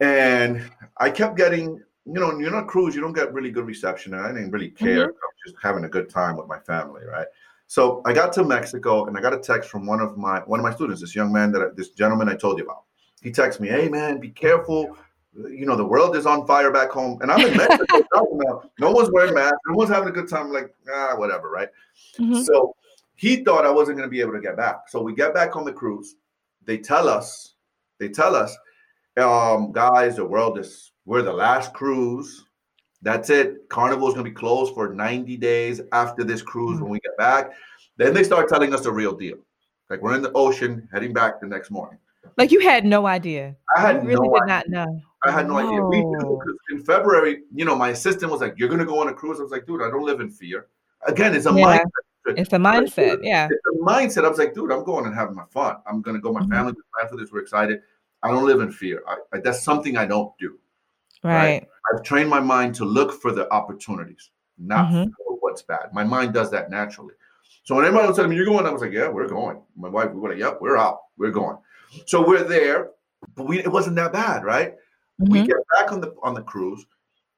[0.00, 3.66] And I kept getting, you know, you're on a cruise, you don't get really good
[3.66, 4.14] reception.
[4.14, 5.08] And I didn't really care.
[5.08, 5.16] Mm-hmm.
[5.16, 7.26] I was just having a good time with my family, right?
[7.66, 10.58] So I got to Mexico and I got a text from one of my one
[10.58, 12.82] of my students, this young man that I, this gentleman I told you about.
[13.22, 14.96] He texts me, "Hey man, be careful.
[15.36, 18.00] You know the world is on fire back home." And I'm in Mexico.
[18.80, 19.58] no one's wearing masks.
[19.68, 20.46] No one's having a good time.
[20.46, 21.68] I'm like, ah, whatever, right?
[22.18, 22.42] Mm-hmm.
[22.42, 22.74] So
[23.20, 24.88] he thought I wasn't going to be able to get back.
[24.88, 26.16] So we get back on the cruise.
[26.64, 27.54] They tell us,
[27.98, 28.56] they tell us,
[29.18, 32.46] um, guys, the world is we're the last cruise.
[33.02, 33.68] That's it.
[33.68, 36.84] Carnival is going to be closed for 90 days after this cruise mm-hmm.
[36.84, 37.52] when we get back.
[37.98, 39.36] Then they start telling us the real deal.
[39.90, 41.98] Like we're in the ocean heading back the next morning.
[42.38, 43.54] Like you had no idea.
[43.76, 44.54] I had you really no did idea.
[44.54, 45.00] not know.
[45.26, 45.68] I had no, no.
[45.68, 45.82] idea.
[45.82, 46.40] We knew
[46.70, 49.40] in February, you know, my assistant was like, "You're going to go on a cruise."
[49.40, 50.68] I was like, "Dude, I don't live in fear."
[51.06, 51.78] Again, it's a yeah.
[51.78, 53.18] mindset it's a mindset.
[53.22, 53.48] Yeah.
[53.50, 54.24] It's a mindset.
[54.24, 55.76] I was like, dude, I'm going and having my fun.
[55.86, 56.32] I'm going to go.
[56.32, 56.52] My mm-hmm.
[56.52, 57.32] family plan for this.
[57.32, 57.80] We're excited.
[58.22, 59.02] I don't live in fear.
[59.08, 60.58] I, I, that's something I don't do.
[61.22, 61.34] Right.
[61.34, 61.68] right.
[61.92, 65.10] I've trained my mind to look for the opportunities, not mm-hmm.
[65.40, 65.92] what's bad.
[65.92, 67.14] My mind does that naturally.
[67.64, 69.62] So when everybody was telling me you're going, I was like, yeah, we're going.
[69.76, 71.00] My wife, we were like, yep, we're out.
[71.18, 71.58] We're going.
[72.06, 72.90] So we're there,
[73.34, 74.74] but we it wasn't that bad, right?
[75.20, 75.32] Mm-hmm.
[75.32, 76.84] We get back on the on the cruise.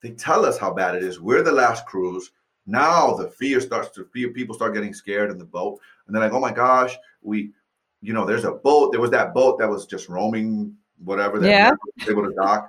[0.03, 1.21] They tell us how bad it is.
[1.21, 2.31] We're the last cruise.
[2.66, 4.30] Now the fear starts to fear.
[4.30, 7.52] People start getting scared in the boat, and they're like, "Oh my gosh, we,
[8.01, 8.93] you know, there's a boat.
[8.93, 11.40] There was that boat that was just roaming, whatever.
[11.40, 11.72] That yeah,
[12.09, 12.68] able to dock."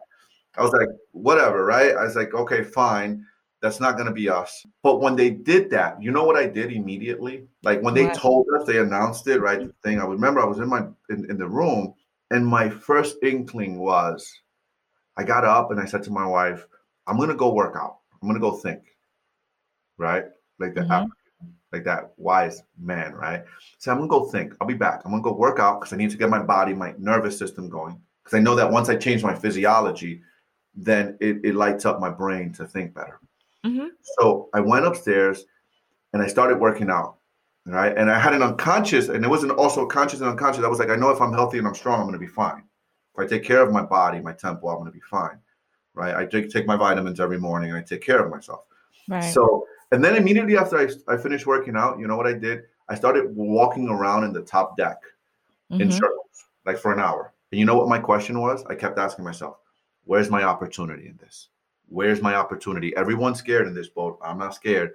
[0.57, 3.25] I was like, "Whatever, right?" I was like, "Okay, fine."
[3.61, 4.65] That's not going to be us.
[4.81, 7.47] But when they did that, you know what I did immediately?
[7.63, 9.59] Like when they told us, they announced it, right?
[9.59, 11.93] The thing I remember, I was in my in, in the room,
[12.31, 14.29] and my first inkling was,
[15.15, 16.67] I got up and I said to my wife,
[17.07, 17.99] "I'm going to go work out.
[18.21, 18.92] I'm going to go think."
[20.03, 20.25] Right?
[20.59, 21.09] Like the mm-hmm.
[21.71, 23.43] like that wise man, right?
[23.80, 24.53] So I'm gonna go think.
[24.61, 25.01] I'll be back.
[25.03, 27.69] I'm gonna go work out because I need to get my body, my nervous system
[27.69, 27.99] going.
[28.23, 30.21] Because I know that once I change my physiology,
[30.75, 33.19] then it, it lights up my brain to think better.
[33.65, 33.88] Mm-hmm.
[34.17, 35.45] So I went upstairs
[36.13, 37.17] and I started working out.
[37.65, 37.97] Right.
[37.97, 40.65] And I had an unconscious, and it wasn't also conscious and unconscious.
[40.65, 42.63] I was like, I know if I'm healthy and I'm strong, I'm gonna be fine.
[43.15, 45.39] If I take care of my body, my tempo, I'm gonna be fine.
[45.93, 46.13] Right.
[46.13, 48.65] I take, take my vitamins every morning and I take care of myself.
[49.07, 49.23] Right.
[49.23, 52.63] So and then immediately after I, I finished working out, you know what I did?
[52.89, 54.97] I started walking around in the top deck
[55.71, 55.81] mm-hmm.
[55.81, 57.31] in circles, like for an hour.
[57.51, 58.65] And you know what my question was?
[58.65, 59.57] I kept asking myself,
[60.05, 61.49] where's my opportunity in this?
[61.89, 62.95] Where's my opportunity?
[62.97, 64.17] Everyone's scared in this boat.
[64.23, 64.93] I'm not scared.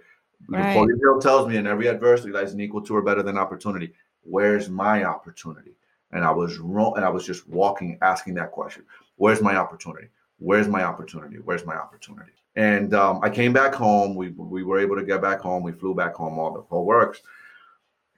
[0.49, 0.67] Right.
[0.67, 3.93] Napoleon Hill tells me in every adversity lies an equal to or better than opportunity.
[4.23, 5.77] Where's my opportunity?
[6.11, 8.85] And I was wrong, and I was just walking, asking that question.
[9.17, 10.09] Where's my opportunity?
[10.39, 11.37] Where's my opportunity?
[11.37, 12.33] Where's my opportunity?
[12.59, 14.17] And um, I came back home.
[14.17, 15.63] We we were able to get back home.
[15.63, 16.41] We flew back home.
[16.41, 17.21] All the whole works.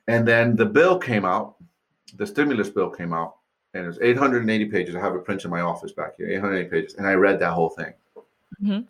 [0.08, 1.56] And then the bill came out.
[2.16, 3.36] The stimulus bill came out,
[3.74, 4.96] and it was 880 pages.
[4.96, 7.52] I have it printed in my office back here, 880 pages, and I read that
[7.52, 7.92] whole thing.
[8.62, 8.86] Mhm.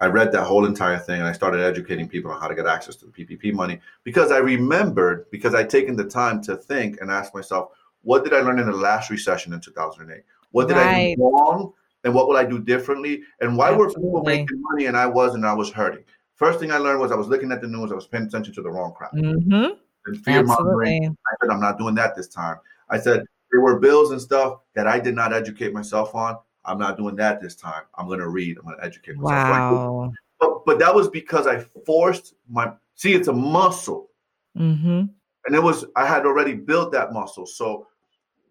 [0.00, 2.66] I read that whole entire thing, and I started educating people on how to get
[2.66, 7.02] access to the PPP money because I remembered because I'd taken the time to think
[7.02, 10.24] and ask myself, what did I learn in the last recession in 2008?
[10.52, 11.16] What did I Right.
[11.18, 11.74] do wrong,
[12.04, 13.22] and what will I do differently?
[13.40, 15.44] And why were people making money and I wasn't?
[15.44, 16.04] I was hurting.
[16.34, 17.92] First thing I learned was I was looking at the news.
[17.92, 19.12] I was paying attention to the wrong crap.
[19.12, 19.74] Mm-hmm.
[20.06, 21.04] And fear mongering.
[21.04, 22.56] I said, I'm not doing that this time.
[22.88, 26.38] I said, there were bills and stuff that I did not educate myself on.
[26.64, 27.82] I'm not doing that this time.
[27.96, 28.56] I'm going to read.
[28.58, 29.48] I'm going to educate myself.
[29.48, 30.12] So I did- Wow.
[30.40, 34.08] But, but that was because I forced my, see, it's a muscle.
[34.56, 35.04] Mm-hmm.
[35.46, 37.44] And it was, I had already built that muscle.
[37.44, 37.86] So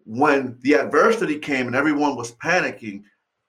[0.04, 3.02] when the adversity came and everyone was panicking,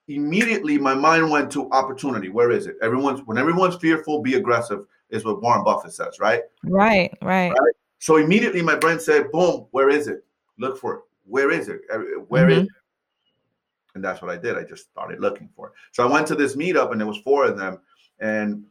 [0.08, 2.28] immediately my mind went to opportunity.
[2.28, 2.76] Where is it?
[2.82, 6.42] Everyone's, when everyone's fearful, be aggressive, is what Warren Buffett says, right?
[6.64, 7.16] Right.
[7.22, 7.52] Right.
[7.98, 10.24] So immediately my brain said, boom, where is it?
[10.58, 11.00] Look for it.
[11.24, 11.82] Where is it?
[12.28, 12.64] Where is Mhm.
[12.64, 12.68] it?
[13.94, 14.56] And that's what I did.
[14.56, 15.74] I just started looking for it.
[15.92, 17.78] So I went to this meetup and there was four of them.
[18.18, 18.64] And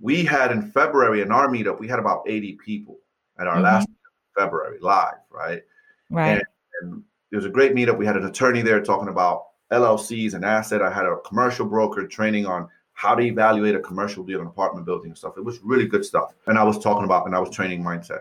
[0.00, 2.98] we had in February in our meetup, we had about 80 people
[3.38, 3.62] at our Mhm.
[3.62, 3.88] last
[4.36, 5.62] February live, right?
[6.10, 6.42] Right.
[6.82, 7.96] And it was a great meetup.
[7.96, 10.82] We had an attorney there talking about LLCs and asset.
[10.82, 14.86] I had a commercial broker training on how to evaluate a commercial deal, an apartment
[14.86, 15.36] building and stuff.
[15.36, 16.32] It was really good stuff.
[16.46, 18.20] And I was talking about, and I was training mindset.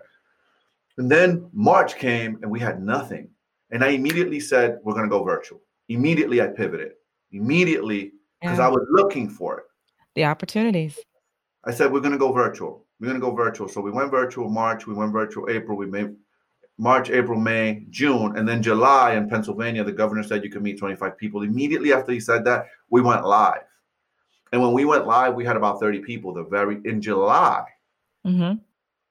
[0.97, 3.29] And then March came and we had nothing.
[3.71, 5.61] And I immediately said, we're going to go virtual.
[5.89, 6.93] Immediately I pivoted.
[7.31, 8.67] Immediately, because Yeah.
[8.67, 9.65] I was looking for it.
[10.15, 10.99] The opportunities.
[11.65, 12.85] I said, we're going to go virtual.
[12.99, 13.67] We're going to go virtual.
[13.67, 16.15] So we went virtual March, we went virtual April, we made
[16.83, 20.77] March, April, May, June, and then July in Pennsylvania, the governor said you can meet
[20.77, 21.41] 25 people.
[21.41, 23.61] Immediately after he said that, we went live.
[24.51, 27.63] And when we went live, we had about 30 people the very in July,
[28.27, 28.57] Mm-hmm.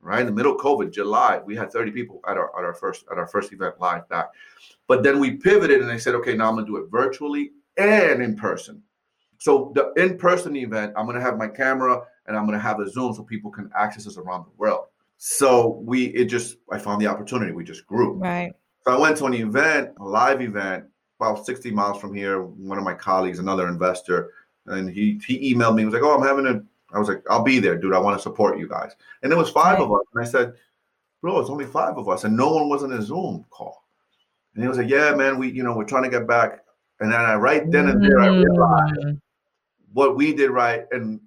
[0.01, 0.21] right?
[0.21, 3.05] In the middle of COVID, July, we had 30 people at our at our first
[3.11, 4.29] at our first event live back.
[4.87, 8.23] But then we pivoted and they said, okay, now I'm gonna do it virtually and
[8.23, 8.83] in person.
[9.39, 13.13] So the in-person event, I'm gonna have my camera and I'm gonna have a Zoom
[13.15, 14.87] so people can access us around the world.
[15.25, 17.53] So we it just I found the opportunity.
[17.53, 18.15] We just grew.
[18.15, 18.53] Right.
[18.85, 20.87] So I went to an event, a live event,
[21.21, 22.43] about 60 miles from here.
[22.43, 24.33] One of my colleagues, another investor,
[24.67, 25.83] and he he emailed me.
[25.83, 26.61] He was like, "Oh, I'm having a."
[26.93, 27.95] I was like, "I'll be there, dude.
[27.95, 29.85] I want to support you guys." And there was five Right.
[29.85, 30.55] of us, and I said,
[31.21, 33.85] "Bro, it's only five of us, and no one was in a Zoom call."
[34.57, 36.65] And he was like, "Yeah, man, we you know we're trying to get back."
[36.99, 39.21] And then I right then and there I realized Mm,
[39.93, 41.21] what we did right and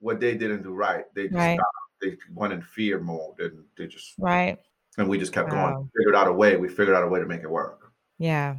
[0.00, 1.04] what they didn't do right.
[1.14, 1.58] They just Right.
[1.58, 1.85] stopped.
[2.02, 4.58] They went in fear mode, and they just Right.
[4.98, 5.72] and we just kept Wow.
[5.74, 5.90] going.
[5.96, 6.56] Figured out a way.
[6.56, 7.92] We figured out a way to make it work.
[8.18, 8.56] Yeah.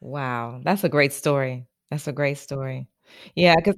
[0.00, 0.60] Wow.
[0.64, 1.66] That's a great story.
[1.90, 2.88] That's a great story.
[3.34, 3.54] Yeah.
[3.56, 3.76] Because,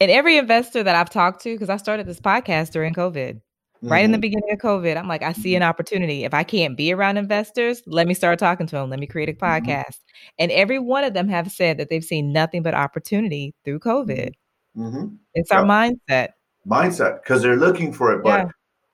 [0.00, 3.40] and every investor that I've talked to, because I started this podcast during COVID,
[3.82, 4.22] right in the Mhm.
[4.22, 6.24] beginning of COVID, I'm like, I see an opportunity.
[6.24, 8.90] If I can't be around investors, let me start talking to them.
[8.90, 9.38] Let me create a Mhm.
[9.38, 9.98] podcast.
[10.38, 14.32] And every one of them have said that they've seen nothing but opportunity through COVID.
[14.76, 15.18] Mhm.
[15.34, 16.28] It's our mindset.
[16.66, 18.22] Mindset because they're looking for it.
[18.22, 18.50] But Yeah.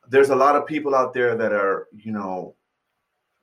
[0.09, 2.55] there's a lot of people out there that are, you know,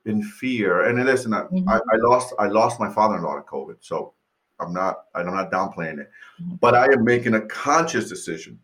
[0.06, 0.82] in fear.
[0.82, 1.64] And listen, I, Mhm.
[1.68, 4.14] I, I lost I lost my father-in-law to COVID, so
[4.60, 6.10] I'm not I'm not downplaying it.
[6.42, 6.60] Mhm.
[6.60, 8.58] But I am making a conscious decision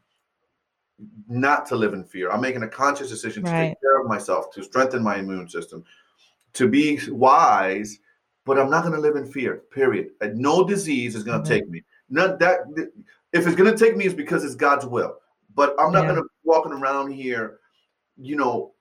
[1.29, 2.31] not to live in fear.
[2.31, 3.69] I'm making a conscious decision to Right.
[3.71, 5.83] take care of myself, to strengthen my immune system,
[6.55, 7.99] to be wise.
[8.45, 9.57] But I'm not going to live in fear.
[9.71, 10.11] Period.
[10.21, 11.85] And no disease is going to take me.
[12.09, 12.61] Not that
[13.33, 15.21] if it's going to take me, it's because it's God's will.
[15.61, 16.13] But I'm not Yeah.
[16.13, 17.59] going to be walking around here,
[18.17, 18.73] you know,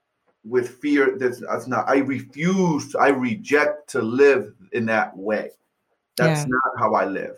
[0.45, 1.17] with fear.
[1.17, 1.89] That's, that's not.
[1.89, 2.95] I refuse.
[2.95, 5.51] I reject to live in that way.
[6.15, 6.51] That's Yeah.
[6.51, 7.35] not how I live.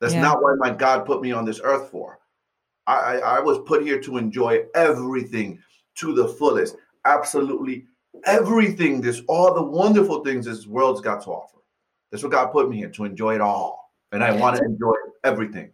[0.00, 0.22] That's Yeah.
[0.22, 2.18] not why my God put me on this earth for.
[2.88, 5.62] I, I, I was put here to enjoy everything
[5.98, 6.74] to the fullest.
[7.04, 7.86] Absolutely
[8.24, 9.00] everything.
[9.00, 11.58] This all the wonderful things this world's got to offer.
[12.10, 14.96] That's what God put me here to enjoy it all, and I want to enjoy
[15.22, 15.70] everything.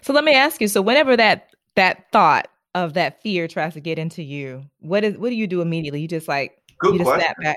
[0.00, 0.68] So let me ask you.
[0.68, 5.16] So whenever that that thought of that fear tries to get into you, what is
[5.16, 6.00] what do you do immediately?
[6.00, 7.34] You just like Good you just question.
[7.40, 7.56] snap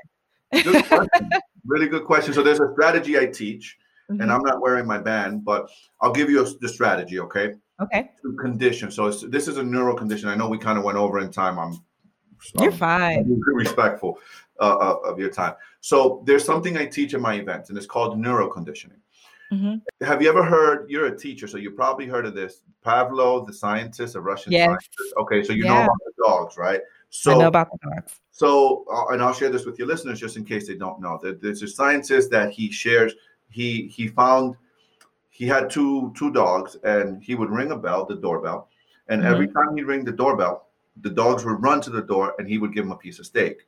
[0.53, 0.63] back.
[0.63, 1.29] Good question.
[1.65, 2.33] really good question.
[2.33, 3.77] So there's a strategy I teach,
[4.11, 4.21] Mhm.
[4.21, 5.69] and I'm not wearing my band, but
[6.01, 7.19] I'll give you a, the strategy.
[7.19, 7.55] Okay.
[7.79, 8.91] Okay, To condition.
[8.91, 10.29] So it's, this is a neural condition.
[10.29, 11.57] I know we kind of went over in time.
[11.57, 11.73] I'm
[12.59, 13.17] you're I'm- fine.
[13.19, 14.19] I'm respectful
[14.59, 15.55] uh, of- of your time.
[15.79, 18.99] So there's something I teach in my events, and it's called neuroconditioning.
[19.51, 19.81] Mhm.
[20.01, 20.89] Have you ever heard?
[20.89, 22.63] You're a teacher, so you probably heard of this.
[22.85, 24.67] Pavlov, the scientist, a Russian Yes.
[24.67, 25.13] scientist.
[25.17, 26.79] Okay, so you know about the dogs, right?
[26.79, 28.21] I So know about the dogs.
[28.31, 31.19] so, uh, and I'll share this with your listeners just in case they don't know.
[31.21, 33.13] There- There's a scientist that he shares.
[33.49, 34.55] He he found
[35.29, 38.69] he had two two dogs, and he would ring a bell, the doorbell,
[39.09, 40.69] and every time he'd ring the doorbell,
[41.01, 43.25] the dogs would run to the door, and he would give them a piece of
[43.25, 43.67] steak.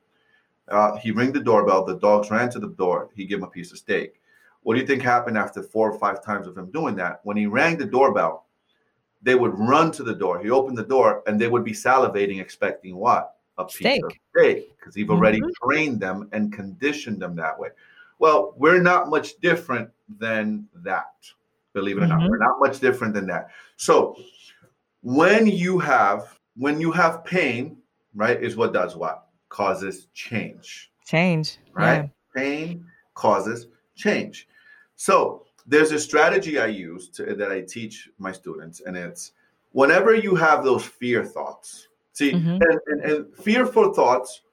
[0.69, 3.09] Uh, he ring the doorbell, the dogs ran to the door.
[3.13, 4.21] He give them a piece of steak.
[4.63, 7.19] What do you think happened after four or five times of him doing that?
[7.23, 8.47] When he rang the doorbell,
[9.21, 10.41] they would run to the door.
[10.41, 13.35] He opened the door and they would be salivating, expecting what?
[13.57, 15.51] A piece of steak, because he've already Mhm.
[15.63, 17.69] trained them and conditioned them that way.
[18.19, 21.13] Well, we're not much different than that.
[21.73, 22.29] Believe it or not, Mhm.
[22.29, 23.51] we're not much different than that.
[23.75, 24.17] So
[25.01, 27.81] when you have when you have pain,
[28.13, 29.27] right, is what does what?
[29.49, 31.57] Causes change Change.
[31.73, 32.11] right?
[32.35, 32.85] Pain
[33.15, 34.47] causes change.
[35.03, 39.33] So there's a strategy I use to, that I teach my students, and it's
[39.73, 41.89] whenever you have those fear thoughts.
[42.13, 42.61] See, Mhm.
[42.61, 44.43] and, and, and fearful thoughts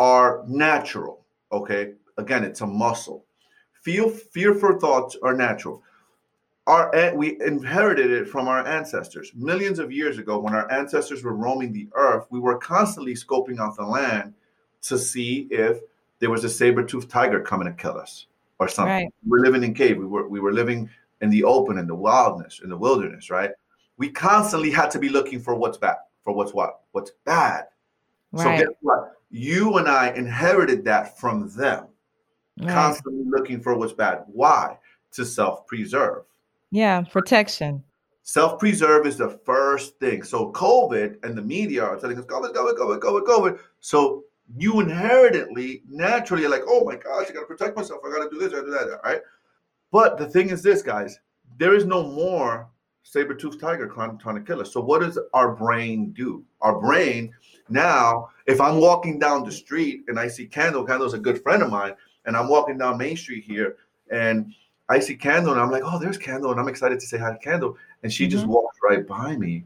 [0.00, 1.24] are natural.
[1.52, 3.24] Okay, again, it's a muscle.
[3.84, 5.84] Feel fearful thoughts are natural.
[6.66, 10.40] Our we inherited it from our ancestors millions of years ago.
[10.40, 14.34] When our ancestors were roaming the earth, we were constantly scoping out the land
[14.88, 15.78] to see if
[16.18, 18.26] there was a saber-toothed tiger coming to kill us
[18.58, 18.92] or something.
[18.92, 19.14] Right.
[19.24, 19.98] We were living in cave.
[19.98, 20.88] We were we were living
[21.20, 23.50] in the open, in the wildness, in the wilderness, right?
[23.96, 27.66] We constantly had to be looking for what's bad, for what's what, what's bad.
[28.32, 28.58] Right.
[28.58, 29.20] So guess what?
[29.30, 31.86] You and I inherited that from them,
[32.58, 32.68] right.
[32.70, 34.24] constantly looking for what's bad.
[34.26, 34.78] Why?
[35.12, 36.24] To self-preserve.
[36.72, 37.02] Yeah.
[37.02, 37.84] Protection.
[38.24, 40.22] Self-preserve is the first thing.
[40.22, 43.58] So COVID and the media are telling us COVID, COVID, COVID, COVID, COVID.
[43.80, 44.21] So
[44.56, 48.00] you inherently, naturally, are like, oh my gosh, I gotta protect myself.
[48.04, 49.20] I gotta do this, I gotta do that, right?
[49.90, 51.18] But the thing is this, guys,
[51.58, 52.68] there is no more
[53.02, 54.72] saber-toothed tiger trying, to kill us.
[54.72, 56.44] So what does our brain do?
[56.60, 57.34] Our brain
[57.68, 61.62] now, if I'm walking down the street and I see Kendall, Kendall's a good friend
[61.62, 61.94] of mine,
[62.24, 63.76] and I'm walking down Main Street here,
[64.10, 64.52] and
[64.88, 67.32] I see Kendall, and I'm like, oh, there's Kendall, and I'm excited to say hi
[67.32, 68.48] to Kendall, and she just Mhm.
[68.48, 69.64] walks right by me,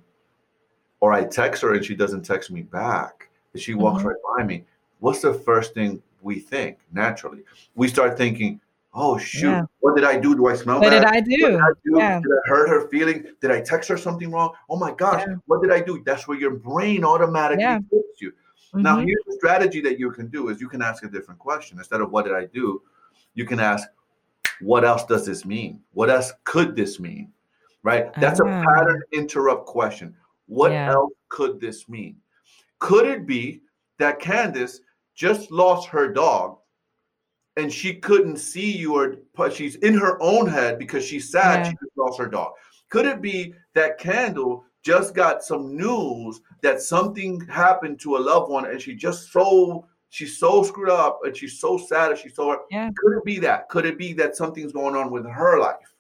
[1.01, 3.26] or I text her and she doesn't text me back,
[3.61, 4.07] she walks Mhm.
[4.07, 4.65] right by me.
[5.01, 7.43] What's the first thing we think naturally?
[7.75, 8.61] We start thinking,
[8.95, 9.63] oh shoot, Yeah.
[9.81, 10.35] what did I do?
[10.35, 11.01] Do I smell What bad?
[11.01, 11.37] did I What do?
[11.37, 11.97] did I do?
[11.99, 12.21] Yeah.
[12.21, 13.27] Did I hurt her feeling?
[13.41, 14.55] Did I text her something wrong?
[14.71, 15.35] Oh my gosh, Yeah.
[15.47, 16.03] what did I do?
[16.05, 17.79] That's where your brain automatically Yeah.
[17.91, 18.33] puts you.
[18.75, 19.07] Now, Mhm.
[19.07, 21.79] here's the strategy that you can do is you can ask a different question.
[21.79, 22.83] Instead of what did I do,
[23.35, 23.89] you can ask,
[24.61, 25.83] what else does this mean?
[25.93, 27.33] What else could this mean?
[27.83, 28.13] Right?
[28.15, 28.65] That's a Ah.
[28.65, 30.17] pattern interrupt question.
[30.47, 32.17] What else could this mean?
[32.79, 33.63] Could it be
[33.99, 34.81] that Candace
[35.15, 36.59] just lost her dog
[37.57, 41.71] and she couldn't see you or she's in her own head because she's sad Yeah.
[41.71, 42.53] she just lost her dog?
[42.91, 48.51] Could it be that Kendall just got some news that something happened to a loved
[48.51, 52.35] one and she just so she's so screwed up and she's so sad and she's
[52.37, 52.91] so Yeah.
[52.97, 53.69] could it be that?
[53.69, 55.93] Could it be that something's going on with her life?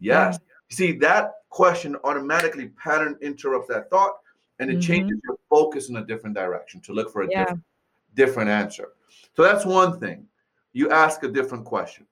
[0.00, 0.38] Yes.
[0.70, 4.12] See, that question automatically pattern interrupts that thought
[4.58, 4.82] and it Mhm.
[4.82, 7.40] changes your focus in a different direction to look for a Yeah.
[7.44, 7.64] different,
[8.14, 8.92] different answer.
[9.34, 10.28] So that's one thing.
[10.72, 12.06] You ask a different question.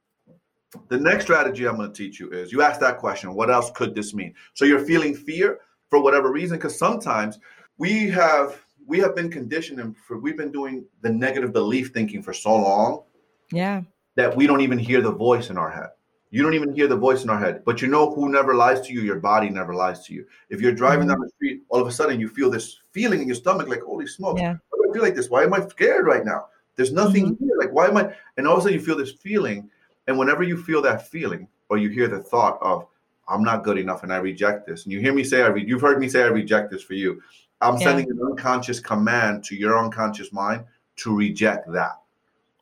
[0.88, 3.70] The next strategy I'm going to teach you is you ask that question, what else
[3.72, 4.34] could this mean?
[4.54, 5.60] So you're feeling fear
[5.90, 7.38] for whatever reason because sometimes
[7.78, 12.20] we have we have been conditioned and for we've been doing the negative belief thinking
[12.20, 13.04] for so long
[13.52, 13.82] Yeah.
[14.16, 15.90] that we don't even hear the voice in our head.
[16.32, 17.62] You don't even hear the voice in our head.
[17.66, 19.02] But you know who never lies to you?
[19.02, 20.24] Your body never lies to you.
[20.48, 23.28] If you're driving down the street, all of a sudden you feel this feeling in
[23.28, 24.54] your stomach like, holy smokes, Yeah.
[24.70, 25.28] why do I feel like this?
[25.28, 26.46] Why am I scared right now?
[26.76, 27.56] There's nothing here.
[27.58, 28.14] Like, why am I?
[28.38, 29.68] And all of a sudden you feel this feeling.
[30.06, 32.86] And whenever you feel that feeling, or you hear the thought of,
[33.28, 34.84] I'm not good enough and I reject this.
[34.84, 36.94] And you hear me say, I re- you've heard me say, I reject this for
[36.94, 37.20] you.
[37.60, 37.84] I'm Yeah.
[37.88, 40.64] sending an unconscious command to your unconscious mind
[40.96, 41.98] to reject that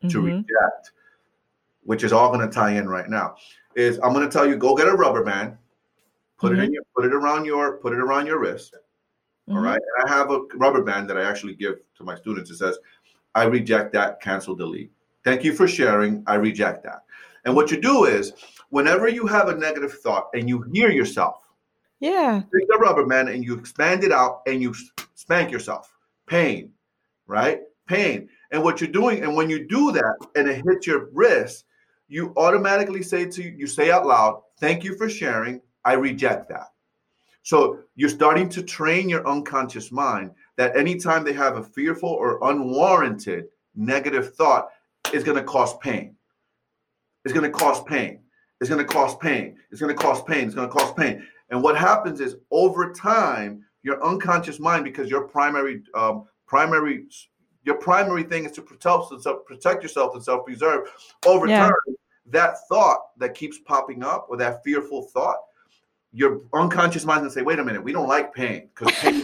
[0.09, 0.25] to Mhm.
[0.25, 0.91] reject,
[1.83, 3.35] which is all going to tie in right now,
[3.75, 5.57] is I'm going to tell you go get a rubber band,
[6.37, 6.63] put it Mm-hmm.
[6.65, 8.75] in your, put it around your, put it around your wrist.
[9.47, 9.63] All Mhm.
[9.63, 12.49] right, and I have a rubber band that I actually give to my students.
[12.51, 12.77] It says,
[13.35, 14.91] "I reject that, cancel, delete."
[15.23, 16.23] Thank you for sharing.
[16.27, 17.03] I reject that.
[17.45, 18.33] And what you do is,
[18.69, 21.47] whenever you have a negative thought and you hear yourself,
[21.99, 22.41] Yeah.
[22.53, 24.73] take the rubber band and you expand it out and you
[25.15, 25.93] spank yourself.
[26.27, 26.73] Pain,
[27.27, 27.61] right?
[27.87, 28.29] Pain.
[28.51, 31.65] And what you're doing, and when you do that and it hits your wrist,
[32.11, 35.61] you automatically say to you say out loud, "Thank you for sharing.
[35.85, 36.73] I reject that."
[37.43, 42.37] So you're starting to train your unconscious mind that anytime they have a fearful or
[42.49, 44.69] unwarranted negative thought,
[45.13, 46.15] is going to cause pain.
[47.23, 48.19] It's going to cause pain.
[48.59, 49.57] It's going to cause pain.
[49.71, 50.45] It's going to cause pain.
[50.45, 51.25] It's going to cause pain.
[51.49, 57.05] And what happens is over time, your unconscious mind, because your primary um, primary
[57.63, 60.89] your primary thing is to protect yourself, protect yourself and self-preserve.
[61.25, 61.67] Over Yeah.
[61.67, 61.95] time,
[62.31, 65.37] that thought that keeps popping up or that fearful thought,
[66.13, 69.21] your unconscious mind can say, "Wait a minute, we don't like pain because pain."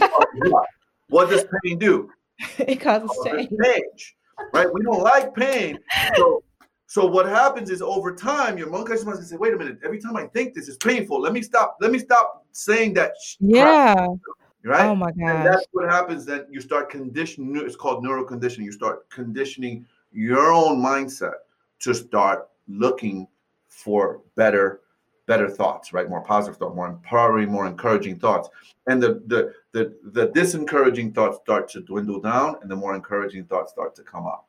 [1.08, 1.30] what?
[1.30, 2.10] does pain do?
[2.58, 3.50] it causes change.
[3.62, 4.16] change,
[4.52, 4.72] right?
[4.72, 5.78] We don't like pain,
[6.16, 6.42] so
[6.86, 9.78] So what happens is over time, your unconscious mind say, "Wait a minute!
[9.84, 11.76] Every time I think this is painful, let me stop.
[11.80, 13.94] Let me stop saying that." Yeah.
[13.94, 14.18] Crap.
[14.64, 14.86] Right.
[14.86, 15.44] Oh my And gosh.
[15.44, 16.24] that's what happens.
[16.24, 17.54] Then you start conditioning.
[17.56, 18.66] It's called neural conditioning.
[18.66, 21.34] You start conditioning your own mindset
[21.80, 23.26] to start looking
[23.68, 24.80] for better,
[25.26, 25.92] better thoughts.
[25.92, 28.48] Right, more positive thoughts, more empowering, more encouraging thoughts.
[28.86, 33.44] And the the the the disencouraging thoughts start to dwindle down, and the more encouraging
[33.44, 34.46] thoughts start to come up.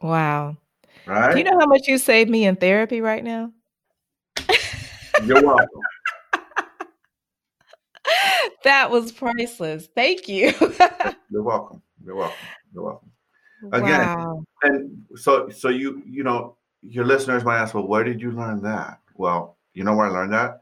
[0.00, 0.56] Wow.
[1.06, 1.32] Right.
[1.32, 3.52] Do you know how much you saved me in therapy right now?
[5.24, 5.68] You're welcome.
[8.64, 9.88] that was priceless.
[9.94, 10.52] Thank you.
[11.30, 11.82] You're welcome.
[12.04, 12.36] You're welcome.
[12.72, 13.10] You're welcome.
[13.72, 14.44] Again, wow.
[14.62, 18.62] And so, so you, you know, your listeners might ask, well, where did you learn
[18.62, 19.00] that?
[19.16, 20.60] Well, you know where I learned that?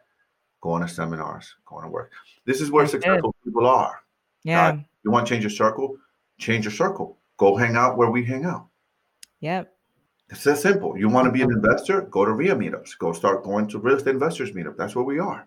[0.60, 2.12] Going to seminars, going to work.
[2.44, 3.02] This is where That's good.
[3.02, 4.00] successful people are.
[4.44, 4.78] Yeah.
[5.04, 5.96] You want to change your circle?
[6.38, 7.18] Change your circle.
[7.36, 8.68] Go hang out where we hang out.
[9.40, 9.72] Yep.
[10.30, 10.96] It's that simple.
[10.96, 12.02] You want to be an investor?
[12.02, 12.96] Go to RIA meetups.
[12.98, 14.76] Go start going to real estate investors meetup.
[14.76, 15.46] That's where we are.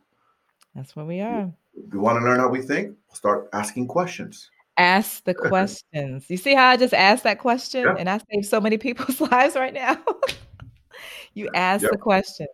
[0.76, 1.52] That's where we are.
[1.92, 2.96] You want to learn how we think?
[3.14, 4.50] Start asking questions.
[4.78, 6.26] Ask the questions.
[6.30, 7.96] You see how I just asked that question Yeah.
[7.98, 9.98] and I saved so many people's lives right now?
[11.34, 11.92] you ask Yep.
[11.92, 12.50] the questions.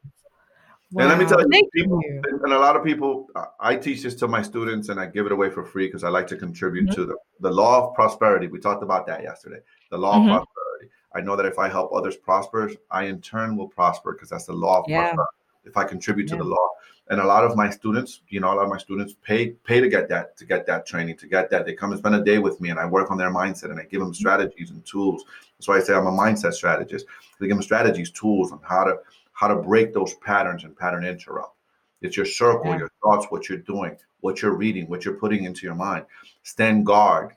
[0.98, 2.22] And let me tell you, Thank people, you.
[2.44, 5.26] and a lot of people, uh, I teach this to my students and I give
[5.26, 6.96] it away for free because I like to contribute Mhm.
[6.96, 8.48] to the, the law of prosperity.
[8.48, 9.60] We talked about that yesterday.
[9.90, 10.24] The law Mhm.
[10.24, 10.90] of prosperity.
[11.14, 14.46] I know that if I help others prosper, I in turn will prosper because that's
[14.46, 14.98] the law of Yeah.
[14.98, 15.38] prosperity.
[15.64, 16.68] If I contribute to the law,
[17.12, 19.82] and a lot of my students, you know, a lot of my students pay pay
[19.82, 21.66] to get that, to get that training, to get that.
[21.66, 23.80] They come and spend a day with me, and I work on their mindset, and
[23.80, 25.26] I give them strategies and tools.
[25.58, 27.06] That's why I say I'm a mindset strategist.
[27.42, 28.96] I give them strategies, tools on how to
[29.34, 31.58] how to break those patterns and pattern interrupt.
[32.02, 32.80] It's your circle, Yeah.
[32.80, 36.06] your thoughts, what you're doing, what you're reading, what you're putting into your mind.
[36.44, 37.36] Stand guard.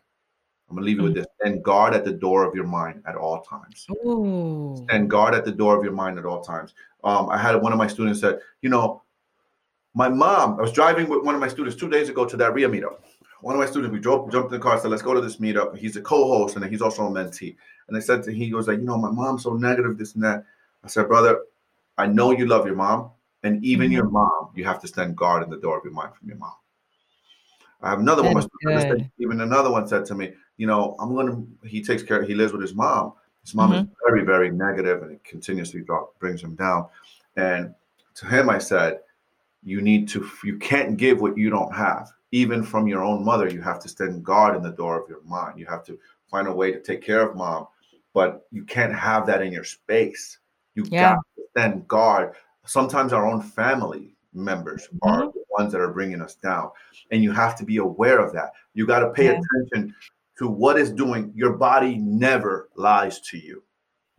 [0.71, 1.27] I'm gonna leave you with this.
[1.41, 3.87] Stand guard at the door of your mind at all times.
[4.07, 4.77] Ooh.
[4.85, 6.75] Stand guard at the door of your mind at all times.
[7.03, 9.03] Um, I had one of my students said, you know,
[9.95, 10.59] my mom.
[10.59, 12.97] I was driving with one of my students two days ago to that RIA meetup.
[13.41, 15.37] One of my students, we drove, jumped in the car, said, "Let's go to this
[15.37, 17.57] meetup." He's a co-host and he's also a mentee.
[17.89, 20.15] And I said to him, he goes like, you know, my mom's so negative, this
[20.15, 20.45] and that.
[20.83, 21.43] I said, brother,
[21.99, 23.11] I know you love your mom,
[23.43, 23.93] and even Mhm.
[23.93, 26.39] your mom, you have to stand guard in the door of your mind from your
[26.39, 26.55] mom.
[27.83, 28.33] I have another one.
[28.35, 31.45] That is my student said- Even another one said to me, you know, I'm gonna.
[31.65, 32.23] He takes care.
[32.23, 33.13] He lives with his mom.
[33.43, 36.87] His mom is very, very negative, and it continuously drop, brings him down.
[37.37, 37.75] And
[38.15, 39.01] to him, I said,
[39.65, 40.29] you need to.
[40.45, 42.11] You can't give what you don't have.
[42.33, 45.23] Even from your own mother, you have to stand guard in the door of your
[45.23, 45.59] mind.
[45.59, 45.99] You have to
[46.31, 47.67] find a way to take care of mom,
[48.13, 50.39] but you can't have that in your space.
[50.75, 51.15] You Yeah.
[51.15, 52.35] got to stand guard.
[52.67, 56.71] Sometimes our own family members are the ones that are bringing us down,
[57.13, 58.53] and you have to be aware of that.
[58.75, 59.41] You got to pay Yeah.
[59.41, 59.95] attention
[60.39, 61.31] to what is doing.
[61.35, 63.63] Your body never lies to you.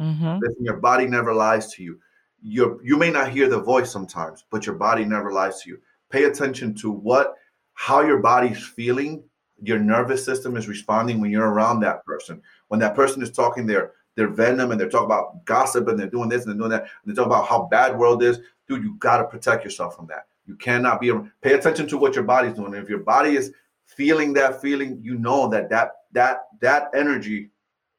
[0.01, 0.39] Mm-hmm.
[0.39, 1.99] Listen, your body never lies to you.
[2.41, 5.79] You you may not hear the voice sometimes, but your body never lies to you.
[6.09, 7.35] Pay attention to what
[7.73, 9.23] how your body's feeling,
[9.61, 12.41] your nervous system is responding when you're around that person.
[12.69, 16.09] When that person is talking their their venom and they're talking about gossip and they're
[16.09, 18.83] doing this and they're doing that, and they talk about how bad world is, dude,
[18.83, 20.27] you got to protect yourself from that.
[20.45, 22.73] You cannot be pay attention to what your body's doing.
[22.73, 23.51] If your body is
[23.85, 27.49] feeling that feeling, you know that that that that energy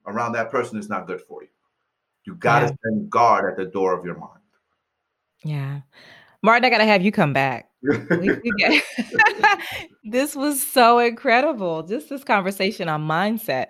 [0.07, 1.49] around that person is not good for you.
[2.27, 2.73] You got to Yeah.
[2.91, 4.33] stand guard at the door of your mind.
[5.45, 5.81] Yeah.
[6.43, 7.69] Martin, I got to have you come back.
[7.83, 8.83] We, we get-
[10.05, 11.83] this was so incredible.
[11.85, 13.67] Just this conversation on mindset.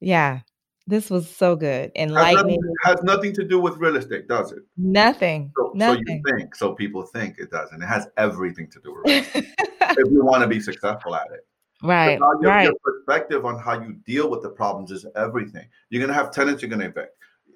[0.00, 0.40] Yeah.
[0.88, 1.92] This was so good.
[1.94, 2.56] has, Enlightening.
[2.56, 4.60] nothing, has nothing to do with real estate, does it?
[4.78, 5.52] Nothing.
[5.56, 7.82] So, so you think, so people think it doesn't.
[7.82, 9.46] it has everything to do with real estate
[9.80, 11.46] if you want to be successful at it.
[11.82, 12.18] right.
[12.18, 12.64] Your, Right.
[12.64, 15.66] your perspective on how you deal with the problems is everything.
[15.90, 17.14] You're gonna have tenants you're gonna evict.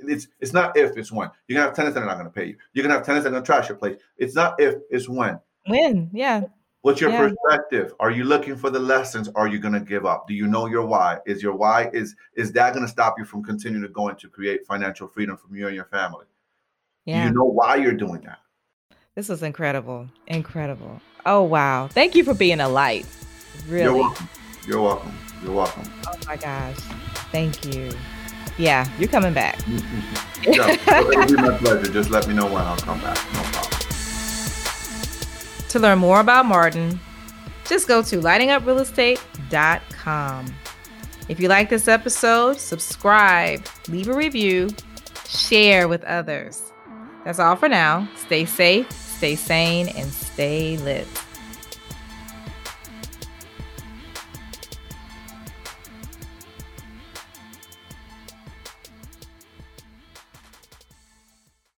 [0.09, 1.31] It's it's not if, it's when.
[1.47, 2.57] You're gonna have tenants that are not gonna pay you.
[2.73, 3.99] You're gonna have tenants that are gonna trash your place.
[4.17, 5.39] It's not if, it's when.
[5.67, 6.11] When?
[6.13, 6.43] Yeah.
[6.83, 7.29] What's your Yeah.
[7.29, 7.95] perspective?
[8.01, 9.29] Are you looking for the lessons?
[9.37, 10.27] Are you gonna give up?
[10.27, 11.19] Do you know your why?
[11.27, 14.67] Is your why is is that gonna stop you from continuing to going to create
[14.67, 16.27] financial freedom from you and your family?
[17.05, 17.23] Yeah.
[17.23, 18.39] Do you know why you're doing that?
[19.15, 20.09] This was incredible.
[20.27, 21.01] Incredible.
[21.27, 21.89] Oh, wow.
[21.89, 23.07] Thank you for being a light.
[23.69, 24.01] You're Really.
[24.01, 24.29] welcome.
[24.67, 25.13] You're welcome.
[25.45, 25.83] You're welcome.
[26.07, 26.77] Oh, my gosh.
[27.31, 27.91] Thank you.
[28.59, 28.87] Yeah.
[28.99, 29.59] You're coming back.
[30.43, 31.93] yeah, it'll be my pleasure.
[31.93, 33.19] Just let me know when I'll come back.
[33.33, 33.81] No problem.
[35.69, 37.01] To learn more about Martin,
[37.65, 40.55] just go to lightinguprealestate.com.
[41.29, 44.69] If you like this episode, subscribe, leave a review,
[45.27, 46.73] share with others.
[47.25, 48.07] That's all for now.
[48.17, 51.07] Stay safe, stay sane, and stay lit.